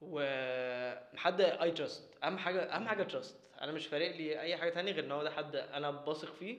وحد 0.00 1.40
I 1.40 1.70
trust 1.70 2.18
أهم 2.24 2.38
حاجة 2.38 2.60
أهم 2.62 2.88
حاجة 2.88 3.02
trust 3.02 3.40
أنا 3.60 3.72
مش 3.72 3.86
فارق 3.86 4.16
لي 4.16 4.40
أي 4.40 4.56
حاجة 4.56 4.70
تانية 4.70 4.92
غير 4.92 5.04
إن 5.04 5.12
هو 5.12 5.22
ده 5.22 5.30
حد 5.30 5.56
أنا 5.56 5.90
بثق 5.90 6.34
فيه 6.34 6.58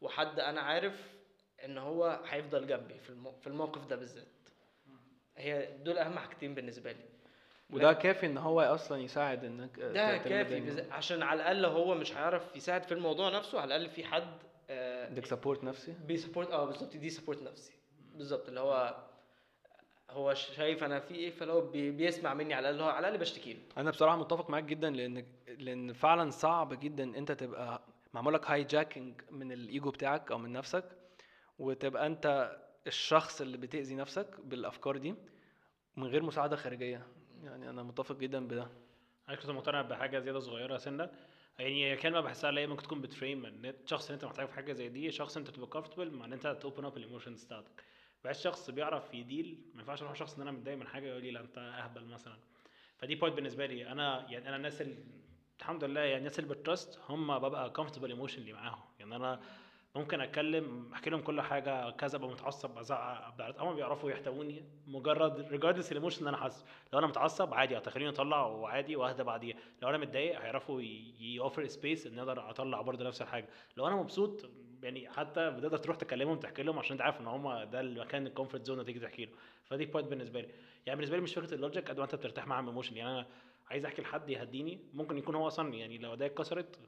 وحد 0.00 0.40
أنا 0.40 0.60
عارف 0.60 1.08
إن 1.64 1.78
هو 1.78 2.20
هيفضل 2.26 2.66
جنبي. 2.66 2.94
في 3.40 3.46
الموقف 3.46 3.86
ده 3.86 3.96
بالذات. 3.96 4.26
هي 5.38 5.68
دول 5.84 5.98
أهم 5.98 6.18
حاجتين 6.18 6.54
بالنسبة 6.54 6.92
لي. 6.92 7.04
وده 7.70 7.92
كافي 7.92 8.26
إن 8.26 8.38
هو 8.38 8.60
أصلا 8.60 8.98
يساعد 8.98 9.44
إنك 9.44 9.78
آه، 9.78 9.92
ده 9.92 10.16
كافي. 10.16 10.60
بز... 10.60 10.78
عشان 10.90 11.22
على 11.22 11.36
الأقل 11.42 11.64
هو 11.64 11.94
مش 11.94 12.16
هيعرف 12.16 12.56
يساعد 12.56 12.82
في 12.82 12.92
الموضوع 12.94 13.30
نفسه 13.30 13.60
على 13.60 13.76
الأقل 13.76 13.90
في 13.94 14.04
حد 14.04 14.28
آه 14.70 15.06
عندك 15.08 15.26
support 15.26 15.64
نفسي؟ 15.64 15.94
بي 16.06 16.16
support 16.16 16.50
آه 16.50 16.64
بالظبط 16.64 16.96
دي 16.96 17.10
support 17.10 17.42
نفسي. 17.42 17.72
بالظبط 18.14 18.48
اللي 18.48 18.60
هو 18.60 18.96
هو 20.10 20.34
شايف 20.34 20.84
أنا 20.84 21.00
في 21.00 21.14
إيه 21.14 21.30
فلو 21.30 21.60
بي... 21.60 21.90
بيسمع 21.90 22.34
مني 22.34 22.54
على 22.54 22.70
الأقل 22.70 22.82
هو 22.84 22.88
على 22.90 22.98
الأقل 23.08 23.18
بشتكي 23.18 23.52
له. 23.52 23.60
أنا 23.76 23.90
بصراحة 23.90 24.16
متفق 24.16 24.50
معاك 24.50 24.64
جدا 24.64 24.90
لأن 24.90 25.24
لأن 25.58 25.92
فعلا 25.92 26.30
صعب 26.30 26.80
جدا 26.80 27.04
أنت 27.04 27.32
تبقى 27.32 27.80
معمول 28.14 28.34
لك 28.34 28.50
hijacking 28.50 29.20
من 29.30 29.52
الإيجو 29.52 29.90
بتاعك 29.90 30.30
أو 30.30 30.38
من 30.38 30.52
نفسك 30.52 30.84
وتبقى 31.58 32.06
أنت 32.06 32.56
الشخص 32.88 33.40
اللي 33.40 33.56
بتأذي 33.56 33.94
نفسك 33.94 34.40
بالأفكار 34.44 34.96
دي 34.96 35.14
من 35.96 36.06
غير 36.06 36.22
مساعدة 36.22 36.56
خارجية. 36.56 37.06
يعني 37.42 37.70
أنا 37.70 37.82
متفق 37.82 38.16
جدا 38.16 38.46
بده. 38.46 38.68
أنا 39.28 39.36
كنت 39.36 39.50
مقتنع 39.50 39.82
بحاجة 39.82 40.18
زيادة 40.18 40.40
صغيرة 40.40 40.76
سنة. 40.76 41.10
يعني 41.58 41.90
هي 41.92 41.96
كلمة 41.96 42.20
بحسها 42.20 42.50
اللي 42.50 42.66
ممكن 42.66 42.82
تكون 42.82 43.00
بت 43.00 43.13
frame 43.13 43.46
الشخص 43.46 44.04
اللي 44.06 44.14
أنت 44.14 44.24
محتاجه 44.24 44.46
في 44.46 44.52
حاجة 44.52 44.72
زي 44.72 44.88
دي 44.88 45.10
شخص 45.10 45.36
أنت 45.36 45.50
تبقى 45.50 45.66
comfortable 45.66 46.10
مع 46.10 46.24
إن 46.24 46.32
أنت 46.32 46.46
to 46.46 46.59
open 46.59 46.84
up 46.84 46.96
ال 46.96 47.01
emotions 47.01 47.44
بتاعتك. 47.44 47.82
بحس 48.24 48.42
شخص 48.42 48.70
بيعرف 48.70 49.14
ي 49.14 49.23
deal 49.23 49.58
ما 49.74 49.80
ينفعش 49.80 50.02
أروح 50.02 50.14
شخص 50.14 50.34
إن 50.36 50.42
أنا 50.42 50.50
متضايق 50.50 50.78
من 50.78 50.86
حاجة 50.86 51.06
يقول 51.06 51.22
لي 51.22 51.30
لا 51.30 51.40
أنت 51.40 51.58
أهبل 51.58 52.04
مثلا. 52.04 52.36
فدي 52.96 53.14
point 53.14 53.36
بالنسبة 53.36 53.66
لي. 53.66 53.92
أنا 53.92 54.26
يعني 54.30 54.48
أنا 54.48 54.56
الناس 54.56 54.82
الحمد 55.60 55.84
لله 55.84 56.00
يعني 56.00 56.18
الناس 56.18 56.38
اللي 56.38 56.54
ب 56.54 56.61
trust 56.61 56.98
هم 57.08 57.38
ببقى 57.38 57.70
comfortable 57.70 58.10
emotionally 58.10 58.52
معاهم. 58.52 58.80
يعني 58.98 59.16
أنا 59.16 59.40
ممكن 59.98 60.20
اتكلم 60.20 60.90
أحكي 60.94 61.10
لهم 61.10 61.20
كل 61.20 61.40
حاجة 61.40 61.90
كذا 61.90 62.16
أبقى 62.16 62.28
متعصب 62.28 62.78
ازعق 62.78 63.36
أبقى- 63.36 63.60
هم 63.60 63.74
بيعرفوا 63.74 64.10
يحتووني 64.10 64.64
مجرد 64.86 65.40
regardless 65.50 65.92
ال 65.92 65.95
emotion 65.95 66.18
اللي 66.18 66.28
أنا 66.28 66.36
حاسه. 66.36 66.64
لو 66.92 66.98
أنا 66.98 67.06
متعصب 67.06 67.54
عادي 67.54 67.78
هتخليني 67.78 68.10
أطلع 68.10 68.46
وعادي 68.46 68.96
وأهدى 68.96 69.22
بعديها. 69.22 69.56
لو 69.82 69.88
أنا 69.88 69.98
متضايق 69.98 70.40
هيعرفوا 70.40 70.80
يوفر 71.20 71.66
space 71.66 72.06
إن 72.06 72.18
أقدر 72.18 72.50
أطلع 72.50 72.80
برضه 72.82 73.04
نفس 73.04 73.22
الحاجة. 73.22 73.48
لو 73.76 73.86
أنا 73.86 73.96
مبسوط 73.96 74.50
يعني 74.82 75.08
حتى 75.10 75.50
بتقدر 75.50 75.76
تروح 75.76 75.96
تكلمهم 75.96 76.38
تحكي 76.38 76.62
لهم 76.62 76.78
عشان 76.78 76.92
أنت 76.92 77.02
عارف 77.02 77.20
إن 77.20 77.26
هم 77.26 77.62
ده 77.64 77.80
المكان 77.80 78.26
ال 78.26 78.31
comfort 78.31 78.66
zone 78.66 78.84
تيجي 78.84 79.00
تحكي 79.00 79.24
له. 79.24 79.32
فدي 79.64 79.86
point 79.86 80.08
بالنسبة 80.08 80.40
لي. 80.40 80.48
يعني 80.86 80.96
بالنسبة 80.96 81.16
لي 81.16 81.22
مش 81.22 81.34
فكرة 81.34 81.54
ال 81.54 81.60
logic 81.60 81.88
قد 81.90 81.98
ما 81.98 82.04
أنت 82.04 82.14
بترتاح 82.14 82.46
معاه 82.46 82.60
emotion 82.60 82.96
يعني 82.96 83.10
أنا 83.10 83.26
عايز 83.70 83.84
أحكي 83.86 84.02
لحد 84.02 84.30
يهديني. 84.30 84.80
ممكن 84.94 85.18
يكون 85.18 85.34
هو 85.34 85.46
أصلا 85.46 85.74
يعني 85.74 85.98
لو 85.98 86.12
ايديا 86.12 86.26
اتكسرت 86.26 86.78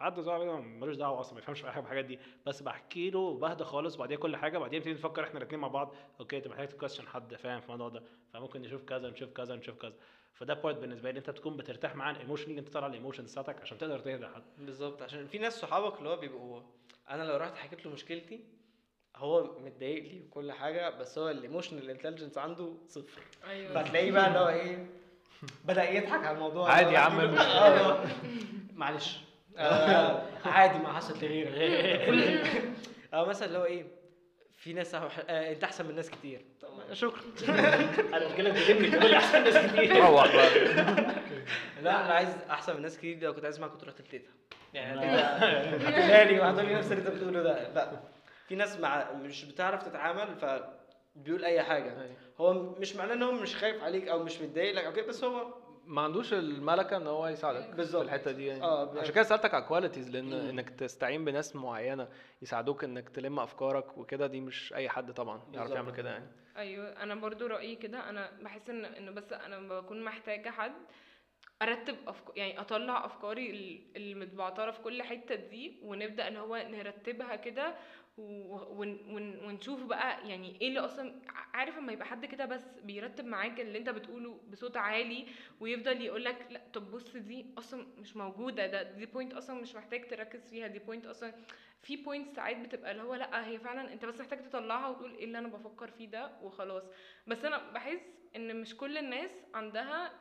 حد 0.00 0.18
منه 0.18 0.60
ملوش 0.60 0.96
دعوة 0.96 1.20
أصلا 1.20 1.34
ما 1.34 1.40
يفهمش 1.40 1.60
في 1.60 1.70
حاجة 1.70 1.80
بالحاجات 1.80 2.04
دي. 2.04 2.18
بس 2.46 2.62
بحكي 2.62 3.10
له 3.10 3.34
بهدى 3.34 3.64
خالص 3.64 3.94
وبعدين 3.96 4.18
كل 4.18 4.36
حاجة 4.36 4.58
بعدين 4.58 4.78
نبتدي 4.78 4.94
نفكر 4.94 5.24
إحنا 5.24 5.38
الاثنين 5.38 5.60
مع 5.60 5.68
بعض. 5.68 5.94
okay 6.20 6.36
انت 6.36 6.48
محتاج 6.48 6.68
تكويشن 6.68 7.06
حد 7.08 7.34
فاهم 7.34 7.60
في 7.60 7.66
الموضوع 7.66 7.88
ده. 7.88 8.02
فممكن 8.32 8.62
نشوف 8.62 8.82
كذا 8.82 9.10
نشوف 9.10 9.30
كذا 9.30 9.54
نشوف 9.56 9.78
كذا. 9.78 9.92
فده 10.34 10.54
point 10.54 10.78
بالنسبة 10.78 11.10
لي 11.10 11.18
أنت 11.18 11.30
بتكون 11.30 11.56
بترتاح 11.56 11.96
معاه 11.96 12.16
emotionally 12.20 12.58
أنت 12.58 12.68
تطلع 12.68 12.86
ال 12.86 12.91
emotions 12.91 13.32
بتاعتك 13.32 13.60
عشان 13.62 13.78
تقدر 13.78 13.98
تهدى 13.98 14.26
حد. 14.26 14.42
بالظبط. 14.58 15.02
عشان 15.02 15.26
في 15.26 15.38
ناس 15.38 15.60
صحابك 15.60 15.98
اللي 15.98 16.08
هو 16.08 16.16
بيبقوا 16.16 16.60
أنا 17.10 17.22
لو 17.22 17.36
رحت 17.36 17.56
حكيت 17.56 17.86
له 17.86 17.92
مشكلتي 17.92 18.40
هو 19.16 19.58
متضايق 19.58 20.02
لي 20.02 20.20
وكل 20.20 20.52
حاجة 20.52 20.98
بس 20.98 21.18
هو 21.18 21.30
ال 21.30 21.36
emotional 21.36 21.90
intelligence 21.90 22.38
عنده 22.38 22.72
صفر. 22.88 23.22
أيوه. 23.48 23.82
فتلاقيه 23.82 24.12
بقى 24.12 24.26
اللي 24.28 24.38
هو 24.38 24.48
إيه 24.48 24.86
بدأ 25.64 25.90
يضحك 25.90 26.24
على 26.24 26.34
الموضوع. 26.36 26.70
عادي 26.72 26.94
يا 26.94 26.98
عم،. 26.98 27.20
آه، 27.38 28.06
معلش. 28.74 29.29
آه، 29.58 30.22
عادي 30.44 30.78
ما 30.78 30.92
حصلت 30.92 31.24
لغيرك 31.24 32.06
كل 32.06 32.38
آه 33.14 33.26
مثلا 33.26 33.48
اللي 33.48 33.58
هو 33.58 33.64
إيه 33.64 33.84
في 34.58 34.72
ناس 34.72 34.96
أح- 34.96 34.98
آه، 35.28 35.52
أنت 35.52 35.64
أحسن 35.64 35.86
من 35.86 35.94
ناس 35.94 36.10
كتير. 36.10 36.40
طب 36.60 36.92
شكرا. 36.92 37.20
أنا 38.16 38.28
بتكلم 38.28 38.52
بجد 38.54 38.98
تقول 38.98 39.10
لي 39.10 39.16
أحسن 39.16 39.44
ناس 39.44 39.72
كتير. 39.72 39.96
روح 39.96 40.34
بقى. 40.36 40.50
لا 41.82 42.04
أنا 42.04 42.14
عايز 42.14 42.28
أحسن 42.50 42.76
من 42.76 42.82
ناس 42.82 42.98
كتير 42.98 43.18
دي 43.18 43.26
لو 43.26 43.34
كنت 43.34 43.44
عايز 43.44 43.54
اسمعها 43.56 43.70
كنت 43.70 43.84
رحت 43.84 44.00
لتيتا. 44.00 44.30
يعني 44.74 45.00
لي 46.32 46.40
وهتقول 46.40 46.66
لي 46.66 46.74
نفس 46.74 46.92
اللي 46.92 47.08
أنت 47.08 47.16
بتقوله 47.16 47.42
ده. 47.42 47.72
لا 47.74 48.00
في 48.48 48.54
ناس 48.54 48.78
مع 48.80 49.12
مش 49.12 49.44
بتعرف 49.44 49.82
تتعامل 49.82 50.34
فبيقول 50.34 51.44
أي 51.44 51.62
حاجة. 51.62 52.02
أيوة. 52.02 52.16
هو 52.40 52.52
مش 52.52 52.96
معناه 52.96 53.14
إن 53.14 53.22
هو 53.22 53.32
مش 53.32 53.56
خايف 53.56 53.82
عليك 53.82 54.08
أو 54.08 54.22
مش 54.22 54.40
متضايق 54.40 54.74
لك 54.74 54.84
أو 54.84 54.92
كده 54.92 55.06
بس 55.06 55.24
هو 55.24 55.54
ما 55.86 56.02
عندوش 56.02 56.32
الملكة 56.32 56.96
إن 56.96 57.06
هو 57.06 57.28
يساعدك 57.28 57.74
بالظبط. 57.74 58.02
في 58.02 58.08
الحتة 58.08 58.30
دي 58.32 58.46
يعني 58.46 58.62
آه 58.62 58.98
عشان 59.00 59.14
كده 59.14 59.22
سألتك 59.24 59.54
على 59.54 59.62
الكواليتيز 59.62 60.10
لأن 60.10 60.24
مم. 60.24 60.48
إنك 60.48 60.70
تستعين 60.70 61.24
بناس 61.24 61.56
معينة 61.56 62.08
يساعدوك 62.42 62.84
إنك 62.84 63.08
تلم 63.08 63.38
أفكارك 63.40 63.98
وكده 63.98 64.26
دي 64.26 64.40
مش 64.40 64.74
أي 64.74 64.88
حد 64.88 65.12
طبعا 65.12 65.42
يعرف. 65.52 65.70
يعمل 65.70 65.92
كده 65.92 66.10
يعني 66.10 66.26
أيوه 66.56 67.02
أنا 67.02 67.14
برضو 67.14 67.46
رأيي 67.46 67.76
كده 67.76 68.08
أنا 68.08 68.30
بحس 68.42 68.70
إن 68.70 68.84
انه 68.84 69.10
بس 69.10 69.32
أنا 69.32 69.58
بكون 69.80 70.04
محتاجة 70.04 70.50
حد 70.50 70.72
أرتب 71.62 71.96
أفكار 72.08 72.36
يعني 72.38 72.60
أطلع 72.60 73.06
أفكاري 73.06 73.50
ال- 73.50 73.96
المتبعترة 73.96 74.70
في 74.70 74.80
كل 74.80 75.02
حتة 75.02 75.34
دي 75.34 75.78
ونبدأ 75.82 76.28
اللي 76.28 76.38
هو 76.38 76.56
نرتبها 76.56 77.36
كده 77.36 77.74
ونشوف 78.20 79.82
بقى 79.84 80.28
يعني 80.28 80.60
إيه 80.60 80.68
اللي 80.68 80.80
أصلا 80.80 81.20
عارف 81.54 81.78
اما 81.78 81.92
يبقى 81.92 82.06
حد 82.06 82.26
كده 82.26 82.44
بس 82.44 82.64
بيرتب 82.82 83.24
معاك 83.24 83.60
اللي 83.60 83.78
انت 83.78 83.88
بتقوله 83.90 84.40
بصوت 84.50 84.76
عالي 84.76 85.26
ويفضل 85.60 86.00
يقول 86.02 86.24
لك 86.24 86.46
لا 86.50 86.60
طب 86.72 86.90
بص 86.90 87.16
دي 87.16 87.46
أصلا 87.58 87.86
مش 87.98 88.16
موجودة 88.16 88.66
ده 88.66 88.82
دي 88.82 89.06
point 89.06 89.34
أصلا 89.34 89.60
مش 89.60 89.74
محتاج 89.74 90.08
تركز 90.08 90.50
فيها 90.50 90.66
دي 90.66 90.78
point 90.78 91.06
أصلا 91.06 91.34
في 91.82 91.96
point 91.96 92.36
ساعات 92.36 92.56
بتبقى 92.56 92.90
اللي 92.90 93.02
هو 93.02 93.14
لا 93.14 93.46
هي 93.46 93.58
فعلا 93.58 93.92
انت 93.92 94.04
بس 94.04 94.20
محتاج 94.20 94.42
تطلعها 94.48 94.88
وتقول 94.88 95.14
إيه 95.14 95.24
اللي 95.24 95.38
أنا 95.38 95.48
بفكر 95.48 95.90
فيه 95.90 96.08
ده 96.08 96.30
وخلاص. 96.42 96.82
بس 97.26 97.44
أنا 97.44 97.70
بحس 97.72 98.00
إن 98.36 98.60
مش 98.60 98.76
كل 98.76 98.98
الناس 98.98 99.30
عندها 99.54 100.12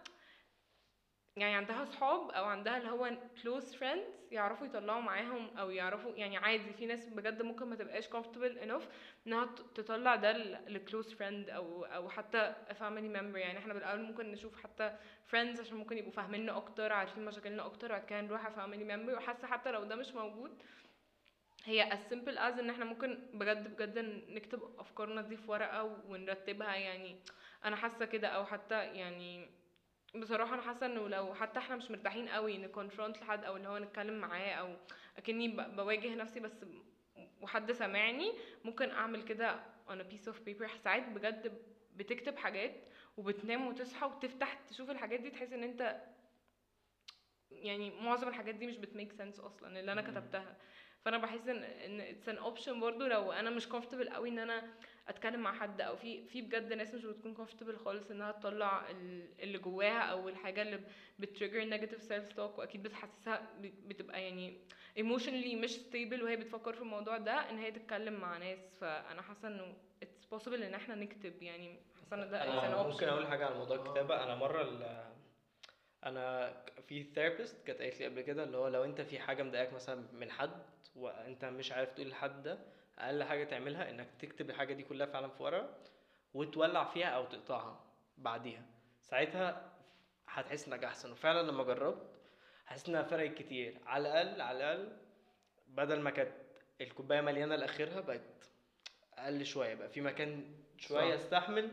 يعني 1.37 1.55
عندها 1.55 1.85
صحاب 1.85 2.29
أو 2.29 2.45
عندها 2.45 2.77
اللي 2.77 2.89
هو 2.89 3.09
close 3.43 3.73
friends 3.75 4.18
يعرفوا 4.31 4.67
يطلعوا 4.67 5.01
معاهم 5.01 5.57
أو 5.57 5.69
يعرفوا 5.69 6.11
يعني 6.11 6.37
عادي 6.37 6.73
في 6.73 6.85
ناس 6.85 7.09
بجد 7.09 7.41
ممكن 7.41 7.65
ما 7.65 7.75
تبقاش 7.75 8.07
comfortable 8.07 8.63
enough 8.65 8.83
إنها 9.27 9.45
تطلع 9.75 10.15
ده 10.15 10.31
ل 10.67 10.81
close 10.91 11.07
friend 11.09 11.49
أو 11.49 11.85
أو 11.85 12.09
حتى 12.09 12.55
family 12.69 13.15
member. 13.17 13.37
يعني 13.37 13.57
إحنا 13.57 13.73
بالأول 13.73 14.01
ممكن 14.01 14.31
نشوف 14.31 14.63
حتى 14.63 14.95
friends 15.31 15.59
عشان 15.59 15.77
ممكن 15.77 15.97
يبقوا 15.97 16.11
فاهميننا 16.11 16.57
أكتر 16.57 16.93
عارفين 16.93 17.25
مشاكلنا 17.25 17.65
أكتر 17.65 17.87
بعد 17.89 18.05
كده 18.05 18.21
نروح 18.21 18.59
على 18.59 18.97
member. 18.97 19.17
وحاسة 19.17 19.47
حتى 19.47 19.71
لو 19.71 19.83
ده 19.83 19.95
مش 19.95 20.11
موجود 20.11 20.63
هي 21.65 21.89
as 21.91 22.13
simple 22.13 22.35
as 22.37 22.59
إن 22.59 22.69
إحنا 22.69 22.85
ممكن 22.85 23.19
بجد 23.33 23.75
بجد 23.75 23.99
نكتب 24.29 24.61
أفكارنا 24.79 25.21
دي 25.21 25.37
في 25.37 25.51
ورقة 25.51 25.83
ونرتبها. 25.83 26.75
يعني 26.75 27.15
أنا 27.65 27.75
حاسة 27.75 28.05
كده. 28.05 28.27
أو 28.27 28.45
حتى 28.45 28.85
يعني 28.85 29.58
بصراحة 30.15 30.53
أنا 30.53 30.61
حاسة 30.61 30.85
إنه 30.85 31.07
لو 31.07 31.33
حتى 31.33 31.59
إحنا 31.59 31.75
مش 31.75 31.91
مرتاحين 31.91 32.29
قوي 32.29 32.57
نكونفرونت 32.57 33.17
لحد 33.17 33.43
أو 33.45 33.55
اللي 33.57 33.67
هو 33.67 33.77
نتكلم 33.77 34.19
معاه 34.19 34.51
أو 34.51 34.75
أكني 35.17 35.47
بواجه 35.47 36.15
نفسي 36.15 36.39
بس 36.39 36.65
وحد 37.41 37.71
سامعني 37.71 38.33
ممكن 38.65 38.89
أعمل 38.91 39.23
كده 39.23 39.59
on 39.87 39.91
a 39.91 40.13
piece 40.13 40.31
of 40.31 40.35
paper. 40.47 40.77
ساعات 40.83 41.09
بجد 41.09 41.61
بتكتب 41.95 42.37
حاجات 42.37 42.75
وبتنام 43.17 43.67
وتصحى 43.67 44.05
وتفتح 44.05 44.53
تشوف 44.53 44.89
الحاجات 44.89 45.19
دي 45.19 45.29
تحس 45.29 45.53
إن 45.53 45.63
أنت 45.63 46.01
يعني 47.51 47.91
معظم 48.01 48.27
الحاجات 48.27 48.55
دي 48.55 48.67
مش 48.67 48.77
بتميك 48.77 49.11
سنس 49.11 49.39
أصلا 49.39 49.79
اللي 49.79 49.91
أنا 49.91 50.01
كتبتها. 50.01 50.57
فأنا 51.05 51.17
بحس 51.17 51.47
إن 51.47 51.63
إن 51.63 52.01
it's 52.01 52.29
an 52.29 52.37
option 52.37 52.79
برضو 52.79 53.05
لو 53.05 53.31
أنا 53.31 53.49
مش 53.49 53.67
comfortable 53.67 54.13
قوي 54.13 54.29
إن 54.29 54.39
أنا 54.39 54.73
أتكلم 55.09 55.39
مع 55.39 55.53
حد 55.59 55.81
أو 55.81 55.95
في 55.95 56.27
في 56.27 56.41
بجد 56.41 56.73
ناس 56.73 56.93
مش 56.93 57.05
بتكون 57.05 57.35
comfortable 57.37 57.75
خالص 57.85 58.11
إنها 58.11 58.31
تطلع 58.31 58.89
ال- 58.89 59.27
اللي 59.39 59.57
جواها 59.57 59.99
أو 59.99 60.29
الحاجة 60.29 60.61
اللي 60.61 60.79
ب 61.19 61.63
trigger 61.63 62.01
negative 62.01 62.33
self-talk 62.33 62.59
وأكيد 62.59 62.83
بتحسسها 62.83 63.47
ب- 63.61 63.87
بتبقى 63.87 64.23
يعني 64.23 64.57
emotionally 64.97 65.55
مش 65.55 65.69
stable 65.69 66.23
وهي 66.23 66.35
بتفكر 66.35 66.73
في 66.73 66.81
الموضوع 66.81 67.17
ده 67.17 67.49
إن 67.49 67.57
هي 67.57 67.71
تتكلم 67.71 68.13
مع 68.13 68.37
ناس. 68.37 68.59
فأنا 68.81 69.21
حاسة 69.21 69.47
إنه 69.47 69.73
it's 70.03 70.25
possible 70.33 70.53
إن 70.53 70.73
إحنا 70.73 70.95
نكتب 70.95 71.41
يعني 71.43 71.79
حاسة 72.01 72.23
إن 72.23 72.29
ده 72.29 72.43
أنا 72.43 72.83
ممكن. 72.83 73.07
أقول 73.07 73.27
حاجة 73.27 73.45
على 73.45 73.55
موضوع 73.55 73.77
الكتابة. 73.77 74.23
أنا 74.23 74.35
مرة 74.35 74.61
ال- 74.61 75.09
أنا 76.05 76.53
في 76.87 77.03
ثيرابيست 77.03 77.67
كانت 77.67 77.81
قالت 77.81 77.99
لي 77.99 78.05
قبل 78.05 78.21
كده 78.21 78.43
اللي 78.43 78.57
هو 78.57 78.67
لو 78.67 78.83
أنت 78.83 79.01
في 79.01 79.19
حاجة 79.19 79.43
مضايقاك 79.43 79.73
مثلا 79.73 80.03
من 80.13 80.31
حد 80.31 80.51
وأنت 80.95 81.45
مش 81.45 81.71
عارف 81.71 81.91
تقول 81.93 82.09
لحد 82.09 82.43
ده 82.43 82.59
أقل 82.99 83.23
حاجة 83.23 83.43
تعملها 83.43 83.89
إنك 83.89 84.07
تكتب 84.19 84.49
الحاجة 84.49 84.73
دي 84.73 84.83
كلها 84.83 85.07
فعلا 85.07 85.27
في 85.27 85.43
ورقة 85.43 85.77
وتولع 86.33 86.83
فيها 86.83 87.07
أو 87.07 87.25
تقطعها 87.25 87.83
بعديها. 88.17 88.65
ساعتها 89.03 89.73
هتحس 90.27 90.67
إنك 90.67 90.83
أحسن. 90.83 91.11
وفعلا 91.11 91.51
لما 91.51 91.63
جربت 91.63 92.07
حسيت 92.65 92.89
إنها 92.89 93.03
فرقت 93.03 93.33
كتير. 93.33 93.77
على 93.85 94.21
الأقل 94.21 94.41
على 94.41 94.57
الأقل 94.57 94.97
بدل 95.67 95.99
ما 95.99 96.09
كانت 96.09 96.31
الكوباية 96.81 97.21
مليانة 97.21 97.55
لآخرها 97.55 97.99
بقت 98.01 98.21
أقل 99.13 99.45
شوية. 99.45 99.75
بقى 99.75 99.89
في 99.89 100.01
مكان 100.01 100.55
شوية. 100.77 101.15
أستحمل 101.15 101.71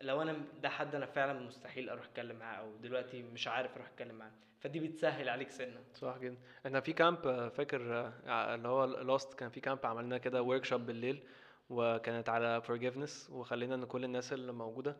لو 0.00 0.22
أنا 0.22 0.36
ده 0.62 0.68
حد 0.68 0.94
أنا 0.94 1.06
فعلا 1.06 1.40
مستحيل 1.40 1.90
أروح 1.90 2.04
أتكلم 2.04 2.36
معاه 2.36 2.56
أو 2.56 2.76
دلوقتي 2.76 3.22
مش 3.22 3.48
عارف 3.48 3.74
أروح 3.74 3.86
أتكلم 3.88 4.14
معاه. 4.14 4.30
فدي 4.60 4.80
بتسهل 4.80 5.28
عليك 5.28 5.50
سنة. 5.50 5.80
صح 5.94 6.18
جدا. 6.18 6.36
إحنا 6.66 6.80
في 6.80 6.92
camp 6.92 7.26
آه، 7.26 7.48
فاكر 7.48 7.94
آه، 8.26 8.54
اللي 8.54 8.68
هو 8.68 8.84
Lost 8.84 9.34
كان 9.34 9.50
في 9.50 9.60
camp 9.60 9.86
عملنا 9.86 10.18
كده 10.18 10.42
workshop 10.42 10.86
بالليل 10.86 11.22
وكانت 11.70 12.28
على 12.28 12.62
forgiveness 12.62 13.30
وخلينا 13.30 13.74
إن 13.74 13.84
كل 13.84 14.04
الناس 14.04 14.32
اللي 14.32 14.52
موجودة 14.52 14.96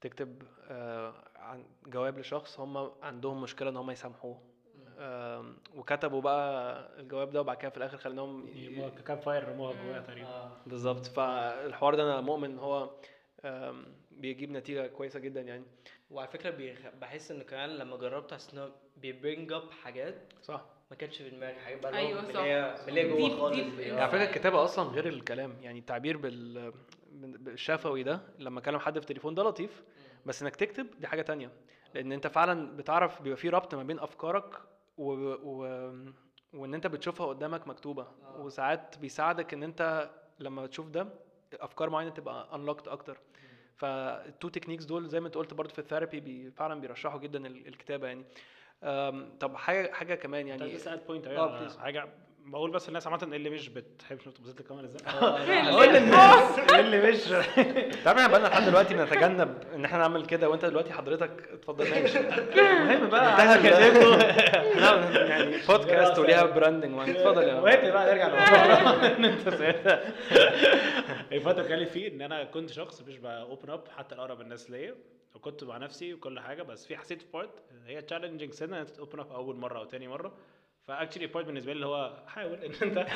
تكتب 0.00 0.42
آه، 0.68 1.14
عن 1.36 1.64
جواب 1.86 2.18
لشخص 2.18 2.60
هم 2.60 2.90
عندهم 3.02 3.42
مشكلة 3.42 3.70
إن 3.70 3.76
هم 3.76 3.90
يسامحوه. 3.90 4.42
وكتبوا 5.74 6.20
بقى 6.22 6.80
الجواب 7.00 7.30
ده 7.30 7.40
وبعد 7.40 7.56
كده 7.56 7.70
في 7.70 7.76
الآخر 7.76 7.96
خليناهم 7.96 8.46
كان 9.06 9.18
fire 9.18 9.48
رموها 9.48 9.72
جواها 9.72 10.00
تقريبا. 10.00 10.28
آه. 10.28 10.50
بالظبط. 10.66 11.06
فالحوار 11.06 11.94
ده 11.94 12.02
أنا 12.02 12.20
مؤمن 12.20 12.50
إن 12.50 12.58
هو 12.58 12.90
بيجيب 14.18 14.50
نتيجة 14.50 14.86
كويسة 14.86 15.20
جدا 15.20 15.40
يعني. 15.40 15.64
وعلى 16.10 16.28
فكرة 16.28 16.50
بيخ... 16.50 16.78
بحس 17.00 17.30
إن 17.30 17.42
كمان 17.42 17.70
لما 17.70 17.96
جربت 17.96 18.34
حسيت 18.34 18.54
إن 18.54 18.58
هو 18.58 18.70
بي 18.96 19.12
bring 19.12 19.52
up 19.52 19.70
حاجات 19.70 20.14
صح. 20.42 20.64
ما 20.90 20.96
كانتش 20.96 21.22
في 21.22 21.30
دماغي 21.30 21.58
حاجات 21.60 21.82
بقى 21.82 21.96
أيوة 21.98 22.20
اللي 22.20 22.32
صح، 22.32 22.40
اللي 22.88 23.00
هي 23.00 23.08
جوه 23.08 23.38
خالص. 23.38 23.58
على 23.80 24.08
فكرة 24.08 24.24
الكتابة 24.24 24.64
أصلا 24.64 24.88
غير 24.88 25.06
الكلام. 25.08 25.54
يعني 25.62 25.78
التعبير 25.78 26.16
بال 26.16 26.72
بالشفوي 27.12 28.02
ده 28.02 28.20
لما 28.38 28.60
أكلم 28.60 28.78
حد 28.78 28.92
في 28.92 28.98
التليفون 29.04 29.34
ده 29.34 29.42
لطيف. 29.42 29.82
بس 30.26 30.42
إنك 30.42 30.56
تكتب 30.56 30.86
دي 31.00 31.06
حاجة 31.06 31.22
تانية. 31.22 31.50
لأن 31.94 32.12
أنت 32.12 32.26
فعلا 32.26 32.76
بتعرف 32.76 33.22
بيبقى 33.22 33.36
في 33.36 33.48
ربط 33.48 33.74
ما 33.74 33.82
بين 33.82 33.98
أفكارك 33.98 34.54
و... 34.98 35.12
و... 35.42 35.62
وإن 36.52 36.74
أنت 36.74 36.86
بتشوفها 36.86 37.26
قدامك 37.26 37.68
مكتوبة. 37.68 38.02
آه. 38.02 38.40
وساعات 38.40 38.98
بيساعدك 38.98 39.54
إن 39.54 39.62
أنت 39.62 40.10
لما 40.38 40.66
تشوف 40.66 40.88
ده 40.88 41.08
أفكار 41.54 41.90
معينة 41.90 42.10
تبقى 42.10 42.54
unlocked 42.54 42.88
أكتر. 42.88 43.18
فال 43.78 44.06
two 44.06 44.48
techniques 44.48 44.84
دول 44.84 45.08
زي 45.08 45.20
ما 45.20 45.26
انت 45.26 45.34
قلت 45.34 45.54
برضه 45.54 45.72
في 45.72 45.78
ال 45.78 45.83
therapy 45.83 46.20
بي 46.20 46.50
فعلا 46.50 46.80
بيرشحوا 46.80 47.20
جدا 47.20 47.46
ال- 47.46 47.68
الكتابة 47.68 48.06
يعني 48.06 48.24
طب 49.40 49.56
حاجة 49.56 49.92
حاجة 49.92 50.14
كمان 50.14 50.46
يعني 50.48 50.60
يعني 50.60 50.74
لسه 50.74 50.92
add 50.94 51.06
point 51.06 51.26
آه، 51.26 51.68
please. 51.68 51.78
حاجة 51.78 52.08
بقول 52.48 52.70
بس 52.70 52.88
الناس 52.88 53.06
عامة 53.06 53.22
اللي 53.22 53.50
مش 53.50 53.68
بتحب 53.68 54.20
شفت 54.20 54.40
بصيت 54.40 54.60
الكاميرا 54.60 54.86
إزاي 54.86 55.00
قول 55.70 55.88
للناس 55.88 56.58
اللي 56.58 57.10
مش 57.10 57.18
تعرف 58.04 58.18
إحنا 58.18 58.26
بقالنا 58.28 58.46
لحد 58.48 58.62
دلوقتي 58.64 58.94
بنتجنب 58.94 59.62
إن 59.74 59.84
إحنا 59.84 59.98
نعمل 59.98 60.26
كده 60.26 60.48
وأنت 60.48 60.64
دلوقتي 60.64 60.92
حضرتك 60.92 61.48
اتفضل 61.52 61.90
ماشي. 61.90 62.18
المهم 62.58 63.08
بقى 63.08 63.54
انتهى 63.54 63.90
لا 64.80 65.24
يعني 65.26 65.56
بودكاست 65.68 66.18
وليها 66.18 66.44
branding 66.44 67.08
اتفضل 67.08 67.42
يا 67.42 67.54
وقت 67.60 67.84
بقى 67.84 68.14
نرجع 68.14 68.26
ان 69.16 69.24
انت 69.24 69.48
الفترة 71.32 71.74
اللي 71.74 71.86
فيه 71.86 72.08
إن 72.08 72.22
أنا 72.22 72.44
كنت 72.44 72.70
شخص 72.70 73.02
مش 73.02 73.18
open 73.24 73.70
up 73.70 73.84
حتى 73.96 74.14
لاقرب 74.14 74.40
الناس 74.40 74.70
ليا. 74.70 74.94
وكنت 75.34 75.64
مع 75.64 75.76
نفسي 75.76 76.14
وكل 76.14 76.40
حاجة 76.40 76.62
بس 76.62 76.86
في 76.86 76.96
حسيت 76.96 77.22
في 77.22 77.28
part 77.32 77.50
هي 77.86 78.02
challenging 78.02 78.52
سنة 78.52 78.76
إن 78.76 78.80
انت 78.80 78.98
open 78.98 79.20
up 79.20 79.32
أول 79.32 79.56
مرة 79.56 79.78
أو 79.78 79.84
تاني 79.84 80.08
مرة. 80.08 80.32
ف 80.88 80.92
actually 80.92 81.26
part 81.26 81.46
بالنسبة 81.46 81.72
لي 81.72 81.76
اللي 81.76 81.86
هو 81.86 82.16
حاول 82.26 82.54
إن 82.64 82.72
أنت 82.82 82.96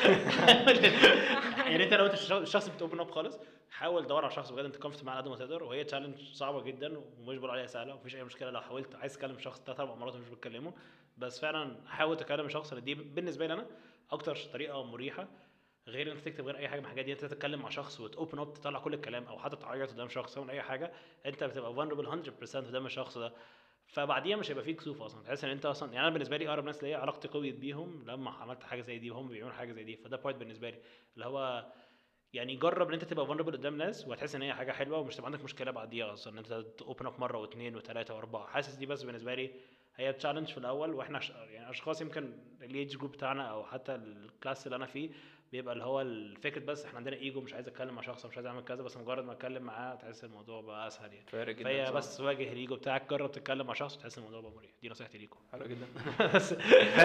يعني 1.67 1.85
أنت 1.85 1.95
لو 1.95 2.07
أنت 2.07 2.15
الشخص- 2.15 2.69
بت 2.69 2.80
open 2.80 3.01
up 3.01 3.11
خالص 3.11 3.39
حاول 3.71 4.07
دور 4.07 4.25
على 4.25 4.35
شخص 4.35 4.51
بجد 4.51 4.65
أنت 4.65 4.77
confident 4.77 5.05
معاه 5.05 5.15
على 5.17 5.23
قد 5.25 5.29
ما 5.31 5.37
تقدر 5.37 5.63
وهي 5.63 5.85
challenge 5.85 6.19
صعبة 6.33 6.63
جدا 6.63 6.99
ومش 6.99 7.37
بقول 7.39 7.51
عليها 7.51 7.67
سهلة 7.67 7.95
ومفيش 7.95 8.17
أي 8.17 8.25
مشكلة. 8.25 8.51
لو 8.51 8.61
حاولت 8.61 8.95
عايز 8.95 9.17
تكلم 9.19 9.39
شخص 9.39 9.63
ثلاث 9.67 9.81
أربع 9.81 9.95
مرات 9.95 10.15
ومش 10.15 10.29
بتكلمه. 10.29 10.73
بس 11.19 11.41
فعلا 11.41 11.77
حاول 11.87 12.17
تكلم 12.17 12.49
شخص 12.49 12.75
دي 12.75 12.95
بالنسبة 12.95 13.47
لي 13.47 13.53
أنا 13.55 13.67
أكتر 14.11 14.37
طريقة 14.37 14.85
مريحة. 14.85 15.29
غير 15.89 16.13
إنك 16.13 16.21
تكتب 16.21 16.47
غير 16.47 16.57
أي 16.57 16.69
حاجة 16.69 16.79
من 16.81 16.85
الحاجات 16.87 17.05
دي 17.05 17.13
أنت 17.13 17.25
تتكلم 17.25 17.61
مع 17.63 17.69
شخص 17.69 18.01
وت 18.01 18.14
open 18.14 18.39
up 18.39 18.55
تطلع 18.55 18.79
كل 18.79 18.95
الكلام 18.95 19.25
أو 19.25 19.39
حتى 19.39 19.57
تعيط 19.57 19.91
قدام 19.91 20.09
شخص 20.09 20.39
أو 20.39 20.51
أي 20.51 20.63
حاجة 20.63 20.93
أنت 21.27 21.45
بتبقى 21.45 21.75
vulnerable 21.75 22.07
100% 22.45 22.57
قدام 22.57 22.87
الشخص 22.87 23.19
ده. 23.19 23.33
فبعديها 23.87 24.37
مش 24.37 24.51
هيبقى 24.51 24.65
فيك 24.65 24.77
كسوف 24.77 25.03
أصلا. 25.03 25.23
تحس 25.23 25.45
إن 25.45 25.51
أنت 25.51 25.67
أصلا 25.67 25.93
يعني 25.93 26.07
أنا 26.07 26.13
بالنسبة 26.15 26.37
لي 26.37 26.49
أقرب 26.49 26.65
ناس 26.65 26.83
ليا 26.85 26.97
علاقتي 26.97 27.29
قويت 27.29 27.55
بيهم 27.57 28.05
لما 28.07 28.31
عملت 28.31 28.63
حاجة 28.65 28.81
زي 28.81 28.99
دي 28.99 29.11
وهم 29.11 29.29
بيعملوا 29.29 29.55
حاجة 29.55 29.73
زي 29.73 29.85
دي. 29.85 29.97
فده 29.97 30.17
point 30.17 30.39
بالنسبة 30.39 30.71
لي. 30.71 30.79
اللي 31.15 31.27
هو 31.27 31.67
يعني 32.33 32.57
جرب 32.57 32.89
إن 32.89 32.95
أنت 32.95 33.05
تبقى 33.05 33.27
vulnerable 33.27 33.53
قدام 33.53 33.77
ناس 33.77 34.09
وهتحس 34.09 34.35
إن 34.35 34.43
هي 34.43 34.55
حاجة 34.55 34.73
حلوة 34.73 34.99
ومش 34.99 35.17
تبقى 35.17 35.27
عندك 35.31 35.45
مشكلة 35.45 35.71
بعديها 35.71 36.13
أصلا. 36.13 36.33
إن 36.33 36.39
أنت 36.39 36.83
open 36.83 37.07
up 37.07 37.21
مرة 37.21 37.39
واثنين 37.39 37.77
وثلاثه 37.77 38.15
وأربعة. 38.15 38.47
حاسس 38.47 38.75
دي 38.75 38.87
بس 38.87 39.03
بالنسبة 39.03 39.35
لي 39.35 39.51
هي 39.97 40.13
challenge 40.13 40.49
في 40.49 40.59
الأول. 40.59 40.95
وإحنا. 40.95 41.21
يعني 41.51 41.71
أشخاص 41.71 42.01
يمكن 42.01 42.39
ال 42.63 42.97
age 42.97 43.03
group 43.03 43.13
بتاعنا 43.13 43.43
أو 43.43 43.65
حتى 43.65 43.95
ال 43.95 44.07
class 44.07 44.67
اللي 44.67 44.77
أنا 44.77 44.87
فيه 44.87 45.11
بيبقى 45.53 45.73
اللي 45.75 45.85
هو 45.85 46.01
الفكرة 46.01 46.61
بس 46.65 46.85
إحنا 46.85 46.99
عندنا 46.99 47.17
ايجو 47.17 47.41
مش 47.41 47.55
عايز 47.55 47.69
أتكلم 47.69 47.95
مع 47.95 48.03
شخص 48.03 48.27
مش 48.27 48.37
عايز 48.37 48.47
أعمل 48.47 48.65
كذا 48.65 48.83
بس 48.83 48.97
مجرد 48.97 49.25
ما 49.25 49.33
أتكلم 49.33 49.63
معاه 49.63 49.95
تحس 49.95 50.25
الموضوع 50.25 50.61
بقى 50.61 50.87
أسهل 50.87 51.13
يعني. 51.13 51.27
فارق 51.27 51.55
جدا 51.55 51.65
فهي 51.65 51.87
صح. 51.87 51.93
بس 51.93 52.21
واجه 52.21 52.53
الايجو 52.53 52.77
بتاعك 52.77 53.11
جرب 53.11 53.33
تتكلم 53.33 53.67
مع 53.67 53.75
شخص 53.75 53.97
وتحس 53.97 54.19
الموضوع 54.19 54.41
بقى 54.41 54.51
مريح. 54.51 54.71
دي 54.83 54.89
نصيحتي 54.89 55.19
ليكم. 55.19 55.39
حلو 55.53 55.67
جدا. 55.67 55.87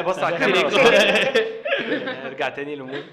بص 0.07 0.19
على 0.19 0.35
الكاميرا. 0.35 0.69
نرجع 2.27 2.49
تاني 2.49 2.75
لل 2.75 2.85
mode 2.85 3.05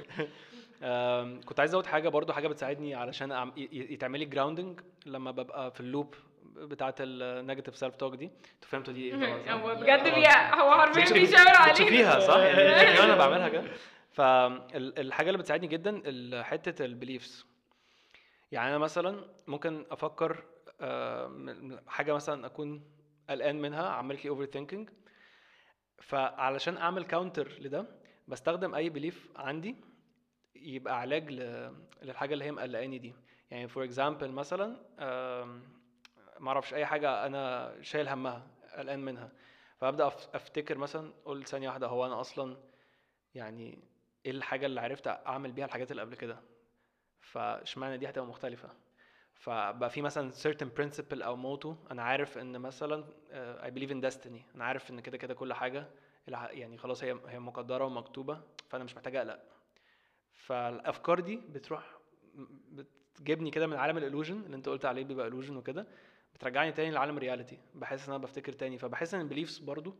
كنت 1.44 1.60
عايز 1.60 1.70
ازود 1.70 1.86
حاجة 1.86 2.08
برضو 2.08 2.32
حاجة 2.32 2.48
بتساعدني 2.48 2.94
علشان 2.94 3.52
يتعمل 3.72 4.18
لي 4.18 4.24
grounding 4.24 4.80
لما 5.06 5.30
ببقى 5.30 5.70
في 5.70 5.80
ال 5.80 5.87
loop 5.87 6.14
بتاعة 6.56 6.94
ال 7.00 7.76
negative 7.76 7.96
self-talk 7.96 8.14
دي. 8.14 8.24
أنتوا 8.24 8.68
فهمتوا 8.68 8.94
دي 8.94 9.14
إيه؟ 9.14 9.52
هو 9.54 9.74
بجد 9.74 9.88
آه. 9.88 10.54
هو 10.54 10.80
حرفيا 10.80 11.12
بيشاور 11.14 11.48
عليك 11.48 11.72
بتشوفيها 11.72 12.20
صح؟ 12.20 12.36
يعني 12.36 13.02
أنا 13.04 13.16
بعملها 13.16 13.48
كده. 13.48 13.64
فالحاجه 14.14 15.26
اللي 15.26 15.38
بتساعدني 15.38 15.66
جدا 15.66 16.02
حتة 16.42 16.84
ال 16.84 16.92
beliefs 16.92 17.46
يعني 18.52 18.70
أنا 18.70 18.78
مثلا 18.78 19.24
ممكن 19.46 19.86
أفكر 19.90 20.44
آه، 20.80 21.82
حاجة 21.86 22.12
مثلا 22.14 22.46
أكون 22.46 22.84
قلقان 23.30 23.60
منها 23.62 23.88
عملت 23.88 24.24
لي 24.24 24.30
overthinking 24.30 24.90
فعلشان 25.98 26.76
أعمل 26.76 27.04
counter 27.04 27.48
لده 27.60 27.86
بستخدم 28.28 28.74
أي 28.74 28.88
belief 28.88 29.28
عندي 29.36 29.76
يبقى 30.54 31.00
علاج 31.00 31.30
للحاجة 32.02 32.34
اللي 32.34 32.44
هي 32.44 32.52
مقلقاني 32.52 32.98
دي. 32.98 33.14
يعني 33.50 33.68
for 33.68 33.84
example 33.84 34.30
مثلا 34.30 34.76
ما 36.40 36.48
أعرفش 36.48 36.74
أي 36.74 36.86
حاجة 36.86 37.26
أنا 37.26 37.74
شايل 37.82 38.08
همها 38.08 38.46
قلقان 38.76 39.00
منها 39.04 39.32
فأبدأ 39.80 40.06
أفتكر 40.06 40.78
مثلا 40.78 41.12
أقول 41.22 41.44
ثانية 41.44 41.68
واحدة 41.68 41.86
هو 41.86 42.06
أنا 42.06 42.20
أصلا 42.20 42.56
يعني 43.34 43.78
إيه 44.24 44.30
الحاجة 44.30 44.66
اللي 44.66 44.80
عرفت 44.80 45.06
أعمل 45.06 45.52
بيها 45.52 45.64
الحاجات 45.64 45.90
اللي 45.90 46.02
قبل 46.02 46.14
كده؟ 46.14 46.40
فاشمعنى 47.20 47.98
دي 47.98 48.08
هتبقى 48.08 48.26
مختلفة؟ 48.26 48.70
فبقى 49.34 49.90
في 49.90 50.02
مثلا 50.02 50.32
certain 50.32 50.80
principle 50.80 51.22
أو 51.22 51.36
motto 51.36 51.76
أنا 51.90 52.02
عارف 52.02 52.38
إن 52.38 52.58
مثلا 52.58 53.04
آه، 53.30 53.70
I 53.70 53.72
believe 53.72 53.90
in 53.90 54.12
destiny 54.12 54.54
أنا 54.54 54.64
عارف 54.64 54.90
إن 54.90 55.00
كده 55.00 55.16
كده 55.16 55.34
كل 55.34 55.52
حاجة 55.52 55.88
يعني 56.28 56.78
خلاص 56.78 57.04
هي 57.04 57.20
هي 57.28 57.38
مقدرة 57.38 57.84
ومكتوبة 57.84 58.40
فأنا 58.68 58.84
مش 58.84 58.94
محتاج 58.96 59.16
أقلق. 59.16 59.40
فالأفكار 60.32 61.20
دي 61.20 61.36
بتروح 61.36 61.98
بتجيبني 62.72 63.50
كده 63.50 63.66
من 63.66 63.76
عالم 63.76 63.98
ال 63.98 64.03
illusion 64.03 64.40
اللي 64.44 64.56
أنت 64.56 64.68
قلت 64.68 64.84
عليه 64.84 65.04
بيبقى 65.04 65.30
illusion 65.30 65.50
وكده 65.50 65.86
بترجعني 66.34 66.72
تاني 66.72 66.90
لعالم 66.90 67.16
ال 67.16 67.22
reality 67.22 67.58
بحس 67.74 68.08
إن 68.08 68.14
أنا 68.14 68.22
بفتكر 68.22 68.52
تاني. 68.52 68.78
فبحس 68.78 69.14
إن 69.14 69.20
ال 69.20 69.25
beliefs 69.25 69.58
برضو 69.58 69.96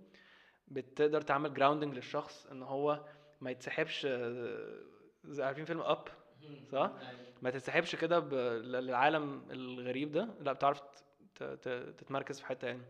بتقدر 0.69 1.21
تعمل 1.21 1.55
grounding 1.55 1.95
للشخص 1.95 2.47
إن 2.47 2.63
هو 2.63 3.05
ما 3.45 3.51
يتسحبش 3.51 4.07
آه، 4.07 4.75
زي 5.25 5.45
عارفين 5.45 5.65
فيلم 5.65 5.81
Up 5.81 6.09
صح؟ 6.73 6.91
ما 7.43 7.51
تتسحبش 7.51 7.97
كده 7.97 8.19
للعالم 8.61 9.43
الغريب 9.51 10.13
ده. 10.13 10.29
لا 10.41 10.53
بتعرف 10.53 10.81
ت- 11.35 11.43
ت- 11.45 11.95
تتمركز 11.99 12.41
في 12.41 12.47
حتة 12.47 12.67
يعني. 12.69 12.83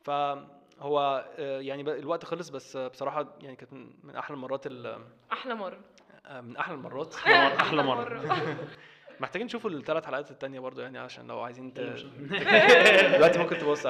فهو 0.00 1.24
آه، 1.38 1.60
يعني 1.60 1.82
الوقت 1.82 2.24
خلص 2.24 2.48
بس 2.48 2.76
بصراحة 2.76 3.34
يعني 3.42 3.56
كانت 3.56 3.72
من 4.02 4.16
أحلى 4.16 4.34
المرات 4.34 4.66
ال- 4.66 4.98
أحلى 5.32 5.54
مرة. 5.54 5.80
آه، 6.26 6.40
من 6.40 6.56
أحلى 6.56 6.74
المرات. 6.74 7.14
أحلى 7.60 7.82
مرة. 7.82 8.22
محتاجين 9.20 9.46
نشوفوا 9.46 9.70
الثلاث 9.70 10.06
حلقات 10.06 10.30
التانية 10.30 10.60
برضو 10.60 10.80
يعني 10.80 10.98
عشان 10.98 11.26
لو 11.26 11.40
عايزين 11.40 11.74
ت... 11.74 11.80
دلوقتي 13.16 13.38
ممكن 13.38 13.58
تبص 13.58 13.86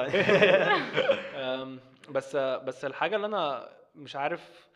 بس 2.09 2.35
بس 2.35 2.85
الحاجة 2.85 3.15
اللي 3.15 3.27
أنا 3.27 3.69
مش 3.95 4.15
عارف 4.15 4.67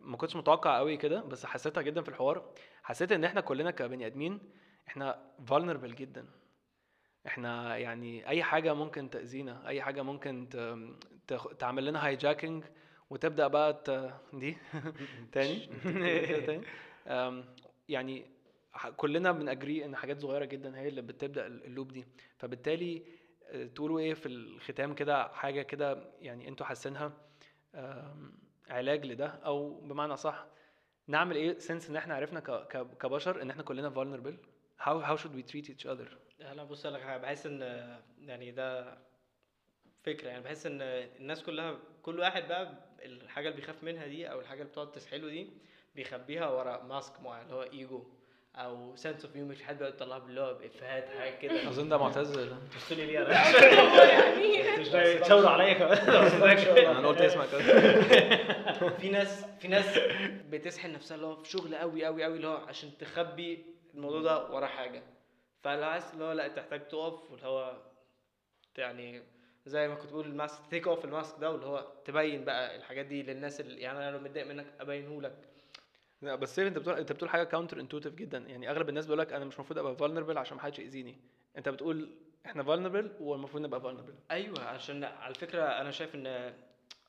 ما 0.00 0.16
كنتش 0.16 0.36
متوقع 0.36 0.78
قوي 0.78 0.96
كده 0.96 1.20
بس 1.20 1.46
حسيتها 1.46 1.82
جدا 1.82 2.02
في 2.02 2.08
الحوار. 2.08 2.54
حسيت 2.82 3.12
إن 3.12 3.24
إحنا 3.24 3.40
كلنا 3.40 3.70
كبني 3.70 4.06
آدمين 4.06 4.40
إحنا 4.88 5.32
vulnerable 5.50 5.94
جدا. 5.94 6.26
إحنا 7.26 7.76
يعني 7.76 8.28
أي 8.28 8.42
حاجة 8.42 8.74
ممكن 8.74 9.10
تأذينا 9.10 9.68
أي 9.68 9.82
حاجة 9.82 10.02
ممكن 10.02 10.48
تعمل 11.58 11.84
لنا 11.86 12.06
هايجاكينج 12.06 12.64
وتبدأ 13.10 13.46
بقى 13.46 13.72
ت... 13.72 14.14
دي 14.36 14.56
تاني. 15.32 15.68
يعني 17.88 18.26
كلنا 18.96 19.32
بنأجري 19.32 19.84
إن 19.84 19.96
حاجات 19.96 20.20
صغيرة 20.20 20.44
جدا 20.44 20.78
هي 20.78 20.88
اللي 20.88 21.02
بتبدأ 21.02 21.46
ال- 21.46 21.64
اللوب 21.64 21.92
دي. 21.92 22.04
فبالتالي 22.38 23.02
آه، 23.50 23.66
تقولوا 23.66 23.98
إيه 23.98 24.14
في 24.14 24.26
الختام 24.28 24.94
كده 24.94 25.28
حاجة 25.28 25.62
كده 25.62 26.04
يعني 26.20 26.48
أنتوا 26.48 26.66
حاسينها. 26.66 27.12
علاج 28.68 29.06
لده 29.06 29.26
أو 29.26 29.80
بمعنى 29.80 30.16
صح 30.16 30.46
نعمل 31.06 31.36
إيه 31.36 31.58
since 31.58 31.90
إن 31.90 31.96
إحنا 31.96 32.14
عرفنا 32.14 32.40
كبشر 33.00 33.42
إن 33.42 33.50
إحنا 33.50 33.62
كلنا 33.62 33.90
vulnerable 33.90 34.34
how 34.84 35.02
how 35.08 35.16
should 35.22 35.34
we 35.34 35.42
treat 35.52 35.68
each 35.70 35.86
other 35.86 36.08
لا 36.38 36.64
بص 36.64 36.86
لك 36.86 37.02
بحس 37.02 37.46
إن 37.46 37.60
يعني 38.20 38.50
ده 38.50 38.98
فكرة 40.02 40.28
يعني 40.28 40.42
بحس 40.42 40.66
إن 40.66 40.82
الناس 40.82 41.42
كلها 41.42 41.78
كل 42.02 42.20
واحد 42.20 42.48
بقى 42.48 42.74
الحاجة 43.02 43.48
اللي 43.48 43.60
بيخاف 43.60 43.84
منها 43.84 44.06
دي 44.06 44.30
أو 44.30 44.40
الحاجة 44.40 44.58
اللي 44.60 44.70
بتقعد 44.70 44.92
تسحله 44.92 45.28
دي 45.28 45.50
بيخبيها 45.94 46.48
ورا 46.48 46.82
mask 46.82 47.20
معين 47.20 47.44
اللي 47.44 47.54
هو 47.54 47.62
ايجو 47.62 48.04
أو 48.58 48.96
sense 48.96 49.24
of 49.24 49.36
humor 49.36 49.54
حد 49.54 49.78
بيقعد 49.78 49.92
يطلعها 49.94 50.26
اللي 50.26 50.40
هو 50.40 50.54
بافيهات 50.54 51.08
حاجة 51.18 51.34
كده. 51.36 51.68
أظن 51.68 51.88
ده 51.88 51.98
معتز 51.98 52.32
تبصلي 52.72 53.06
ليه 53.06 53.18
أنا؟ 53.26 54.78
مش 54.80 54.88
جاي 54.88 55.18
تشاوروا 55.18 55.50
عليا. 55.50 55.72
كمان 55.74 55.98
أنا 56.96 57.08
قلت 57.08 57.20
اسمع 57.20 57.46
كده 57.46 57.60
في 58.88 59.08
ناس 59.08 59.44
في 59.60 59.68
ناس 59.68 59.98
بتسحل 60.50 60.92
نفسها 60.92 61.14
اللي 61.14 61.26
هو 61.26 61.36
في 61.36 61.50
شغل 61.50 61.74
قوي 61.74 62.04
قوي 62.04 62.24
قوي 62.24 62.36
اللي 62.36 62.46
هو 62.48 62.56
عشان 62.56 62.90
تخبي 62.98 63.64
الموضوع 63.94 64.20
ده 64.22 64.50
ورا 64.50 64.66
حاجة. 64.66 65.02
فلو 65.62 65.84
عايز 65.84 66.04
اللي 66.12 66.24
هو 66.24 66.32
لا 66.32 66.48
تحتاج 66.48 66.88
تقف 66.88 67.30
واللي 67.30 67.46
هو 67.46 67.76
يعني 68.78 69.22
زي 69.66 69.88
ما 69.88 69.94
كنت 69.94 70.12
بقول 70.12 70.26
ال 70.26 70.33
mask 70.33 70.60
take 70.70 70.88
off 70.88 71.04
ال 71.04 71.10
mask 71.10 71.34
ده 71.40 71.50
واللي 71.50 71.66
هو 71.66 71.86
تبين 72.04 72.44
بقى 72.44 72.76
الحاجات 72.76 73.06
دي 73.06 73.22
للناس 73.22 73.60
اللي 73.60 73.80
يعني 73.80 73.98
أنا 73.98 74.10
لو 74.10 74.18
متضايق 74.18 74.46
منك 74.46 74.66
ابينه 74.80 75.22
لك 75.22 75.47
لا 76.22 76.34
بس 76.34 76.54
سيف 76.56 76.66
انت 76.68 76.78
بتقول 76.78 76.96
انت 76.98 77.12
بتقول 77.12 77.30
حاجة 77.30 77.44
counterintuitive 77.44 78.14
جدا. 78.14 78.38
يعني 78.38 78.70
أغلب 78.70 78.88
الناس 78.88 79.06
بيقول 79.06 79.18
لك 79.18 79.32
أنا 79.32 79.44
مش 79.44 79.54
المفروض 79.54 79.78
أبقى 79.78 79.96
vulnerable 79.96 80.38
عشان 80.38 80.56
ما 80.56 80.62
حدش 80.62 80.78
يأذيني. 80.78 81.16
أنت 81.58 81.68
بتقول 81.68 82.08
إحنا 82.46 82.62
vulnerable 82.62 83.10
والمفروض 83.20 83.62
نبقى 83.62 83.80
vulnerable 83.80 84.14
أيوه 84.30 84.64
عشان 84.64 85.04
على 85.04 85.34
فكرة 85.34 85.62
أنا 85.62 85.90
شايف 85.90 86.14
إن 86.14 86.52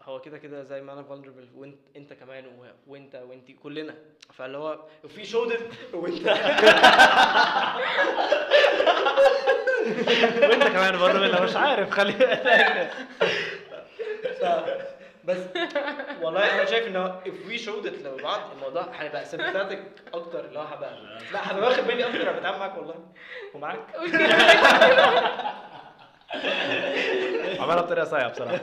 هو 0.02 0.22
كده 0.22 0.38
كده 0.38 0.64
زي 0.64 0.82
ما 0.82 0.94
أنا 0.94 1.04
vulnerable 1.04 1.56
وانت 1.58 1.78
أنت 1.96 2.14
كمان 2.14 2.46
و... 2.46 2.66
وإنت 2.88 3.16
وانت 3.16 3.52
كلنا. 3.52 3.96
فاللي 4.34 4.58
هو 4.58 4.86
في 5.08 5.26
شودت 5.26 5.72
وإنت. 5.94 6.28
وإنت 10.50 10.64
كمان 10.64 10.96
منها 10.96 11.40
مش 11.40 11.56
عارف 11.56 11.90
خلي 11.90 12.12
بالك. 12.12 12.92
بس 15.30 15.38
والله 16.22 16.56
أنا 16.56 16.66
شايف 16.66 16.88
ان 16.88 16.96
هو 16.96 17.14
if 17.26 17.52
we 17.52 17.58
showed 17.66 17.86
it 17.88 18.06
لبعض 18.08 18.40
الموضوع 18.56 18.86
هيبقى 19.00 19.26
sympathetic 19.26 19.78
أكتر 20.14 20.46
اللي 20.46 20.60
هو 20.60 20.64
هبقى 20.64 20.90
لا 21.34 21.52
هبقى 21.52 21.70
واخد 21.70 21.84
بالي 21.88 22.06
أكتر 22.06 22.22
أنا 22.22 22.32
بتعامل 22.40 22.60
معاك 22.60 22.78
والله. 22.78 22.96
ومعاك. 23.54 23.80
عملها 27.60 27.82
بطريقة 27.82 28.06
صايعة 28.06 28.30
بصراحة. 28.30 28.60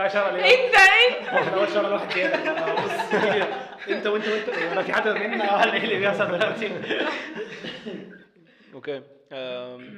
عشان 0.00 0.20
عليها 0.20 0.44
إنت 0.44 0.74
إنت. 0.74 1.28
أنا 1.28 1.54
اول 1.56 1.68
شهر 1.68 1.88
لواحد 1.88 2.08
تاني 2.08 2.50
بص 2.84 2.90
أنت 3.90 4.06
وأنت 4.06 4.26
وأنت. 4.28 4.48
أنا 4.72 4.82
في 4.82 4.92
حد 4.92 5.08
منا 5.08 5.56
ولا 5.56 5.72
إيه 5.74 5.84
اللي 5.84 5.96
بيحصل 5.98 6.38
دلوقتي؟ 6.38 6.70
okay 8.74 9.02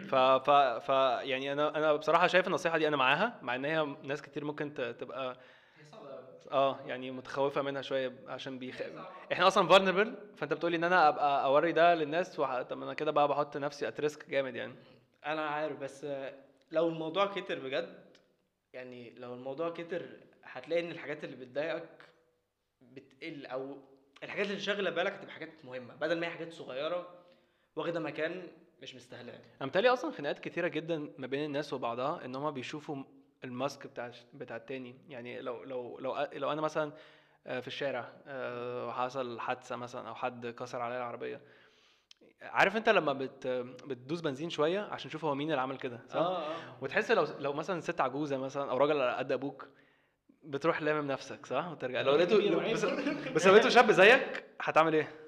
ف 0.09 0.15
ف 0.15 0.51
ف 0.85 0.89
يعني 1.23 1.53
أنا 1.53 1.77
أنا 1.79 1.93
بصراحة 1.93 2.27
شايف 2.27 2.47
النصيحة 2.47 2.79
دي 2.79 2.89
أنا 2.89 2.97
معاها 2.97 3.39
مع 3.43 3.55
إن 3.55 3.65
هي 3.65 3.97
ناس 4.03 4.23
كتير 4.23 4.45
ممكن 4.45 4.75
تبقى 4.75 5.37
آه 6.53 6.81
يعني 6.87 7.11
متخوفة 7.11 7.63
منها 7.63 7.83
شوية 7.83 8.13
عشان 8.29 8.59
بيخ... 8.59 8.83
إحنا 9.33 9.47
أصلا 9.47 9.69
vulnerable 9.69 10.37
فأنت 10.37 10.53
بتقولي 10.53 10.77
إن 10.77 10.85
أنا 10.85 11.09
أبقى 11.09 11.45
أوري 11.45 11.73
ده 11.73 11.95
للناس 11.95 12.39
وح... 12.39 12.63
طب 12.63 12.83
أنا 12.83 12.95
كده 12.95 13.11
بقى 13.11 13.29
بحط 13.29 13.57
نفسي 13.57 13.89
at 13.89 14.01
risk 14.01 14.31
جامد 14.31 14.55
يعني. 14.57 14.75
أنا 15.27 15.43
عارف 15.43 15.79
بس 15.79 16.07
لو 16.73 16.89
الموضوع 16.89 17.27
كتر 17.27 17.59
بجد 17.59 18.05
يعني 18.73 19.11
لو 19.11 19.35
الموضوع 19.35 19.71
كتر 19.71 20.03
هتلاقي 20.45 20.83
إن 20.83 20.91
الحاجات 20.91 21.25
اللي 21.25 21.37
بتضايقك 21.37 21.89
بتقل 22.83 23.47
أو 23.47 23.77
الحاجات 24.23 24.47
اللي 24.47 24.61
شاغلة 24.61 24.91
بالك 24.91 25.13
هتبقى 25.13 25.33
حاجات 25.33 25.65
مهمة. 25.65 25.95
بدل 25.95 26.21
ما 26.21 26.27
هي 26.27 26.31
حاجات 26.31 26.53
صغيرة 26.53 27.09
واخدة 27.77 28.01
مكان 28.01 28.43
مش 28.85 28.95
مستاهلاه 28.95 29.35
أنا 29.61 29.67
متهيألي 29.67 29.89
أصلا 29.89 30.13
خناقات 30.13 30.39
كتيرة 30.39 30.69
جدا 30.69 31.11
ما 31.19 31.27
بين 31.27 31.45
الناس 31.45 31.73
وبعضها 31.73 32.25
إن 32.25 32.37
هما 32.37 32.51
بيشوفوا 32.51 33.05
الماسك 33.45 33.87
بتاع 33.87 34.13
بتاع 34.35 34.57
التاني. 34.57 34.97
يعني 35.09 35.41
لو 35.41 35.65
لو 35.65 35.99
لو 35.99 36.29
لو 36.33 36.53
أنا 36.53 36.61
مثلا 36.61 36.93
آه، 37.47 37.61
في 37.61 37.67
الشارع 37.67 38.13
آه، 38.27 38.93
حصل 38.93 39.41
حادثة 39.41 39.77
مثلا 39.77 40.09
أو 40.09 40.15
حد 40.15 40.47
كسر 40.47 40.81
عليا 40.81 40.97
العربية. 40.97 41.41
عارف 42.43 42.77
أنت 42.77 42.89
لما 42.89 43.13
بت 43.13 43.47
بتدوس 43.87 44.21
بنزين 44.21 44.51
شوية 44.51 44.81
عشان 44.81 45.11
تشوف 45.11 45.25
هو 45.25 45.35
مين 45.35 45.51
اللي 45.51 45.61
عمل 45.61 45.77
كده 45.77 46.01
صح؟ 46.09 46.17
آه 46.17 46.39
آه. 46.39 46.57
وتحس 46.81 47.11
لو 47.11 47.27
لو 47.39 47.53
مثلا 47.53 47.81
ست 47.81 48.01
عجوزة 48.01 48.37
مثلا 48.37 48.71
أو 48.71 48.77
راجل 48.77 49.01
على 49.01 49.17
قد 49.17 49.33
أبوك 49.33 49.69
بتروح 50.43 50.83
لامم 50.83 51.11
نفسك 51.11 51.47
صح؟ 51.47 51.69
وترجع 51.69 52.01
لو 52.01 52.17
لقيته 52.17 52.37
بس 53.35 53.47
لو 53.47 53.53
لقيته 53.53 53.69
شاب 53.69 53.91
زيك 53.91 54.45
هتعمل 54.61 54.95
إيه؟ 54.95 55.24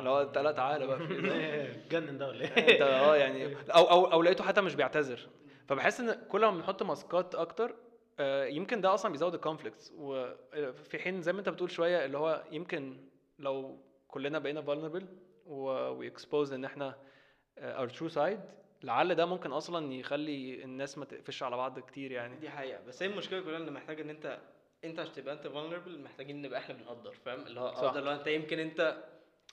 اللي 0.00 0.10
هو 0.10 0.22
انت 0.22 0.38
لا 0.46 0.52
تعالى 0.52 0.86
بقى 0.86 0.98
في 0.98 1.14
إيه؟ 1.14 1.70
اتجنن 1.70 2.18
ده 2.18 2.28
ولا 2.28 2.44
انت 2.58 2.58
إيه؟ 2.58 2.84
آه 2.84 3.16
يعني 3.16 3.56
أو 3.76 3.84
أو 3.90 4.04
أو 4.12 4.22
لقيته 4.22 4.44
حتى 4.44 4.60
مش 4.60 4.74
بيعتذر 4.74 5.28
فبحس 5.68 6.00
إن 6.00 6.26
كل 6.28 6.40
ما 6.40 6.50
بنحط 6.50 6.82
ماسكات 6.82 7.34
أكتر 7.34 7.74
آه، 8.20 8.44
يمكن 8.44 8.80
ده 8.80 8.94
أصلا 8.94 9.12
بيزود 9.12 9.34
ال 9.34 9.40
conflicts 9.40 9.92
وفي 9.96 10.98
حين 10.98 11.22
زي 11.22 11.32
ما 11.32 11.38
أنت 11.38 11.48
بتقول 11.48 11.70
شوية 11.70 12.04
اللي 12.04 12.18
هو 12.18 12.44
يمكن 12.52 12.96
لو 13.38 13.78
كلنا 14.08 14.38
بقينا 14.38 14.62
vulnerable 14.62 15.04
و 15.46 15.61
expose 15.61 16.52
إن 16.52 16.64
إحنا 16.64 16.94
our 17.58 17.88
true 17.88 18.08
side 18.08 18.40
لعل 18.82 19.14
ده 19.14 19.26
ممكن 19.26 19.52
أصلا 19.52 19.92
يخلي 19.92 20.64
الناس 20.64 20.98
ما 20.98 21.04
تقفش 21.04 21.42
على 21.42 21.56
بعض 21.56 21.78
كتير 21.78 22.12
يعني 22.12 22.36
دي 22.36 22.50
حقيقة 22.50 22.80
بس 22.88 23.02
هي 23.02 23.08
المشكلة 23.08 23.40
كلها 23.40 23.56
إن 23.56 23.72
محتاج 23.72 24.00
إن 24.00 24.10
أنت 24.10 24.38
أنت 24.84 24.98
عشان 25.00 25.12
تبقى 25.14 25.34
أنت 25.34 25.46
vulnerable 25.46 25.98
محتاجين 26.04 26.42
نبقى 26.42 26.60
إحنا 26.60 26.74
بنقدر 26.74 27.12
فاهم 27.24 27.40
اللي 27.40 27.60
هو 27.60 27.74
صح. 27.74 27.92
ده 27.92 27.98
اللي 27.98 28.10
هو 28.10 28.14
أنت 28.14 28.26
يمكن 28.26 28.58
أنت 28.58 29.04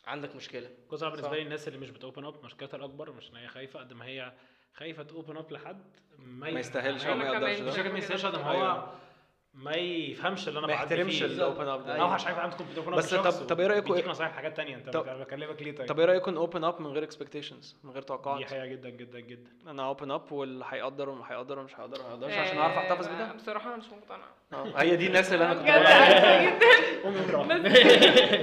عندك 0.08 0.36
مشكلة 0.36 0.70
أنا 1.04 1.12
بالنسبة. 1.12 1.36
لي 1.36 1.42
الناس 1.42 1.68
اللي 1.68 1.80
مش 1.80 1.90
بت 1.90 2.02
open 2.02 2.26
up 2.26 2.46
مشكلتها 2.46 2.78
الاكبر 2.78 3.12
مش 3.12 3.30
إن 3.32 3.36
هي 3.36 3.48
خايفة 3.48 3.80
قد 3.80 3.94
ما 3.94 4.06
هي 4.06 4.34
خايفة 4.74 5.04
ت 5.04 5.11
open 5.11 5.38
up 5.38 5.52
لحد 5.52 5.84
ما 6.18 6.50
يستاهلش 6.50 7.06
أو 7.06 7.16
ما 7.16 7.26
يقدرش 7.26 7.60
مش 7.60 7.80
ما 7.80 7.98
يستاهلش 7.98 8.26
قد 8.26 8.36
ما. 8.36 8.52
هو 8.52 8.94
ما 9.58 9.72
يفهمش 9.76 10.48
اللي 10.48 10.60
أنا 10.60 10.68
ما 10.68 10.74
يحترمش 10.74 11.24
ال 11.24 11.33
open 11.33 11.68
up 11.68 11.86
ده. 11.86 12.02
اوحش 12.02 12.26
حاجة 12.26 12.34
في 12.36 12.42
عندكم 12.42 12.66
بت 12.72 12.78
open 12.78 12.92
up 12.94 12.98
بس 12.98 13.14
طب- 13.16 13.48
طب 13.48 13.60
إيه 13.60 13.68
رأيكم- 13.68 13.92
بيديك 13.92 14.08
نصايح 14.08 14.30
في 14.30 14.36
حاجات 14.36 14.58
تانية؟ 14.58 14.76
أنت 14.76 14.98
بكلمك 14.98 15.62
ليه 15.62 15.76
طيب؟ 15.76 15.88
طب 15.88 16.00
إيه 16.00 16.06
رايكم 16.06 16.38
open 16.38 16.64
up 16.64 16.82
من 16.82 16.88
غير 16.88 17.04
expectations 17.04 17.76
من 17.84 17.90
غير 17.92 18.02
دي 18.02 18.08
توقعات 18.08 18.46
حقيقة 18.46 18.66
جدا 18.66 18.90
جدا 18.90 19.20
جدا. 19.20 19.52
أنا 19.68 19.84
open 19.88 20.12
up 20.12 20.32
واللي 20.32 20.66
هيقدر 20.70 21.10
واللي 21.10 21.24
هيقدر 21.30 21.60
ومش 21.60 21.80
هيقدر 21.80 21.98
ما 22.04 22.10
هيقدرش 22.10 22.34
عشان 22.34 22.58
أعرف 22.58 22.78
أحتفظ 22.78 23.08
آه، 23.08 23.14
بده؟ 23.14 23.34
بصراحة 23.34 23.70
أنا 23.70 23.78
مش 23.78 23.86
مقتنعة. 23.86 24.30
آه 24.54 24.82
هي 24.82 24.96
دي 24.96 25.08
الناس 25.08 25.34
اللي 25.34 25.46
أنا 25.46 25.54
كنت 25.54 25.64
بجد 25.64 25.72
بقول 25.74 25.86
عليها 25.86 26.26
عارفة 26.26 26.46
جدا. 26.46 27.58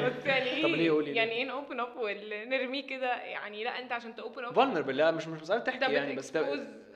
بس 0.06 0.16
بس 0.18 0.26
يعني 0.26 0.50
إيه 0.50 0.62
طب 0.62 0.68
ليه 0.68 0.90
قولي 0.90 1.06
ليه؟ 1.12 1.16
يعني 1.16 1.32
إيه 1.32 1.50
open 1.52 1.80
up 1.80 1.96
واللي 1.96 2.44
نرميه 2.44 2.86
كده؟ 2.86 3.16
يعني 3.22 3.64
لا 3.64 3.78
أنت 3.78 3.92
عشان 3.92 4.14
ت 4.14 4.20
open 4.20 4.44
up 4.44 4.54
vulnerable 4.54 4.88
لا 4.90 5.10
مش 5.10 5.28
مش 5.28 5.40
مسألة 5.42 5.58
ده 5.58 5.64
تحكي 5.64 5.92
يعني 5.92 6.16
بس 6.16 6.36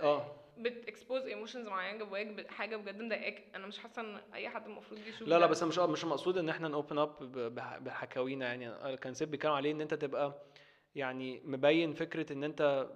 آه. 0.02 0.37
بت 0.58 0.74
expose 0.74 1.22
emotions 1.26 1.68
معينة 1.68 2.04
جواك 2.04 2.46
حاجة 2.50 2.76
بجد 2.76 3.02
مضايقاك. 3.02 3.42
أنا 3.54 3.66
مش 3.66 3.78
حاسة 3.78 4.02
إن 4.02 4.20
أي 4.34 4.48
حد 4.48 4.66
المفروض 4.66 5.00
يشوف 5.06 5.28
لا 5.28 5.38
لا. 5.38 5.46
بس 5.46 5.62
مش 5.62 5.78
مش 5.78 6.04
مقصود 6.04 6.38
إن 6.38 6.48
إحنا 6.48 6.68
ن 6.68 6.74
open 6.74 6.98
up 6.98 7.18
بحكاوينا 7.84 8.46
يعني. 8.54 8.96
كان 8.96 9.14
سيف 9.14 9.30
بيتكلم 9.30 9.52
عليه 9.52 9.72
إن 9.72 9.80
أنت 9.80 9.94
تبقى 9.94 10.42
يعني 10.94 11.40
مبين 11.44 11.92
فكرة 11.92 12.32
إن 12.32 12.44
أنت 12.44 12.88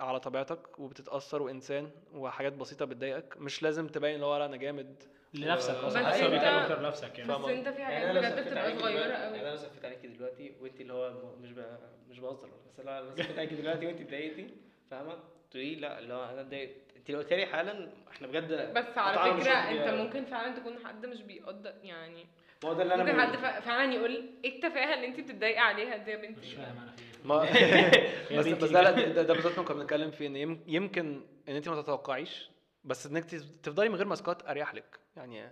على 0.00 0.20
طبيعتك 0.20 0.78
وبتتأثر 0.78 1.42
وإنسان 1.42 1.90
وحاجات 2.12 2.52
بسيطة 2.52 2.84
بتضايقك. 2.84 3.36
مش 3.38 3.62
لازم 3.62 3.86
تبين 3.88 4.14
اللي 4.14 4.26
هو 4.26 4.44
أنا 4.44 4.56
جامد. 4.56 5.02
لنفسك 5.34 5.70
بس 5.74 5.78
أصلا 5.84 6.00
انت- 6.00 6.06
حاسس 6.08 6.22
هو 6.22 6.30
بيتكلم 6.30 6.48
أكتر 6.54 6.80
لنفسك 6.80 7.18
يعني. 7.18 7.32
بس 7.32 7.48
أنت 7.48 7.68
في 7.68 7.80
يعني 7.80 7.94
حاجات 7.94 8.10
أنا 8.16 8.28
لو 8.28 8.34
بجد 8.36 8.46
بتبقى 8.46 8.78
صغيرة 8.78 9.00
قوي 9.14 9.36
يعني 9.36 9.40
أنا 9.42 9.50
لو 9.50 9.56
سفيت 9.56 9.84
عليكي 9.84 10.06
دلوقتي 10.08 10.52
وانت 10.60 10.80
اللي 10.80 10.92
هو 10.92 11.12
مش 11.42 11.52
ب... 11.52 11.64
مش 12.08 12.18
بهزر 12.20 12.50
بس 12.68 12.80
لا 12.80 13.00
لو 13.00 13.10
سفيت 13.14 13.38
عليكي 13.38 13.54
دلوقتي 13.54 13.86
وانت 13.86 14.00
اتضايقتي 14.00 14.50
فاهمة؟ 14.90 15.18
تقولي 15.56 15.74
لا 15.74 15.98
اللي 15.98 16.14
هو 16.14 16.24
أنا 16.24 16.40
اتضايقت 16.40 16.70
أنت 16.96 17.10
لو 17.10 17.18
قلت 17.18 17.32
لي 17.32 17.46
حالا 17.46 17.88
إحنا 18.12 18.26
بجد 18.26 18.72
بس 18.74 18.98
على 18.98 19.40
فكرة 19.42 19.52
أنت. 19.52 19.88
ممكن 20.00 20.24
فعلا 20.24 20.54
تكون 20.56 20.78
حد 20.86 21.06
مش 21.06 21.22
بيقدر 21.22 21.74
يعني 21.82 22.26
ما 22.64 22.68
هو 22.70 22.72
ده 22.74 22.82
اللي 22.82 22.94
أنا 22.94 23.02
ممكن. 23.04 23.20
حد 23.20 23.36
فع- 23.36 23.60
فعلا 23.60 23.92
يقول 23.94 24.30
إيه 24.44 24.54
التفاهة 24.56 24.94
اللي 24.94 25.06
أنت 25.06 25.20
بتتضايقي 25.20 25.58
عليها 25.60 25.96
دي 25.96 26.10
يا 26.10 26.16
بنتي؟ 26.16 26.40
مش 26.40 26.54
فاهم 26.54 26.76
أنا 26.78 26.92
في 26.92 27.02
إيه. 27.02 27.24
ما 27.24 28.38
بس 28.38 28.46
بس 28.46 28.70
ده 28.70 28.82
لا 28.82 28.90
ده, 28.90 29.22
ده 29.22 29.34
بالذات 29.34 29.52
كنا 29.60 29.76
بنتكلم 29.80 30.10
فيه 30.10 30.26
إن 30.26 30.36
يم- 30.36 30.64
يمكن 30.66 31.20
إن 31.48 31.56
أنت 31.56 31.68
ما 31.68 31.82
تتوقعيش 31.82 32.50
بس 32.84 33.06
انك 33.06 33.24
تف- 33.24 33.56
تفضلي 33.62 33.88
من 33.88 33.94
غير 33.94 34.06
ماسكات 34.06 34.48
أريح 34.48 34.74
لك. 34.74 34.98
يعني 35.16 35.50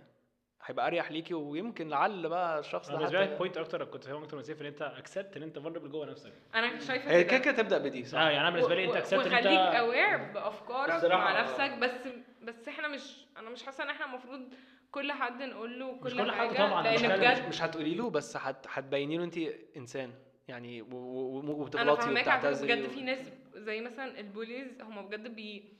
هيبقى 0.65 0.87
أريح 0.87 1.11
ليكي 1.11 1.33
ويمكن 1.33 1.89
لعل 1.89 2.29
بقى 2.29 2.59
الشخص 2.59 2.87
أنا 2.89 2.97
ده 2.97 2.99
بالنسبة 2.99 3.19
لي 3.19 3.25
حتى 3.25 3.33
ال 3.33 3.37
point 3.37 3.57
أكتر 3.57 3.85
كنت 3.85 4.03
فاهم 4.03 4.23
أكتر 4.23 4.37
من 4.37 4.43
سيف 4.43 4.61
إن 4.61 4.65
أنت 4.65 4.81
accept 4.81 5.37
إن 5.37 5.43
أنت 5.43 5.59
vulnerable 5.59 5.89
جوه 5.89 6.05
نفسك. 6.05 6.33
أنا 6.55 6.79
شايفة 6.79 7.11
هي 7.11 7.23
كده. 7.23 7.37
كده 7.37 7.51
تبدأ 7.53 7.77
بدي 7.77 8.05
صح؟ 8.05 8.17
آه 8.19 8.29
يعني 8.29 8.41
أنا 8.41 8.49
بالنسبة 8.49 8.75
لي 8.75 8.85
أنت 8.85 8.95
accept 8.95 9.13
إن 9.25 9.33
وخليك 9.33 9.45
أنت 9.47 9.75
aware 9.75 10.17
بأفكارك 10.17 11.05
مع 11.11 11.39
آه. 11.39 11.41
نفسك 11.41 11.77
بس 11.81 12.07
بس 12.43 12.67
إحنا 12.67 12.87
مش 12.87 13.25
أنا 13.37 13.49
مش 13.49 13.63
حاسة 13.63 13.83
إن 13.83 13.89
إحنا 13.89 14.05
المفروض 14.05 14.53
كل 14.91 15.11
حد 15.11 15.43
نقول 15.43 15.79
له 15.79 15.97
كل, 15.97 16.05
مش 16.05 16.13
كل 16.13 16.31
حد 16.31 16.37
حاجة 16.47 16.57
طبعاً، 16.67 16.83
لأن 16.83 17.17
بجد 17.19 17.47
مش 17.47 17.61
هتقولي 17.61 17.95
له 17.95 18.09
بس 18.09 18.37
هت 18.37 18.65
هتبيني 18.69 19.17
له 19.17 19.23
أنت 19.23 19.37
إنسان 19.77 20.11
يعني 20.47 20.81
أنا 20.81 20.93
وبتغلطي 20.93 22.01
فاهماك 22.01 22.21
وبتعتذري 22.21 22.75
بجد 22.75 22.85
و- 22.85 22.89
في 22.89 23.01
ناس 23.01 23.19
زي 23.55 23.81
مثلا 23.81 24.19
ال 24.19 24.27
bullies 24.27 24.81
هم 24.81 25.07
بجد 25.07 25.35
بي 25.35 25.73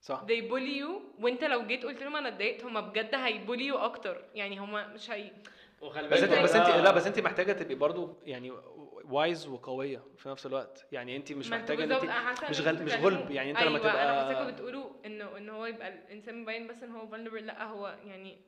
صح. 0.00 0.24
They 0.26 0.50
bully 0.50 0.80
you. 0.82 1.22
وانت 1.24 1.44
لو 1.44 1.66
جيت 1.66 1.84
قلت 1.86 2.02
لهم 2.02 2.16
أنا 2.16 2.28
اتضايقت 2.28 2.64
هم 2.64 2.80
بجد 2.80 3.14
هي 3.14 3.30
bully 3.30 3.70
و 3.70 3.78
أكتر. 3.78 4.24
يعني 4.34 4.58
هم 4.58 4.94
مش 4.94 5.10
هي 5.10 5.30
وخلي 5.82 6.08
بس 6.08 6.22
انت 6.22 6.32
بس 6.42 6.54
انت 6.56 6.68
لا 6.68 6.90
بس 6.90 7.06
أنت 7.06 7.18
محتاجة 7.20 7.52
تبقي 7.52 7.74
برضو 7.74 8.14
يعني 8.24 8.52
وايز 9.04 9.46
وقوية 9.46 10.02
في 10.16 10.28
نفس 10.28 10.46
الوقت. 10.46 10.86
يعني 10.92 11.16
أنت 11.16 11.32
مش 11.32 11.50
محتاجة 11.50 11.84
أنت 11.84 12.10
حاسة 12.10 12.50
مش 12.50 12.60
غل- 12.60 12.82
مش 12.84 12.94
غلب، 12.94 13.30
يعني 13.30 13.50
أنت 13.50 13.58
أيوة 13.58 13.70
لما 13.70 13.78
تبقى- 13.78 13.96
أنا 13.96 14.24
حاساكم 14.24 14.50
بتقولوا 14.50 14.90
انه 15.06 15.36
ان 15.36 15.48
هو 15.48 15.66
يبقى 15.66 15.88
الإنسان 15.88 16.42
مبين 16.42 16.66
بس 16.66 16.82
إن 16.82 16.90
هو 16.92 17.08
vulnerable. 17.10 17.42
لأ 17.42 17.64
هو 17.64 17.96
يعني 18.06 18.38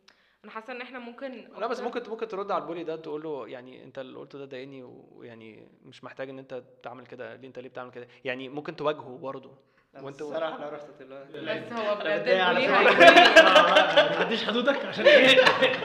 أنا 0.44 0.52
حاسة 0.52 0.72
إن 0.72 0.80
إحنا 0.80 0.98
ممكن 0.98 1.48
لا 1.58 1.66
بس 1.66 1.80
ممكن 1.80 2.10
ممكن 2.10 2.28
ترد 2.28 2.50
على 2.50 2.62
البولي 2.62 2.84
ده 2.84 2.96
تقول 2.96 3.22
له 3.22 3.48
يعني 3.48 3.84
أنت 3.84 3.98
اللي 3.98 4.18
قلته 4.18 4.38
ده 4.38 4.44
ضايقني 4.44 4.82
ويعني 4.82 5.68
مش 5.84 6.04
محتاج 6.04 6.28
إن 6.30 6.38
أنت 6.38 6.62
تعمل 6.82 7.06
كده. 7.06 7.36
ليه 7.36 7.48
أنت 7.48 7.58
ليه 7.58 7.68
بتعمل 7.68 7.90
كده؟ 7.90 8.08
يعني 8.24 8.48
ممكن 8.48 8.76
تواجهه 8.76 9.18
برضه 9.18 9.50
وانت- 10.00 10.20
الصراحه 10.22 10.64
لو 10.64 10.68
رحت 10.68 10.84
بس 11.00 11.72
هو 11.72 11.94
بجد 11.94 12.28
ما 13.98 14.08
تعديش 14.14 14.44
حدودك 14.44 14.84
عشان 14.86 15.06
إيه؟ 15.06 15.38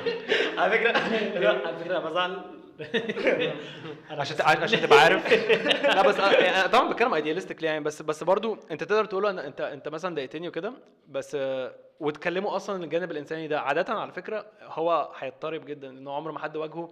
على 0.59 0.71
فكرة 0.71 0.91
لا 1.39 1.49
على 1.67 1.77
فكرة 1.79 1.99
بزعل. 1.99 2.41
عشان 4.09 4.35
عشان 4.41 4.81
تبقى 4.81 4.99
عارف. 4.99 5.31
لا 5.83 6.01
بس 6.07 6.15
أنا- 6.17 6.39
يعني 6.39 6.67
طبعا 6.69 6.89
بتكلم 6.89 7.13
ايديالستيك 7.13 7.63
يعني 7.63 7.83
بس 7.83 8.01
بس 8.01 8.23
برضو 8.23 8.57
أنت 8.71 8.83
تقدر 8.83 9.05
تقول 9.05 9.23
له 9.23 9.29
انت 9.47 9.61
أنت 9.61 9.87
مثلا 9.87 10.15
ضايقتني 10.15 10.47
وكده 10.47 10.73
بس 11.07 11.35
آه، 11.39 11.71
وتكلموا 11.99 12.55
أصلا 12.55 12.83
الجانب 12.83 13.11
الإنساني 13.11 13.47
ده. 13.47 13.59
عادة 13.61 13.93
على 13.93 14.11
فكرة 14.11 14.45
هو 14.63 15.09
هيضطرب 15.19 15.65
جدا 15.65 15.87
لأنه 15.87 16.13
عمر 16.13 16.31
ما 16.31 16.39
حد 16.39 16.57
واجهه. 16.57 16.89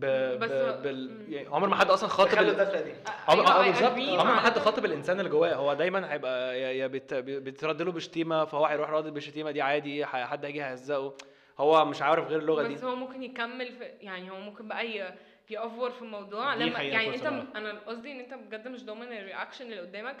ب... 0.00 0.04
بس 0.38 0.50
ب... 0.50 0.82
بال... 0.82 1.24
يعني 1.28 1.48
عمر 1.48 1.68
ما 1.68 1.76
حد 1.76 1.90
أصلا 1.90 2.08
خاطب 2.08 2.38
ال... 2.38 2.56
دي 2.56 2.92
عمر 3.28 3.42
أيوة، 3.42 3.48
آه، 3.50 3.62
I 3.62 3.66
بالظبط. 3.66 4.20
عمر 4.20 4.34
ما 4.34 4.40
حد. 4.40 4.58
خاطب 4.58 4.84
الإنسان 4.84 5.18
اللي 5.18 5.30
جواه 5.30 5.54
هو 5.54 5.74
دايما 5.74 6.12
هيبقى 6.12 6.60
يا 6.60 6.70
يا 6.70 6.86
بت... 6.86 7.14
بترد 7.14 7.82
له 7.82 7.92
بشتيمة 7.92 8.44
فهو 8.44 8.66
هيروح 8.66 8.90
رادد 8.90 9.14
بالشتيمه 9.14 9.50
دي 9.50 9.62
عادي 9.62 10.06
حد 10.06 10.44
هيجي 10.44 10.64
هيهزقه 10.64 11.14
هو 11.58 11.84
مش 11.84 12.02
عارف 12.02 12.28
غير 12.28 12.38
اللغة 12.38 12.62
دي. 12.62 12.74
بس 12.74 12.84
هو 12.84 12.96
ممكن 12.96 13.22
يكمل 13.22 13.72
في 13.72 13.84
يعني 13.84 14.30
هو 14.30 14.40
ممكن 14.40 14.68
بقى 14.68 14.86
ي- 14.86 15.14
يأفور 15.50 15.90
في 15.90 16.02
الموضوع. 16.02 16.54
لما 16.54 16.80
يعني 16.82 17.14
أنت. 17.14 17.26
أنا 17.56 17.78
قصدي 17.86 18.12
إن 18.12 18.20
أنت 18.20 18.34
بجد 18.34 18.68
مش 18.68 18.84
ضامن 18.84 19.12
ال 19.12 19.18
reaction 19.18 19.64
اللي 19.64 19.80
قدامك. 19.80 20.16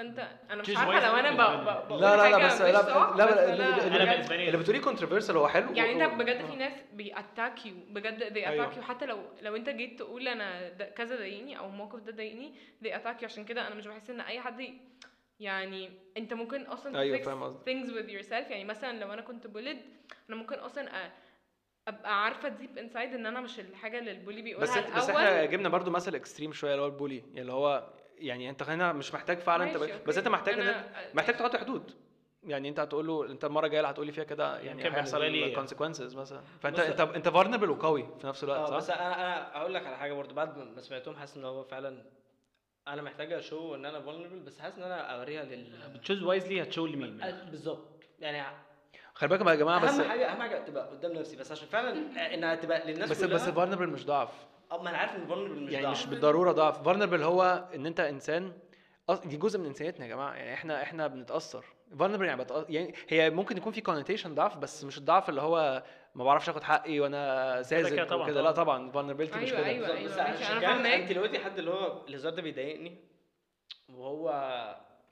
فانت 0.00 0.28
أنا 0.50 0.62
مش 0.62 0.76
عارفة 0.76 1.08
لو 1.08 1.16
أنا. 1.16 1.30
ب- 1.56 1.88
بقول 1.88 2.00
لا 2.00 2.16
لا 2.16 2.30
لا 2.38 2.46
بس 2.46 2.60
لا 2.60 2.72
لا 2.72 2.80
بس 2.82 2.88
لا 2.88 3.24
أنا 3.24 3.52
اللي- 3.52 3.64
أنا 3.64 3.86
اللي 3.96 4.06
بالنسبة 4.12 4.36
لي- 4.36 4.46
اللي 4.46 4.58
بتقوليه 4.58 4.80
controversial 4.80 5.36
هو 5.36 5.48
حلو 5.48 5.72
يعني 5.72 6.04
انت 6.04 6.14
بجد 6.14 6.46
في 6.46 6.56
ناس 6.56 6.72
بي 6.92 7.11
attack 7.11 7.66
you 7.66 7.74
بجد 7.88 8.34
they 8.34 8.46
أيوة. 8.46 8.70
attack 8.70 8.76
you. 8.76 8.80
حتى 8.80 9.06
لو 9.06 9.18
لو 9.42 9.56
انت 9.56 9.68
جيت 9.68 9.98
تقول 9.98 10.28
أنا 10.28 10.68
كذا 10.84 11.16
ضايقني 11.16 11.58
أو 11.58 11.66
الموقف 11.66 12.00
ده 12.00 12.12
ضايقني 12.12 12.52
they 12.84 12.88
attack 12.88 13.20
you. 13.20 13.24
عشان 13.24 13.44
كده 13.44 13.66
أنا 13.66 13.74
مش 13.74 13.86
بحس 13.86 14.10
إن 14.10 14.20
أي 14.20 14.40
حد 14.40 14.64
يعني 15.40 15.90
أنت 16.16 16.34
ممكن 16.34 16.62
أصلا 16.62 17.00
أيوة، 17.00 17.18
fix 17.18 17.22
فاهم 17.22 17.58
things 17.58 17.88
with 17.90 18.10
yourself. 18.10 18.50
يعني 18.50 18.64
مثلا 18.64 18.98
لو 19.00 19.12
أنا 19.12 19.22
كنت 19.22 19.46
bullied 19.46 19.78
أنا 20.28 20.36
ممكن 20.36 20.54
أصلا 20.58 20.88
أ- 20.88 21.10
أبقى 21.88 22.24
عارفة 22.24 22.48
deep 22.48 22.78
inside 22.78 22.96
إن 23.14 23.26
أنا 23.26 23.40
مش 23.40 23.60
الحاجة 23.60 23.98
اللي 23.98 24.10
ال 24.10 24.15
bully 24.15 24.42
بيقولها 24.42 24.70
بس 24.70 24.76
الأول 24.76 24.96
بس 25.00 25.10
إحنا 25.10 25.44
جبنا 25.44 25.68
برضو 25.68 25.90
مثل 25.90 26.14
extreme 26.14 26.52
شوية 26.52 26.70
اللي 26.72 26.82
هو 26.82 26.86
ال 26.86 26.91
bully 26.91 27.16
يعني 27.18 27.40
اللي 27.40 27.52
هو 27.52 27.86
يعني 28.20 28.50
انت 28.50 28.62
هنا 28.62 28.92
مش 28.92 29.14
محتاج 29.14 29.38
فعلا 29.38 29.64
انت 29.64 29.76
بس. 30.06 30.18
انت 30.18 30.28
محتاج 30.28 30.54
أنا- 30.54 31.16
محتاج 31.16 31.36
تحط 31.36 31.56
حدود. 31.56 31.92
يعني 32.44 32.68
انت 32.68 32.80
هتقول 32.80 33.06
له 33.06 33.26
انت 33.26 33.44
المرة 33.44 33.66
الجاية 33.66 33.80
اللي 33.80 33.90
هتقول 33.90 34.06
لي 34.06 34.12
فيها 34.12 34.24
كده 34.24 34.58
يعني 34.58 34.84
هيحصل 34.84 35.24
لي- 35.24 35.56
consequences 35.56 36.16
مثلا. 36.16 36.40
فانت 36.60 36.78
انت 36.80 37.00
انت 37.00 37.28
vulnerable 37.28 37.68
وقوي 37.68 38.06
في 38.20 38.26
نفس 38.26 38.44
الوقت 38.44 38.58
آه 38.60 38.66
صح؟ 38.66 38.76
بس 38.76 38.90
أنا 38.90 39.14
أنا 39.14 39.56
أقول 39.60 39.74
لك 39.74 39.86
على 39.86 39.96
حاجة 39.96 40.12
برضو. 40.12 40.34
بعد 40.34 40.58
ما 40.58 40.80
سمعتهم 40.80 41.16
حاسس 41.16 41.36
إن 41.36 41.44
هو 41.44 41.64
فعلا 41.64 42.02
أنا 42.88 43.02
محتاج 43.02 43.32
أشو 43.32 43.74
إن 43.74 43.84
أنا 43.86 43.98
vulnerable 44.00 44.46
بس 44.46 44.58
حاسس 44.60 44.76
إن 44.78 44.82
أنا 44.84 45.00
أوريها 45.00 45.44
لل 45.44 45.72
بتشوز 45.94 46.22
وايزلي 46.22 46.62
هتشو 46.62 46.86
لمين 46.86 47.20
أ- 47.22 47.50
بالظبط. 47.50 47.88
يعني 48.20 48.56
خلي 49.14 49.28
بالكم 49.28 49.48
يا 49.48 49.54
جماعة 49.54 49.80
بس 49.80 49.90
اهم 49.90 50.08
حاجة 50.08 50.32
أهم 50.32 50.40
حاجة 50.42 50.64
تبقى 50.64 50.88
قدام 50.90 51.12
نفسي 51.12 51.36
بس 51.36 51.52
عشان 51.52 51.68
فعلا 51.68 51.92
إنها 52.34 52.54
تبقى 52.54 52.92
للناس 52.92 53.10
بس 53.10 53.24
كلها. 53.24 53.34
بس 53.34 53.48
vulnerable 53.48 53.80
مش 53.92 54.06
ضعف. 54.06 54.46
آه 54.72 54.82
ما 54.82 54.90
أنا 54.90 54.98
عارف 54.98 55.16
إن 55.16 55.28
vulnerable 55.28 55.66
مش 55.66 55.72
يعني 55.72 55.86
ضعف. 55.86 55.98
مش 55.98 56.06
بالضرورة 56.06 56.52
ضعف. 56.52 56.88
Vulnerable 56.88 57.22
هو 57.22 57.68
إن 57.74 57.86
أنت 57.86 58.00
إنسان 58.00 58.52
دي 59.24 59.36
جزء 59.36 59.58
من 59.58 59.66
إنسانيتنا 59.66 60.06
يا 60.06 60.10
جماعة. 60.10 60.34
يعني 60.34 60.54
إحنا 60.54 60.82
إحنا 60.82 61.06
بنتأثر. 61.06 61.64
Vulnerable 61.98 62.22
يعني, 62.22 62.44
بتأ... 62.44 62.66
يعني 62.68 62.94
هي 63.08 63.30
ممكن 63.30 63.56
يكون 63.56 63.72
في 63.72 63.82
connotation 63.82 64.26
ضعف 64.28 64.56
بس 64.56 64.84
مش 64.84 64.98
الضعف 64.98 65.28
اللي 65.28 65.40
هو 65.42 65.82
ما 66.14 66.24
بعرفش 66.24 66.48
آخد 66.48 66.62
حقي 66.62 67.00
وأنا 67.00 67.62
ساذج 67.62 67.92
وكده. 68.22 68.42
لا 68.42 68.50
طبعا 68.50 68.90
مش 69.42 69.52
أيوة، 69.52 69.58
كده. 69.60 69.66
أيوة. 69.66 70.02
بالظبط، 70.02 70.20
بس 70.20 70.38
كده 70.38 70.60
فاهماك. 70.60 71.00
أنت 71.00 71.12
لو 71.12 71.22
قلتي 71.22 71.38
حد 71.38 71.58
اللي 71.58 71.70
هو 71.70 72.06
الهزار 72.08 72.32
ده 72.32 72.42
بيضايقني 72.42 73.04
وهو 73.88 74.30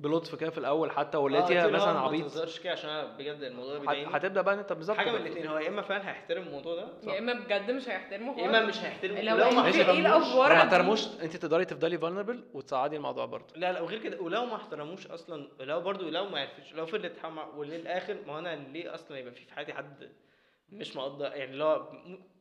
بلطف 0.00 0.34
كده 0.34 0.50
في 0.50 0.58
الأول 0.58 0.90
حتى 0.90 1.16
آه، 1.16 1.20
ولقيتيها 1.20 1.66
له 1.66 1.72
مثلا 1.72 1.92
ما 1.92 2.00
عبيط؟ 2.00 2.22
تهزرش 2.22 2.60
كده 2.60 2.72
عشان 2.72 2.90
أنا 2.90 3.16
بجد 3.16 3.42
الموضوع 3.42 3.72
ده 3.74 3.78
بيضايقني. 3.80 4.16
هتبدأ 4.16 4.40
بقى 4.42 4.54
أنت 4.54 4.72
بالظبط 4.72 4.96
حاجة 4.96 5.10
من. 5.10 5.16
الاثنين 5.16 5.46
هو 5.46 5.58
يا 5.58 5.68
إما 5.68 5.82
فعلا 5.82 6.08
هيحترم 6.10 6.42
الموضوع 6.42 6.74
ده 6.74 6.88
يا 7.12 7.18
إما 7.18 7.32
بجد 7.32 7.70
مش 7.70 7.88
هيحترمه 7.88 8.40
يا 8.40 8.46
إما 8.46 8.66
مش 8.66 8.78
هيحترم 8.78 9.16
لو 9.18 9.36
ما 9.36 9.66
إيه 9.66 9.82
احترموش. 9.82 9.98
الافوار 9.98 10.48
لو 10.48 10.54
ما؟ 10.54 10.62
احترموش. 10.62 11.06
أنت 11.22 11.36
تقدري 11.36 11.64
تفضلي 11.64 11.98
vulnerable 11.98 12.56
وتصعدي 12.56 12.96
الموضوع 12.96 13.24
برضه. 13.26 13.54
لا 13.56 13.72
لا 13.72 13.80
وغير 13.80 13.98
كده 14.02 14.20
ولو 14.20 14.44
ما 14.46 14.56
احترموش 14.56 15.06
أصلا 15.06 15.48
لو 15.60 15.80
برضو 15.80 16.08
لو 16.10 16.28
ما 16.28 16.40
عرفش 16.40 16.72
لو 16.72 16.86
فضلت 16.86 17.18
حما 17.22 17.44
وللآخر 17.44 18.16
ما 18.26 18.32
هو 18.32 18.38
أنا 18.38 18.54
ليه 18.56 18.94
أصلا 18.94 19.18
يبقى 19.18 19.32
في 19.32 19.44
في 19.44 19.52
حياتي 19.54 19.72
حد 19.72 20.10
مش 20.72 20.96
مقدر؟ 20.96 21.24
يعني 21.26 21.44
اللي 21.52 21.64
هو 21.64 21.88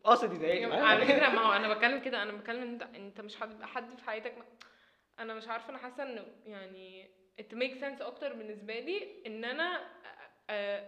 قاصد 0.03 0.34
يضايقني. 0.34 0.74
على 0.76 1.05
فكرة 1.05 1.30
ما 1.30 1.41
هو 1.41 1.53
أنا 1.53 1.74
بتكلم 1.74 1.99
كده 1.99 2.24
أنا 2.24 2.32
بتكلم 2.32 2.62
أنت 2.62 2.84
أنت 2.95 3.22
مش 3.22 3.43
هتبقى 3.43 3.68
حد 3.68 3.95
في 3.97 4.03
حياتك 4.03 4.38
ما- 4.38 4.45
أنا 5.20 5.34
مش 5.34 5.47
عارفة 5.47 5.70
أنا 5.70 5.78
حاسة 5.78 6.03
إنه 6.03 6.26
يعني 6.45 7.10
it 7.39 7.53
makes 7.53 7.79
sense 7.79 8.01
أكتر 8.01 8.33
بالنسبة 8.33 8.79
لي 8.79 9.23
إن 9.27 9.45
أنا 9.45 9.77
أ- 9.77 10.51
أ- 10.51 10.83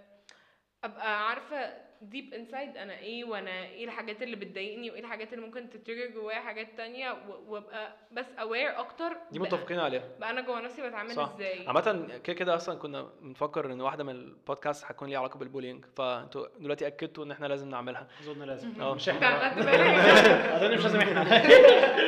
أبقى 0.83 1.27
عارفة 1.29 1.88
deep 2.01 2.33
inside 2.33 2.77
أنا 2.77 2.99
إيه 2.99 3.23
وأنا 3.23 3.63
إيه 3.63 3.85
الحاجات 3.85 4.21
اللي 4.21 4.35
بتضايقني 4.35 4.91
وإيه 4.91 4.99
الحاجات 5.01 5.33
اللي 5.33 5.45
ممكن 5.45 5.69
ت 5.69 5.75
trigger 5.75 6.13
جوايا 6.13 6.39
حاجات 6.39 6.67
تانية 6.77 7.17
وأبقى 7.47 7.95
بس 8.11 8.25
aware 8.25 8.79
أكتر 8.79 9.17
دي 9.31 9.39
متفقين 9.39 9.79
عليها 9.79 10.03
بقى 10.19 10.29
أنا 10.29 10.41
جوا 10.41 10.59
نفسي 10.59 10.87
بتعامل 10.87 11.11
صح. 11.11 11.31
إزاي 11.35 11.67
عامة 11.67 12.19
كده 12.23 12.33
كده 12.35 12.55
أصلا 12.55 12.79
كنا 12.79 13.09
بنفكر 13.21 13.71
إن 13.73 13.81
واحدة 13.81 14.03
من 14.03 14.15
البودكاست 14.15 14.85
هتكون 14.85 15.09
ليها 15.09 15.19
علاقة 15.19 15.37
بال 15.37 15.47
bullying 15.47 15.85
فأنتوا 15.97 16.45
دلوقتي 16.59 16.87
أكدتوا 16.87 17.23
إن 17.25 17.31
إحنا 17.31 17.47
لازم 17.47 17.69
نعملها 17.69 18.07
أظن 18.21 18.43
لازم 18.43 18.81
أه. 18.81 18.93
مش 18.93 19.09
إحنا؟ 19.09 19.47
أظن 20.57 20.73
مش 20.73 20.83
لازم 20.83 20.99
إحنا 20.99 21.21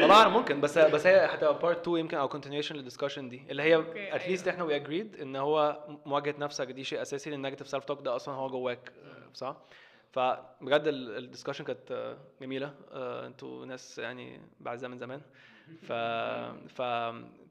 أنا 0.21 0.27
ممكن 0.27 0.61
بس 0.61 0.77
بس 0.77 1.07
هي 1.07 1.25
هتبقى 1.25 1.59
part 1.59 1.81
2 1.81 1.97
يمكن 1.97 2.17
أو 2.17 2.29
continuation 2.29 2.71
لل 2.71 2.79
discussion 2.79 3.19
دي 3.19 3.43
اللي 3.49 3.63
هي 3.63 3.83
at 4.15 4.24
least 4.24 4.47
أيوة. 4.47 4.55
إحنا 4.55 4.63
we 4.63 4.75
agreed 4.75 5.15
إن 5.21 5.35
هو 5.35 5.83
مواجهة 6.05 6.35
نفسك 6.39 6.67
دي 6.67 6.83
شيء 6.83 7.01
أساسي 7.01 7.29
لأن 7.29 7.39
ال 7.39 7.42
negative 7.42 7.67
self 7.67 7.83
talk 7.83 8.01
ده 8.01 8.15
أصلا 8.15 8.35
هو 8.35 8.49
جواك 8.49 8.91
صح؟ 9.33 9.55
فبجد 10.11 10.87
ال 11.33 11.36
discussion 11.36 11.61
كانت 11.61 12.17
جميلة. 12.41 12.75
آه، 12.91 13.27
أنتوا 13.27 13.65
ناس 13.65 13.97
يعني 13.99 14.41
بعزها 14.59 14.89
من 14.89 14.97
زمان. 14.97 15.21
ف 15.87 15.91
ف 16.75 16.81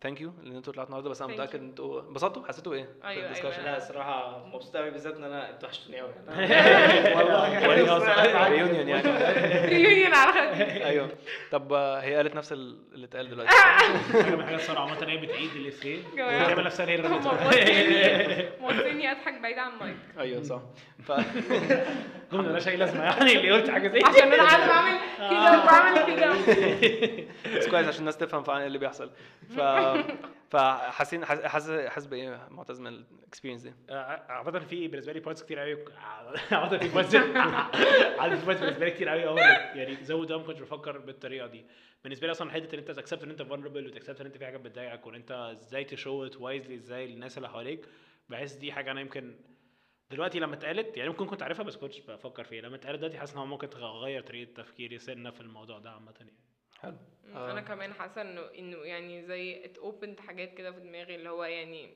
thank 0.03 0.21
you 0.21 0.33
ان 0.47 0.57
أنتوا 0.57 0.73
طلعتوا 0.73 0.85
النهارده. 0.89 1.11
بس 1.11 1.23
أنا 1.23 1.33
متأكد 1.33 1.61
ان 1.61 1.65
أنتوا 1.69 2.01
انبسطتوا؟ 2.09 2.43
حسيتوا 2.49 2.75
إيه 2.75 2.89
أيوة،؟ 3.05 3.35
أيوة. 3.37 3.61
لا 3.65 3.77
الصراحة 3.77 4.47
مبسوط 4.47 4.77
قوي 4.77 4.91
بالذات 4.91 5.17
إن 5.17 5.25
أنا 5.25 5.51
أنتوا 5.51 5.69
وحشتوني 5.69 6.01
قوي 6.01 6.11
reunion 8.49 8.89
يعني. 8.89 9.09
reunion 9.77 10.15
على 10.15 10.33
خد 10.33 10.61
أيوه. 10.83 11.09
طب 11.53 11.73
هي 11.73 12.15
قالت 12.17 12.35
نفس 12.37 12.53
ال- 12.53 12.79
اللي 12.95 13.07
اتقال 13.07 13.31
دلوقتي. 13.31 13.51
حاجة 13.51 14.35
من 14.35 14.41
الحاجات 14.41 14.61
الصراحة 14.61 14.81
عامة 14.91 15.07
هي 15.09 15.17
بتعيد 15.17 15.51
الافيه. 15.57 15.99
بتعمل 16.15 16.65
نفسها 16.65 16.87
هي 16.87 16.95
اللي. 16.95 17.09
موصلني 18.61 19.11
أضحك 19.13 19.41
بعيد 19.43 19.59
عن 19.59 19.73
المايك. 19.73 19.97
أيوه 20.19 20.43
صح. 20.43 20.61
ف 21.07 21.13
جمله 22.33 22.49
ملهاش 22.49 22.69
أي 22.69 22.77
لازمة 22.77 23.03
يعني 23.05 23.33
اللي 23.33 23.53
قلت 23.53 23.71
حاجة 23.71 23.89
زي 23.89 24.01
عشان 24.05 24.33
أنا 24.33 24.43
عارفه 24.43 24.73
اعمل 24.73 24.99
بس 27.57 27.69
كويس 27.69 27.87
عشان 27.89 28.01
الناس 28.01 28.17
تفهم 28.17 28.43
فعلا 28.43 28.61
إيه 28.61 28.67
اللي 28.67 28.79
بيحصل. 28.79 29.11
ف 29.49 29.61
فحاسين 30.51 31.25
حاسس 31.25 31.71
حاسس 31.71 32.07
بإيه 32.07 32.49
معتز 32.51 32.81
من 32.81 32.87
ال 32.87 32.93
experience 32.93 33.63
دي؟ 33.63 33.73
آه، 33.91 34.23
عامة 34.29 34.59
في 34.59 34.89
بالنسبة 34.89 35.13
لي 35.13 35.21
parts 35.21 35.43
كتير 35.43 35.59
قوي 35.59 35.85
عامة 36.53 36.79
في 36.79 36.89
parts 36.89 37.15
عامة 37.15 38.37
في 38.37 38.47
parts 38.47 38.61
بالنسبة 38.61 38.85
لي 38.85 38.91
كتير 38.91 39.09
قوي 39.09 39.27
أول 39.29 39.41
يعني 39.41 39.97
زود 40.05 40.27
ده 40.27 40.39
ما 40.39 40.45
كنتش 40.45 40.61
بفكر 40.61 40.99
بالطريقة 40.99 41.47
دي. 41.47 41.65
بالنسبة 42.05 42.27
لي 42.27 42.31
أصلا 42.31 42.51
حتة 42.51 42.75
إن 42.75 42.79
أنت 42.79 42.91
ت 42.91 42.95
accept 42.95 43.23
إن 43.23 43.31
أنت 43.31 43.43
vulnerable 43.43 43.87
وت 43.87 43.95
accept 43.95 44.21
إن 44.21 44.27
أنت 44.27 44.37
في 44.37 44.45
حاجة 44.47 44.57
بتضايقك 44.57 45.07
وإن 45.07 45.15
أنت 45.15 45.31
إزاي 45.53 45.85
ت 45.85 45.93
show 45.93 46.27
it 46.27 46.37
wisely 46.37 46.75
إزاي 46.75 47.07
للناس 47.07 47.37
اللي 47.37 47.49
حواليك 47.49 47.87
بحس 48.29 48.53
دي 48.53 48.73
حاجة 48.73 48.91
أنا 48.91 49.01
يمكن 49.01 49.35
دلوقتي 50.11 50.39
لما 50.41 50.55
اتقالت 50.55 50.97
يعني 50.97 51.09
ممكن 51.11 51.27
كنت 51.27 51.43
عارفها 51.43 51.65
بس 51.65 51.77
كنتش 51.77 52.01
بفكر 52.01 52.45
فيها. 52.45 52.63
لما 52.63 52.77
اتقالت 52.77 52.99
دلوقتي 52.99 53.19
حاسس 53.19 53.33
إن 53.33 53.39
هو 53.39 53.47
ممكن 53.47 53.71
تغير 53.71 54.23
طريقة 54.23 54.53
تفكيري 54.63 54.99
سنة 54.99 55.31
في 55.31 55.41
الموضوع 55.41 55.79
ده 55.79 55.91
عامة 55.91 56.15
يعني. 56.21 56.33
حلو. 56.81 56.97
آه. 57.35 57.51
أنا 57.53 57.61
كمان 57.61 57.93
حاسة 57.95 58.21
انه 58.23 58.41
إنه 58.59 58.77
يعني 58.77 59.23
زي 59.23 59.65
it 59.65 59.79
opened 59.79 60.21
حاجات 60.21 60.55
كده 60.55 60.73
في 60.73 60.81
دماغي 60.81 61.15
اللي 61.15 61.29
هو 61.29 61.45
يعني 61.45 61.95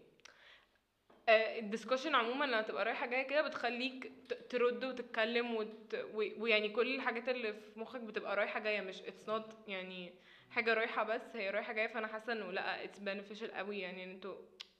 ال 1.29 1.37
discussion 1.37 2.15
عموما 2.15 2.45
لما 2.45 2.63
تبقى 2.63 2.85
رايحة 2.85 3.07
جاية 3.07 3.23
كده 3.23 3.43
بتخليك 3.49 4.13
ت- 4.29 4.33
ترد 4.35 4.85
وتتكلم 4.85 5.55
وت... 5.55 5.95
و- 6.15 6.43
ويعني 6.43 6.69
كل 6.69 6.95
الحاجات 6.95 7.29
اللي 7.29 7.53
في 7.53 7.79
مخك 7.81 8.01
بتبقى 8.01 8.37
رايحة 8.37 8.61
جاية. 8.61 8.81
مش 8.81 9.03
it's 9.03 9.29
not 9.29 9.57
يعني 9.69 10.13
حاجة 10.51 10.75
رايحة 10.75 11.03
بس 11.05 11.37
هي 11.37 11.51
رايحة 11.51 11.73
جاية. 11.73 11.87
فأنا 11.87 12.07
حاسة 12.07 12.33
إنه 12.33 12.53
لأ 12.53 12.85
it's 12.85 12.99
beneficial 13.01 13.51
قوي 13.55 13.79
يعني. 13.81 14.05
إن 14.05 14.11
أنتوا 14.11 14.35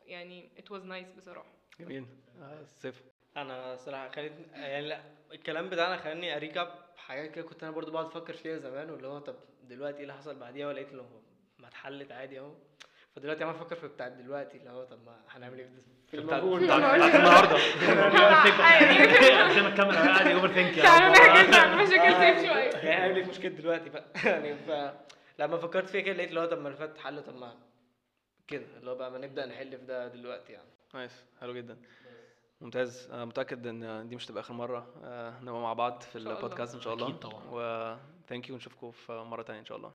يعني 0.07 0.49
it 0.59 0.73
was 0.77 0.83
nice 0.83 1.17
بصراحة. 1.17 1.53
جميل. 1.81 2.07
آه، 2.41 2.65
سيف 2.65 3.03
أنا 3.37 3.77
صراحة 3.77 4.09
خليت 4.09 4.33
يعني 4.53 4.89
لا 4.89 5.01
الكلام 5.33 5.69
بتاعنا 5.71 5.97
خلاني 5.97 6.37
أ 6.37 6.42
recap 6.42 6.69
حاجات 6.97 7.31
كده 7.31 7.45
كنت 7.45 7.63
أنا 7.63 7.73
برضو 7.73 7.91
بقعد 7.93 8.07
أفكر 8.07 8.33
فيها 8.33 8.59
زمان 8.59 8.91
واللي 8.91 9.07
هو 9.09 9.19
طب 9.19 9.35
دلوقتي 9.63 9.97
إيه 9.97 10.03
اللي 10.03 10.15
حصل 10.15 10.35
بعديها؟ 10.39 10.67
ولقيت 10.69 10.91
اللي 10.91 11.03
هو 11.03 11.21
ما 11.59 11.69
اتحلت 11.69 12.13
عادي 12.13 12.39
اهو. 12.41 12.53
فدلوقتي 13.17 13.45
عمال 13.45 13.55
أفكر 13.55 13.77
في 13.77 13.89
بتاع 13.89 14.09
دلوقتي 14.09 14.57
اللي 14.59 14.71
هو 14.71 14.85
طب 14.85 14.99
ما 15.07 15.17
هنعمل 15.31 15.59
إيه 15.59 15.69
في 16.11 16.17
بتاع- 16.21 16.39
النهارده. 16.39 17.57
قدام 19.51 19.67
الكاميرا 19.67 19.97
قاعد 19.97 20.27
overthink 20.27 20.75
تعالوا 20.75 21.09
نحكي 21.09 21.57
عن 21.61 21.77
مشاكل 21.79 22.13
سيف 22.15 22.39
شوية. 22.53 22.71
يعني 22.71 22.97
هنعمل 22.97 23.17
إيه 23.17 23.25
في 23.25 23.31
مشكلة 23.31 23.51
دلوقتي 23.51 23.91
بقى. 23.91 24.05
يعني 24.25 24.55
ف 24.57 24.71
لما 25.39 25.57
فكرت 25.59 25.89
فيها 25.89 26.01
كده 26.01 26.15
لقيت 26.17 26.29
اللي 26.29 26.41
هو 26.41 26.47
طب 26.47 26.59
ما 26.59 26.67
اللي 26.69 26.79
فات 26.79 26.99
حل 26.99 27.23
طب 27.23 27.35
ما 27.37 27.55
كده. 28.49 28.65
اللي 28.79 28.91
هو 28.91 28.95
بقى 28.95 29.11
ما 29.11 29.19
نبدأ 29.19 29.47
نحل 29.47 29.71
في 29.79 29.85
ده 29.87 30.09
دلوقتي 30.09 30.53
يعني. 30.53 30.69
nice. 30.95 31.25
حلو 31.41 31.55
جدا. 31.55 31.77
ممتاز 32.65 33.09
أنا 33.13 33.25
متأكد 33.25 33.67
إن 33.67 34.09
دي 34.09 34.17
مش 34.17 34.27
تبقى 34.27 34.41
آخر 34.41 34.55
مرة 34.55 34.87
آه، 35.05 35.41
نبقى 35.43 35.61
مع 35.63 35.73
بعض 35.73 36.01
في. 36.03 36.19
البودكاست 36.19 36.75
إن 36.75 36.81
شاء 36.81 36.95
الله 36.95 37.07
أكيد 37.07 37.19
طبعا. 37.19 37.43
و 37.53 37.97
ثانك 38.29 38.49
يو 38.49 38.55
ونشوفكم 38.55 38.91
في 38.91 39.13
مرة 39.13 39.43
تانية 39.43 39.61
إن 39.61 39.65
شاء 39.65 39.77
الله 39.79 39.93